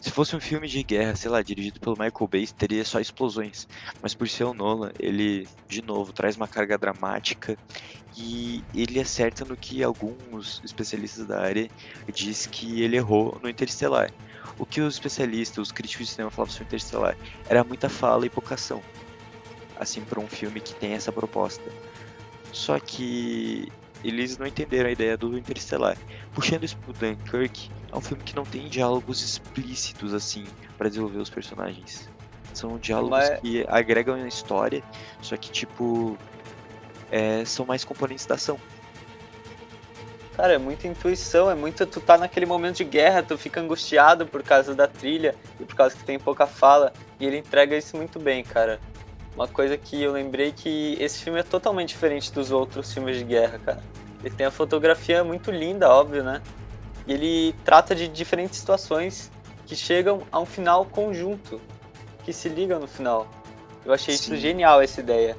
Se 0.01 0.12
fosse 0.12 0.33
um 0.33 0.39
filme 0.39 0.67
de 0.67 0.81
guerra, 0.81 1.15
sei 1.15 1.29
lá, 1.29 1.41
dirigido 1.41 1.79
pelo 1.79 1.97
Michael 1.99 2.27
Bay, 2.31 2.47
teria 2.47 2.85
só 2.85 3.01
explosões. 3.01 3.67
Mas 4.01 4.13
por 4.13 4.29
ser 4.29 4.45
o 4.45 4.53
Nolan, 4.53 4.91
ele, 4.97 5.45
de 5.67 5.81
novo, 5.81 6.13
traz 6.13 6.38
uma 6.38 6.47
carga 6.47 6.77
dramática 6.77 7.57
e 8.15 8.63
ele 8.73 8.99
acerta 8.99 9.43
no 9.43 9.57
que 9.57 9.83
alguns 9.83 10.62
especialistas 10.63 11.25
da 11.25 11.41
área 11.41 11.69
diz 12.13 12.47
que 12.47 12.81
ele 12.81 12.95
errou 12.95 13.38
no 13.43 13.49
Interestelar. 13.49 14.12
O 14.57 14.65
que 14.65 14.79
os 14.79 14.93
especialistas, 14.93 15.57
os 15.57 15.71
críticos 15.71 16.07
de 16.07 16.13
cinema 16.13 16.31
falavam 16.31 16.53
sobre 16.53 16.67
Interestelar 16.67 17.17
era 17.49 17.63
muita 17.63 17.89
fala 17.89 18.25
e 18.25 18.29
pouca 18.29 18.55
ação. 18.55 18.81
Assim, 19.77 20.01
para 20.01 20.19
um 20.19 20.27
filme 20.27 20.62
que 20.62 20.73
tem 20.75 20.93
essa 20.93 21.12
proposta. 21.12 21.63
Só 22.53 22.79
que 22.79 23.69
eles 24.03 24.38
não 24.38 24.45
entenderam 24.45 24.89
a 24.89 24.91
ideia 24.91 25.17
do 25.17 25.38
Interestelar. 25.38 25.97
Puxando 26.33 26.63
isso 26.63 26.77
pro 26.77 26.93
Dunkirk, 26.93 27.69
é 27.91 27.95
um 27.95 28.01
filme 28.01 28.23
que 28.23 28.35
não 28.35 28.43
tem 28.43 28.67
diálogos 28.67 29.21
explícitos 29.21 30.13
assim 30.13 30.45
pra 30.77 30.89
desenvolver 30.89 31.19
os 31.19 31.29
personagens. 31.29 32.09
São 32.53 32.77
diálogos 32.77 33.29
que 33.41 33.65
agregam 33.67 34.17
na 34.17 34.27
história, 34.27 34.83
só 35.21 35.38
que 35.38 35.51
tipo 35.51 36.17
é, 37.12 37.43
são 37.45 37.65
mais 37.65 37.83
componentes 37.83 38.25
da 38.25 38.35
ação. 38.35 38.59
Cara, 40.35 40.53
é 40.53 40.57
muita 40.57 40.88
intuição, 40.88 41.51
é 41.51 41.55
muito. 41.55 41.85
Tu 41.85 41.99
tá 41.99 42.17
naquele 42.17 42.45
momento 42.45 42.77
de 42.77 42.85
guerra, 42.85 43.21
tu 43.21 43.38
fica 43.38 43.59
angustiado 43.59 44.25
por 44.25 44.41
causa 44.41 44.73
da 44.73 44.88
trilha 44.88 45.35
e 45.59 45.65
por 45.65 45.75
causa 45.75 45.97
que 45.97 46.03
tem 46.05 46.17
pouca 46.17 46.47
fala. 46.47 46.93
E 47.19 47.25
ele 47.25 47.38
entrega 47.38 47.75
isso 47.75 47.97
muito 47.97 48.17
bem, 48.17 48.41
cara. 48.41 48.79
Uma 49.35 49.47
coisa 49.47 49.77
que 49.77 50.01
eu 50.01 50.11
lembrei 50.11 50.51
que 50.51 50.97
esse 50.99 51.23
filme 51.23 51.39
é 51.39 51.43
totalmente 51.43 51.89
diferente 51.89 52.31
dos 52.31 52.51
outros 52.51 52.93
filmes 52.93 53.17
de 53.17 53.23
guerra, 53.23 53.59
cara. 53.59 53.83
Ele 54.23 54.35
tem 54.35 54.45
a 54.45 54.51
fotografia 54.51 55.23
muito 55.23 55.49
linda, 55.49 55.89
óbvio, 55.89 56.23
né? 56.23 56.41
E 57.07 57.13
ele 57.13 57.55
trata 57.63 57.95
de 57.95 58.07
diferentes 58.07 58.59
situações 58.59 59.31
que 59.65 59.75
chegam 59.75 60.23
a 60.31 60.39
um 60.39 60.45
final 60.45 60.85
conjunto, 60.85 61.61
que 62.25 62.33
se 62.33 62.49
ligam 62.49 62.79
no 62.79 62.87
final. 62.87 63.27
Eu 63.85 63.93
achei 63.93 64.13
isso 64.13 64.31
Sim. 64.31 64.37
genial, 64.37 64.81
essa 64.81 64.99
ideia. 64.99 65.37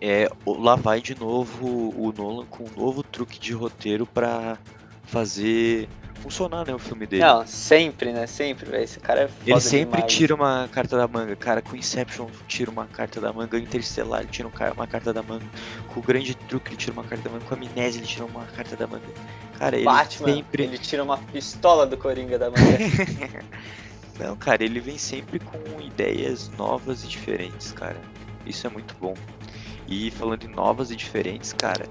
É, 0.00 0.28
lá 0.46 0.76
vai 0.76 1.00
de 1.00 1.18
novo 1.18 1.66
o 1.66 2.12
Nolan 2.16 2.46
com 2.46 2.64
um 2.64 2.70
novo 2.76 3.02
truque 3.02 3.38
de 3.38 3.52
roteiro 3.52 4.06
pra 4.06 4.58
fazer 5.04 5.88
funcionar 6.20 6.66
né, 6.66 6.74
o 6.74 6.78
filme 6.78 7.06
dele. 7.06 7.22
Não, 7.22 7.46
sempre, 7.46 8.12
né? 8.12 8.26
Sempre, 8.26 8.70
velho. 8.70 8.84
Esse 8.84 9.00
cara 9.00 9.22
é 9.22 9.28
foda 9.28 9.50
Ele 9.50 9.60
sempre 9.60 9.96
demais. 9.96 10.12
tira 10.12 10.34
uma 10.34 10.68
carta 10.70 10.96
da 10.96 11.08
manga, 11.08 11.34
cara. 11.36 11.62
Com 11.62 11.74
Inception 11.76 12.28
tira 12.46 12.70
uma 12.70 12.86
carta 12.86 13.20
da 13.20 13.32
manga, 13.32 13.58
Interstellar 13.58 14.20
ele 14.20 14.28
tira 14.30 14.48
um 14.48 14.52
uma 14.74 14.86
carta 14.86 15.12
da 15.12 15.22
manga, 15.22 15.44
com 15.88 16.00
o 16.00 16.02
Grande 16.02 16.34
Truque 16.34 16.70
ele 16.70 16.76
tira 16.76 16.92
uma 16.92 17.04
carta 17.04 17.24
da 17.24 17.30
manga, 17.30 17.44
com 17.46 17.54
a 17.54 17.56
Amnésia 17.56 18.00
ele 18.00 18.06
tira 18.06 18.24
uma 18.26 18.44
carta 18.44 18.76
da 18.76 18.86
manga. 18.86 19.06
Cara, 19.58 19.76
ele 19.76 19.84
Batman, 19.84 20.34
sempre. 20.34 20.62
ele 20.64 20.78
tira 20.78 21.02
uma 21.02 21.18
pistola 21.18 21.86
do 21.86 21.96
Coringa 21.96 22.38
da 22.38 22.50
manga. 22.50 23.44
Não, 24.18 24.36
cara, 24.36 24.62
ele 24.62 24.80
vem 24.80 24.98
sempre 24.98 25.38
com 25.38 25.80
ideias 25.80 26.50
novas 26.58 27.04
e 27.04 27.08
diferentes, 27.08 27.72
cara. 27.72 27.96
Isso 28.46 28.66
é 28.66 28.70
muito 28.70 28.94
bom. 29.00 29.14
E 29.90 30.10
falando 30.12 30.44
em 30.44 30.54
novas 30.54 30.92
e 30.92 30.96
diferentes, 30.96 31.52
cara, 31.52 31.84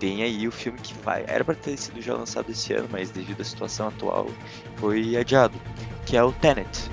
tem 0.00 0.22
aí 0.22 0.48
o 0.48 0.52
filme 0.52 0.78
que 0.78 0.94
vai. 0.94 1.22
Era 1.28 1.44
pra 1.44 1.54
ter 1.54 1.76
sido 1.76 2.00
já 2.00 2.14
lançado 2.14 2.50
esse 2.50 2.72
ano, 2.72 2.88
mas 2.90 3.10
devido 3.10 3.42
à 3.42 3.44
situação 3.44 3.88
atual 3.88 4.26
foi 4.76 5.16
adiado. 5.16 5.60
Que 6.06 6.16
é 6.16 6.24
o 6.24 6.32
Tenet. 6.32 6.90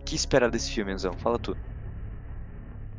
O 0.00 0.04
que 0.04 0.16
esperar 0.16 0.50
desse 0.50 0.72
filme, 0.72 0.92
Enzão? 0.92 1.12
Fala 1.14 1.38
tu. 1.38 1.56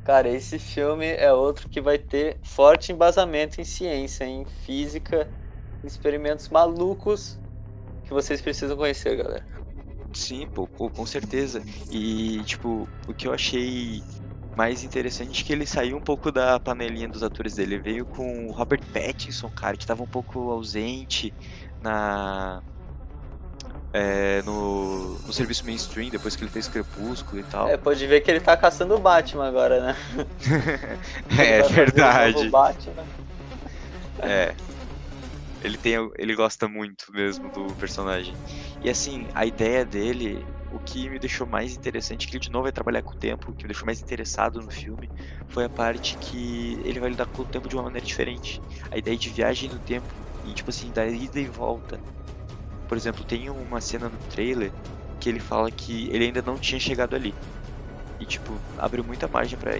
Cara, 0.05 0.29
esse 0.29 0.57
filme 0.57 1.07
é 1.07 1.33
outro 1.33 1.67
que 1.67 1.81
vai 1.81 1.97
ter 1.97 2.37
forte 2.41 2.91
embasamento 2.91 3.59
em 3.59 3.63
ciência, 3.63 4.23
em 4.23 4.45
física, 4.45 5.27
em 5.83 5.87
experimentos 5.87 6.47
malucos 6.49 7.37
que 8.03 8.13
vocês 8.13 8.39
precisam 8.39 8.77
conhecer, 8.77 9.17
galera. 9.17 9.45
Sim, 10.13 10.47
pô, 10.47 10.67
pô, 10.67 10.89
com 10.89 11.05
certeza. 11.05 11.61
E, 11.91 12.43
tipo, 12.43 12.87
o 13.07 13.13
que 13.13 13.27
eu 13.27 13.33
achei 13.33 14.01
mais 14.55 14.83
interessante 14.83 15.43
que 15.43 15.53
ele 15.53 15.65
saiu 15.67 15.97
um 15.97 16.01
pouco 16.01 16.31
da 16.31 16.59
panelinha 16.59 17.09
dos 17.09 17.23
atores 17.23 17.55
dele. 17.55 17.75
Ele 17.75 17.81
veio 17.83 18.07
com 18.07 18.47
o 18.47 18.51
Robert 18.53 18.81
Pattinson, 18.91 19.51
cara, 19.51 19.77
que 19.77 19.85
tava 19.85 20.03
um 20.03 20.07
pouco 20.07 20.51
ausente 20.51 21.35
na. 21.79 22.63
é, 23.93 24.41
no, 24.43 25.21
no 25.23 25.31
serviço 25.33 25.65
mainstream, 25.65 26.09
depois 26.09 26.35
que 26.35 26.43
ele 26.43 26.51
fez 26.51 26.67
Crepúsculo 26.67 27.39
e 27.39 27.43
tal. 27.45 27.67
É, 27.69 27.77
pode 27.77 28.05
ver 28.07 28.21
que 28.21 28.29
ele 28.29 28.39
tá 28.41 28.55
caçando 28.57 28.95
o 28.95 28.99
Batman 28.99 29.47
agora, 29.47 29.81
né? 29.81 29.95
É, 31.37 31.63
o 32.33 32.43
verdade. 32.43 32.49
Batman. 32.49 33.09
É. 34.21 34.55
Ele 35.61 35.77
tem, 35.77 35.95
ele 36.17 36.35
gosta 36.35 36.67
muito 36.67 37.11
mesmo 37.11 37.49
do 37.49 37.75
personagem. 37.75 38.39
E 38.79 38.89
assim, 38.89 39.27
a 39.33 39.45
ideia 39.45 39.85
dele, 39.85 40.47
o 40.75 40.79
que 40.79 41.09
me 41.09 41.19
deixou 41.19 41.47
mais 41.47 41.73
interessante, 41.73 42.27
que 42.27 42.35
ele 42.35 42.41
de 42.41 42.51
novo 42.51 42.63
vai 42.63 42.71
trabalhar 42.71 43.01
com 43.03 43.13
o 43.13 43.17
tempo, 43.17 43.51
o 43.51 43.55
que 43.55 43.65
me 43.65 43.69
deixou 43.69 43.85
mais 43.85 44.01
interessado 44.01 44.61
no 44.61 44.69
filme, 44.71 45.11
foi 45.49 45.65
a 45.65 45.69
parte 45.69 46.17
que 46.19 46.81
ele 46.85 46.99
vai 46.99 47.09
lidar 47.09 47.27
com 47.27 47.41
o 47.43 47.45
tempo 47.45 47.69
de 47.69 47.75
uma 47.75 47.83
maneira 47.85 48.05
diferente. 48.05 48.61
A 48.91 48.97
ideia 48.97 49.17
de 49.17 49.29
viagem 49.31 49.69
no 49.69 49.79
tempo 49.79 50.27
e 50.43 50.53
tipo 50.53 50.69
assim, 50.71 50.91
da 50.91 51.07
ida 51.07 51.39
e 51.39 51.47
volta. 51.49 52.01
Por 52.87 52.97
exemplo, 52.97 53.25
tem 53.25 53.49
uma 53.49 53.81
cena 53.81 54.09
no 54.09 54.19
trailer 54.19 54.75
que 55.19 55.29
ele 55.29 55.39
fala 55.39 55.71
que 55.71 56.09
ele 56.11 56.25
ainda 56.25 56.41
não 56.41 56.59
tinha 56.59 56.79
chegado 56.79 57.15
ali. 57.15 57.37
E 58.19 58.25
tipo, 58.27 58.63
abriu 58.77 59.03
muita 59.05 59.27
margem 59.29 59.57
pra 59.57 59.73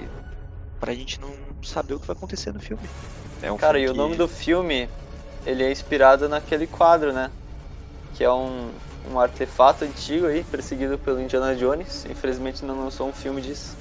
pra 0.80 0.94
gente 0.96 1.20
não 1.22 1.60
saber 1.64 1.96
o 1.96 2.00
que 2.00 2.08
vai 2.08 2.16
acontecer 2.16 2.54
no 2.54 2.60
filme. 2.62 2.90
É 3.42 3.52
um 3.52 3.58
Cara, 3.58 3.80
e 3.80 3.88
filme 3.88 3.90
o 3.90 3.94
que- 3.94 3.94
nome 3.94 4.16
do 4.16 4.28
filme, 4.28 4.90
ele 5.46 5.64
é 5.64 5.72
inspirado 5.72 6.28
naquele 6.30 6.68
quadro, 6.68 7.14
né? 7.14 7.32
Que 8.14 8.24
é 8.24 8.32
um, 8.32 8.74
um 9.12 9.20
artefato 9.20 9.86
antigo 9.86 10.26
aí, 10.26 10.44
perseguido 10.44 10.98
pelo 10.98 11.22
Indiana 11.22 11.56
Jones. 11.56 12.06
Infelizmente 12.10 12.64
não 12.66 12.84
lançou 12.84 13.08
um 13.08 13.14
filme 13.14 13.42
disso. 13.42 13.76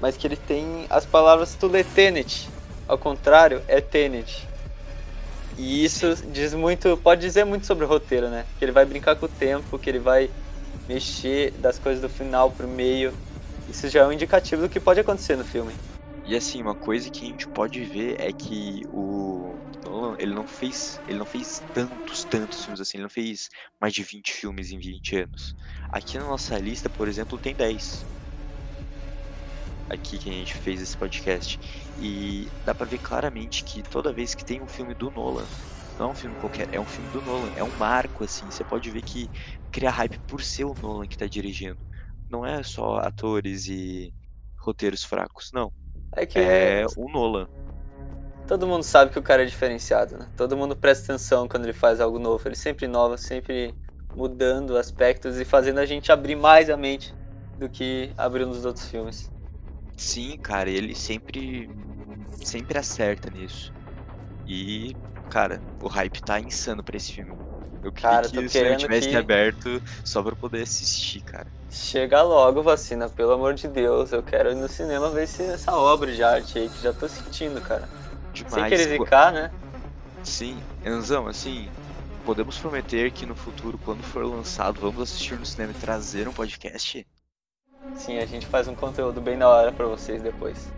Mas 0.00 0.16
que 0.16 0.26
ele 0.26 0.36
tem 0.36 0.86
as 0.90 1.06
palavras 1.06 1.56
le 1.62 1.84
tenet. 1.84 2.48
Ao 2.86 2.98
contrário, 2.98 3.62
é 3.66 3.80
tenet. 3.80 4.46
E 5.56 5.84
isso 5.84 6.16
diz 6.32 6.52
muito, 6.52 6.96
pode 6.96 7.20
dizer 7.20 7.44
muito 7.44 7.66
sobre 7.66 7.84
o 7.84 7.88
roteiro, 7.88 8.28
né? 8.28 8.44
Que 8.58 8.64
ele 8.64 8.72
vai 8.72 8.84
brincar 8.84 9.16
com 9.16 9.26
o 9.26 9.28
tempo, 9.28 9.78
que 9.78 9.88
ele 9.88 10.00
vai 10.00 10.28
mexer 10.88 11.52
das 11.52 11.78
coisas 11.78 12.02
do 12.02 12.08
final 12.08 12.50
pro 12.50 12.66
meio. 12.66 13.12
Isso 13.68 13.88
já 13.88 14.00
é 14.00 14.06
um 14.06 14.12
indicativo 14.12 14.62
do 14.62 14.68
que 14.68 14.80
pode 14.80 15.00
acontecer 15.00 15.36
no 15.36 15.44
filme. 15.44 15.72
E 16.26 16.34
assim, 16.34 16.60
uma 16.60 16.74
coisa 16.74 17.08
que 17.08 17.26
a 17.26 17.28
gente 17.28 17.46
pode 17.48 17.84
ver 17.84 18.16
é 18.18 18.32
que 18.32 18.82
o 18.92 19.54
Nolan, 19.94 20.16
ele 20.18 20.34
não 20.34 20.46
fez, 20.46 21.00
ele 21.06 21.18
não 21.18 21.26
fez 21.26 21.64
tantos, 21.72 22.24
tantos 22.24 22.62
filmes 22.64 22.80
assim, 22.80 22.96
ele 22.98 23.04
não 23.04 23.10
fez 23.10 23.48
mais 23.80 23.92
de 23.94 24.02
20 24.02 24.32
filmes 24.32 24.70
em 24.72 24.78
20 24.78 25.16
anos. 25.16 25.54
Aqui 25.90 26.18
na 26.18 26.24
nossa 26.26 26.58
lista, 26.58 26.90
por 26.90 27.08
exemplo, 27.08 27.38
tem 27.38 27.54
10. 27.54 28.06
Aqui 29.88 30.18
que 30.18 30.28
a 30.30 30.32
gente 30.32 30.54
fez 30.54 30.80
esse 30.80 30.96
podcast. 30.96 31.58
E 31.96 32.50
dá 32.64 32.74
pra 32.74 32.86
ver 32.86 32.98
claramente 32.98 33.62
que 33.64 33.82
toda 33.82 34.12
vez 34.14 34.34
que 34.34 34.44
tem 34.44 34.62
um 34.62 34.66
filme 34.68 34.94
do 34.94 35.10
Nolan, 35.10 35.50
não 35.98 36.06
é 36.06 36.10
um 36.10 36.14
filme 36.14 36.34
qualquer, 36.36 36.66
é 36.72 36.80
um 36.80 36.86
filme 36.86 37.10
do 37.10 37.22
Nolan, 37.22 37.50
é 37.54 37.62
um 37.62 37.70
marco 37.76 38.24
assim, 38.24 38.50
você 38.50 38.64
pode 38.64 38.90
ver 38.90 39.02
que 39.02 39.30
cria 39.70 39.90
hype 39.90 40.18
por 40.26 40.42
ser 40.42 40.64
o 40.64 40.74
Nolan 40.82 41.06
que 41.06 41.16
tá 41.16 41.26
dirigindo. 41.26 41.78
Não 42.28 42.44
é 42.44 42.62
só 42.62 42.96
atores 42.98 43.66
e 43.68 44.12
roteiros 44.58 45.04
fracos. 45.04 45.50
Não. 45.52 45.72
É 46.16 46.26
que 46.26 46.38
É 46.38 46.84
o 46.96 47.08
Nolan. 47.08 47.48
Todo 48.46 48.66
mundo 48.66 48.82
sabe 48.84 49.10
que 49.12 49.18
o 49.18 49.22
cara 49.22 49.42
é 49.42 49.46
diferenciado, 49.46 50.16
né? 50.18 50.30
Todo 50.36 50.56
mundo 50.56 50.76
presta 50.76 51.12
atenção 51.12 51.48
quando 51.48 51.64
ele 51.64 51.72
faz 51.72 52.00
algo 52.00 52.18
novo. 52.18 52.46
Ele 52.48 52.54
sempre 52.56 52.86
inova, 52.86 53.16
sempre 53.18 53.76
mudando 54.14 54.76
aspectos 54.76 55.38
e 55.38 55.44
fazendo 55.44 55.80
a 55.80 55.86
gente 55.86 56.12
abrir 56.12 56.36
mais 56.36 56.70
a 56.70 56.76
mente 56.76 57.14
do 57.56 57.68
que 57.70 58.12
abriu 58.16 58.46
nos 58.46 58.64
outros 58.64 58.86
filmes. 58.88 59.32
Sim, 59.96 60.38
cara, 60.42 60.70
ele 60.70 60.94
sempre 60.94 61.68
sempre 62.42 62.78
acerta 62.78 63.30
nisso. 63.30 63.72
E, 64.46 64.96
cara, 65.28 65.64
o 65.82 65.88
hype 65.88 66.22
tá 66.22 66.40
insano 66.40 66.84
pra 66.84 66.96
esse 66.98 67.12
filme. 67.12 67.38
Eu 67.82 67.92
queria 67.92 68.18
Cara, 68.18 68.28
que 68.30 68.44
o 68.44 68.50
cinema 68.50 68.76
querendo 68.76 68.76
tivesse 68.76 69.16
que- 69.16 69.16
aberto 69.16 69.82
só 70.04 70.22
pra 70.22 70.36
poder 70.36 70.62
assistir, 70.62 71.22
cara. 71.22 71.52
Chega 71.68 72.22
logo, 72.22 72.62
vacina, 72.62 73.10
pelo 73.10 73.32
amor 73.32 73.52
de 73.54 73.68
Deus. 73.68 74.12
Eu 74.12 74.22
quero 74.22 74.50
ir 74.50 74.54
no 74.54 74.66
cinema 74.68 75.10
ver 75.10 75.24
essa 75.24 75.76
obra 75.76 76.10
de 76.14 76.22
arte 76.22 76.58
aí 76.58 76.70
que 76.70 76.80
já 76.82 76.92
tô 76.94 77.06
sentindo, 77.08 77.60
cara. 77.60 77.92
Sem 78.34 78.48
Demais. 78.48 78.68
querer 78.68 78.96
Pô, 78.98 79.04
zicar, 79.04 79.32
né? 79.32 79.50
Sim, 80.24 80.58
Enzão, 80.84 81.28
assim, 81.28 81.68
podemos 82.24 82.58
prometer 82.58 83.10
que 83.12 83.24
no 83.24 83.36
futuro, 83.36 83.78
quando 83.84 84.02
for 84.02 84.24
lançado, 84.24 84.80
vamos 84.80 85.02
assistir 85.02 85.38
no 85.38 85.46
cinema 85.46 85.72
e 85.72 85.74
trazer 85.74 86.26
um 86.26 86.32
podcast? 86.32 87.06
Sim, 87.94 88.18
a 88.18 88.26
gente 88.26 88.46
faz 88.46 88.66
um 88.66 88.74
conteúdo 88.74 89.20
bem 89.20 89.38
da 89.38 89.48
hora 89.48 89.70
pra 89.70 89.86
vocês 89.86 90.22
depois. 90.22 90.68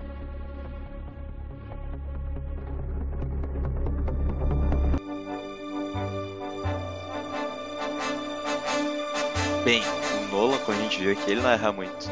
Bem, 9.65 9.83
o 9.83 10.31
Nolan, 10.31 10.59
como 10.59 10.79
a 10.79 10.81
gente 10.83 11.01
viu 11.01 11.13
aqui, 11.13 11.31
ele 11.31 11.41
não 11.41 11.51
erra 11.51 11.73
muito. 11.73 12.07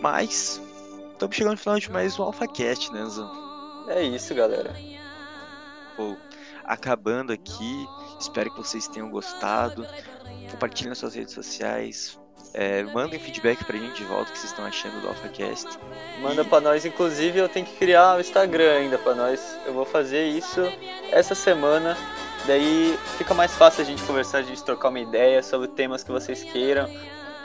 Mas, 0.00 0.60
estamos 1.12 1.36
chegando 1.36 1.52
no 1.52 1.58
final 1.58 1.78
de 1.78 1.90
mais 1.90 2.18
um 2.18 2.22
AlphaCast, 2.22 2.92
né, 2.92 3.02
Enzão? 3.02 3.41
É 3.88 4.02
isso, 4.02 4.34
galera. 4.34 4.74
Pô, 5.96 6.16
acabando 6.64 7.32
aqui, 7.32 7.86
espero 8.18 8.50
que 8.50 8.58
vocês 8.58 8.88
tenham 8.88 9.10
gostado. 9.10 9.86
Compartilhem 10.50 10.90
nas 10.90 10.98
suas 10.98 11.14
redes 11.14 11.34
sociais. 11.34 12.18
É, 12.54 12.82
mandem 12.82 13.18
feedback 13.18 13.64
pra 13.64 13.78
gente 13.78 13.96
de 13.96 14.04
volta 14.04 14.28
o 14.28 14.32
que 14.32 14.38
vocês 14.38 14.50
estão 14.50 14.64
achando 14.64 15.00
do 15.00 15.08
AlphaCast. 15.08 15.78
Manda 16.20 16.44
pra 16.44 16.60
nós, 16.60 16.84
inclusive 16.84 17.38
eu 17.38 17.48
tenho 17.48 17.64
que 17.64 17.76
criar 17.76 18.16
o 18.16 18.20
Instagram 18.20 18.72
ainda 18.72 18.98
pra 18.98 19.14
nós. 19.14 19.56
Eu 19.64 19.72
vou 19.72 19.86
fazer 19.86 20.26
isso 20.26 20.60
essa 21.10 21.34
semana. 21.34 21.96
Daí 22.46 22.98
fica 23.16 23.32
mais 23.32 23.54
fácil 23.54 23.82
a 23.82 23.84
gente 23.84 24.02
conversar, 24.02 24.38
a 24.38 24.42
gente 24.42 24.62
trocar 24.64 24.88
uma 24.88 25.00
ideia 25.00 25.42
sobre 25.42 25.68
temas 25.68 26.02
que 26.02 26.10
vocês 26.10 26.42
queiram, 26.42 26.90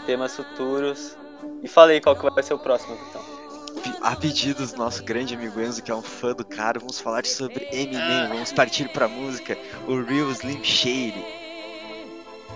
temas 0.05 0.35
futuros. 0.35 1.15
E 1.63 1.67
falei 1.67 2.01
qual 2.01 2.15
que 2.15 2.29
vai 2.29 2.43
ser 2.43 2.53
o 2.53 2.59
próximo, 2.59 2.97
então. 3.09 3.36
A 4.01 4.15
pedido 4.15 4.65
do 4.65 4.77
nosso 4.77 5.03
grande 5.03 5.35
amigo 5.35 5.59
Enzo, 5.59 5.81
que 5.81 5.91
é 5.91 5.95
um 5.95 6.01
fã 6.01 6.33
do 6.33 6.45
cara, 6.45 6.79
vamos 6.79 6.99
falar 6.99 7.25
sobre 7.25 7.67
Eminem, 7.71 8.27
vamos 8.29 8.51
partir 8.51 8.89
pra 8.89 9.07
música, 9.07 9.57
o 9.87 10.01
Real 10.01 10.29
Slim 10.31 10.63
Shady. 10.63 11.25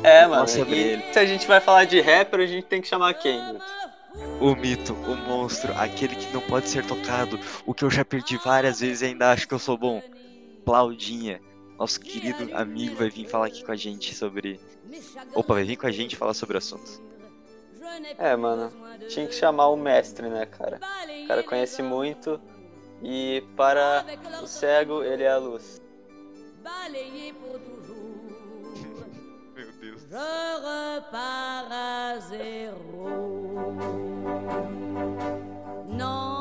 É, 0.04 0.26
mano. 0.26 0.48
sobre 0.48 0.76
E 0.76 0.80
ele. 0.80 1.04
se 1.12 1.20
a 1.20 1.26
gente 1.26 1.48
vai 1.48 1.60
falar 1.60 1.86
de 1.86 2.00
rapper, 2.02 2.40
a 2.40 2.46
gente 2.46 2.66
tem 2.66 2.82
que 2.82 2.88
chamar 2.88 3.14
quem? 3.16 3.40
Guto? 3.54 3.66
O 4.40 4.56
mito, 4.56 4.94
o 4.94 5.16
monstro, 5.16 5.74
aquele 5.78 6.16
que 6.16 6.34
não 6.34 6.42
pode 6.42 6.68
ser 6.68 6.86
tocado, 6.86 7.40
o 7.66 7.74
que 7.74 7.86
eu 7.86 7.90
já 7.90 8.04
perdi 8.04 8.38
várias 8.38 8.82
vezes 8.82 9.02
e 9.02 9.06
ainda 9.06 9.32
acho 9.32 9.48
que 9.48 9.54
eu 9.54 9.60
sou 9.60 9.78
bom. 9.78 10.02
Claudinha, 10.66 11.40
nosso 11.78 12.00
querido 12.00 12.56
amigo, 12.56 12.96
vai 12.96 13.10
vir 13.10 13.28
falar 13.28 13.48
aqui 13.48 13.64
com 13.64 13.72
a 13.72 13.76
gente 13.76 14.14
sobre. 14.14 14.60
Opa, 15.34 15.54
vai 15.54 15.64
vir 15.64 15.78
com 15.78 15.88
a 15.88 15.92
gente 15.92 16.16
falar 16.16 16.34
sobre 16.34 16.56
o 16.56 16.58
assunto. 16.58 17.02
É, 18.18 18.36
mano, 18.36 18.72
tinha 19.08 19.28
que 19.28 19.34
chamar 19.36 19.68
o 19.68 19.76
mestre, 19.76 20.30
né, 20.30 20.46
cara? 20.46 20.80
O 21.24 21.28
cara 21.28 21.44
conhece 21.44 21.82
muito 21.82 22.39
e 23.02 23.44
para 23.56 24.06
o 24.42 24.48
cego 24.48 25.04
ele 25.04 25.24
é 25.24 25.32
a 25.32 25.38
luz. 25.38 25.82
Meu 29.56 29.72
Deus. 29.74 30.02
Je 35.88 36.41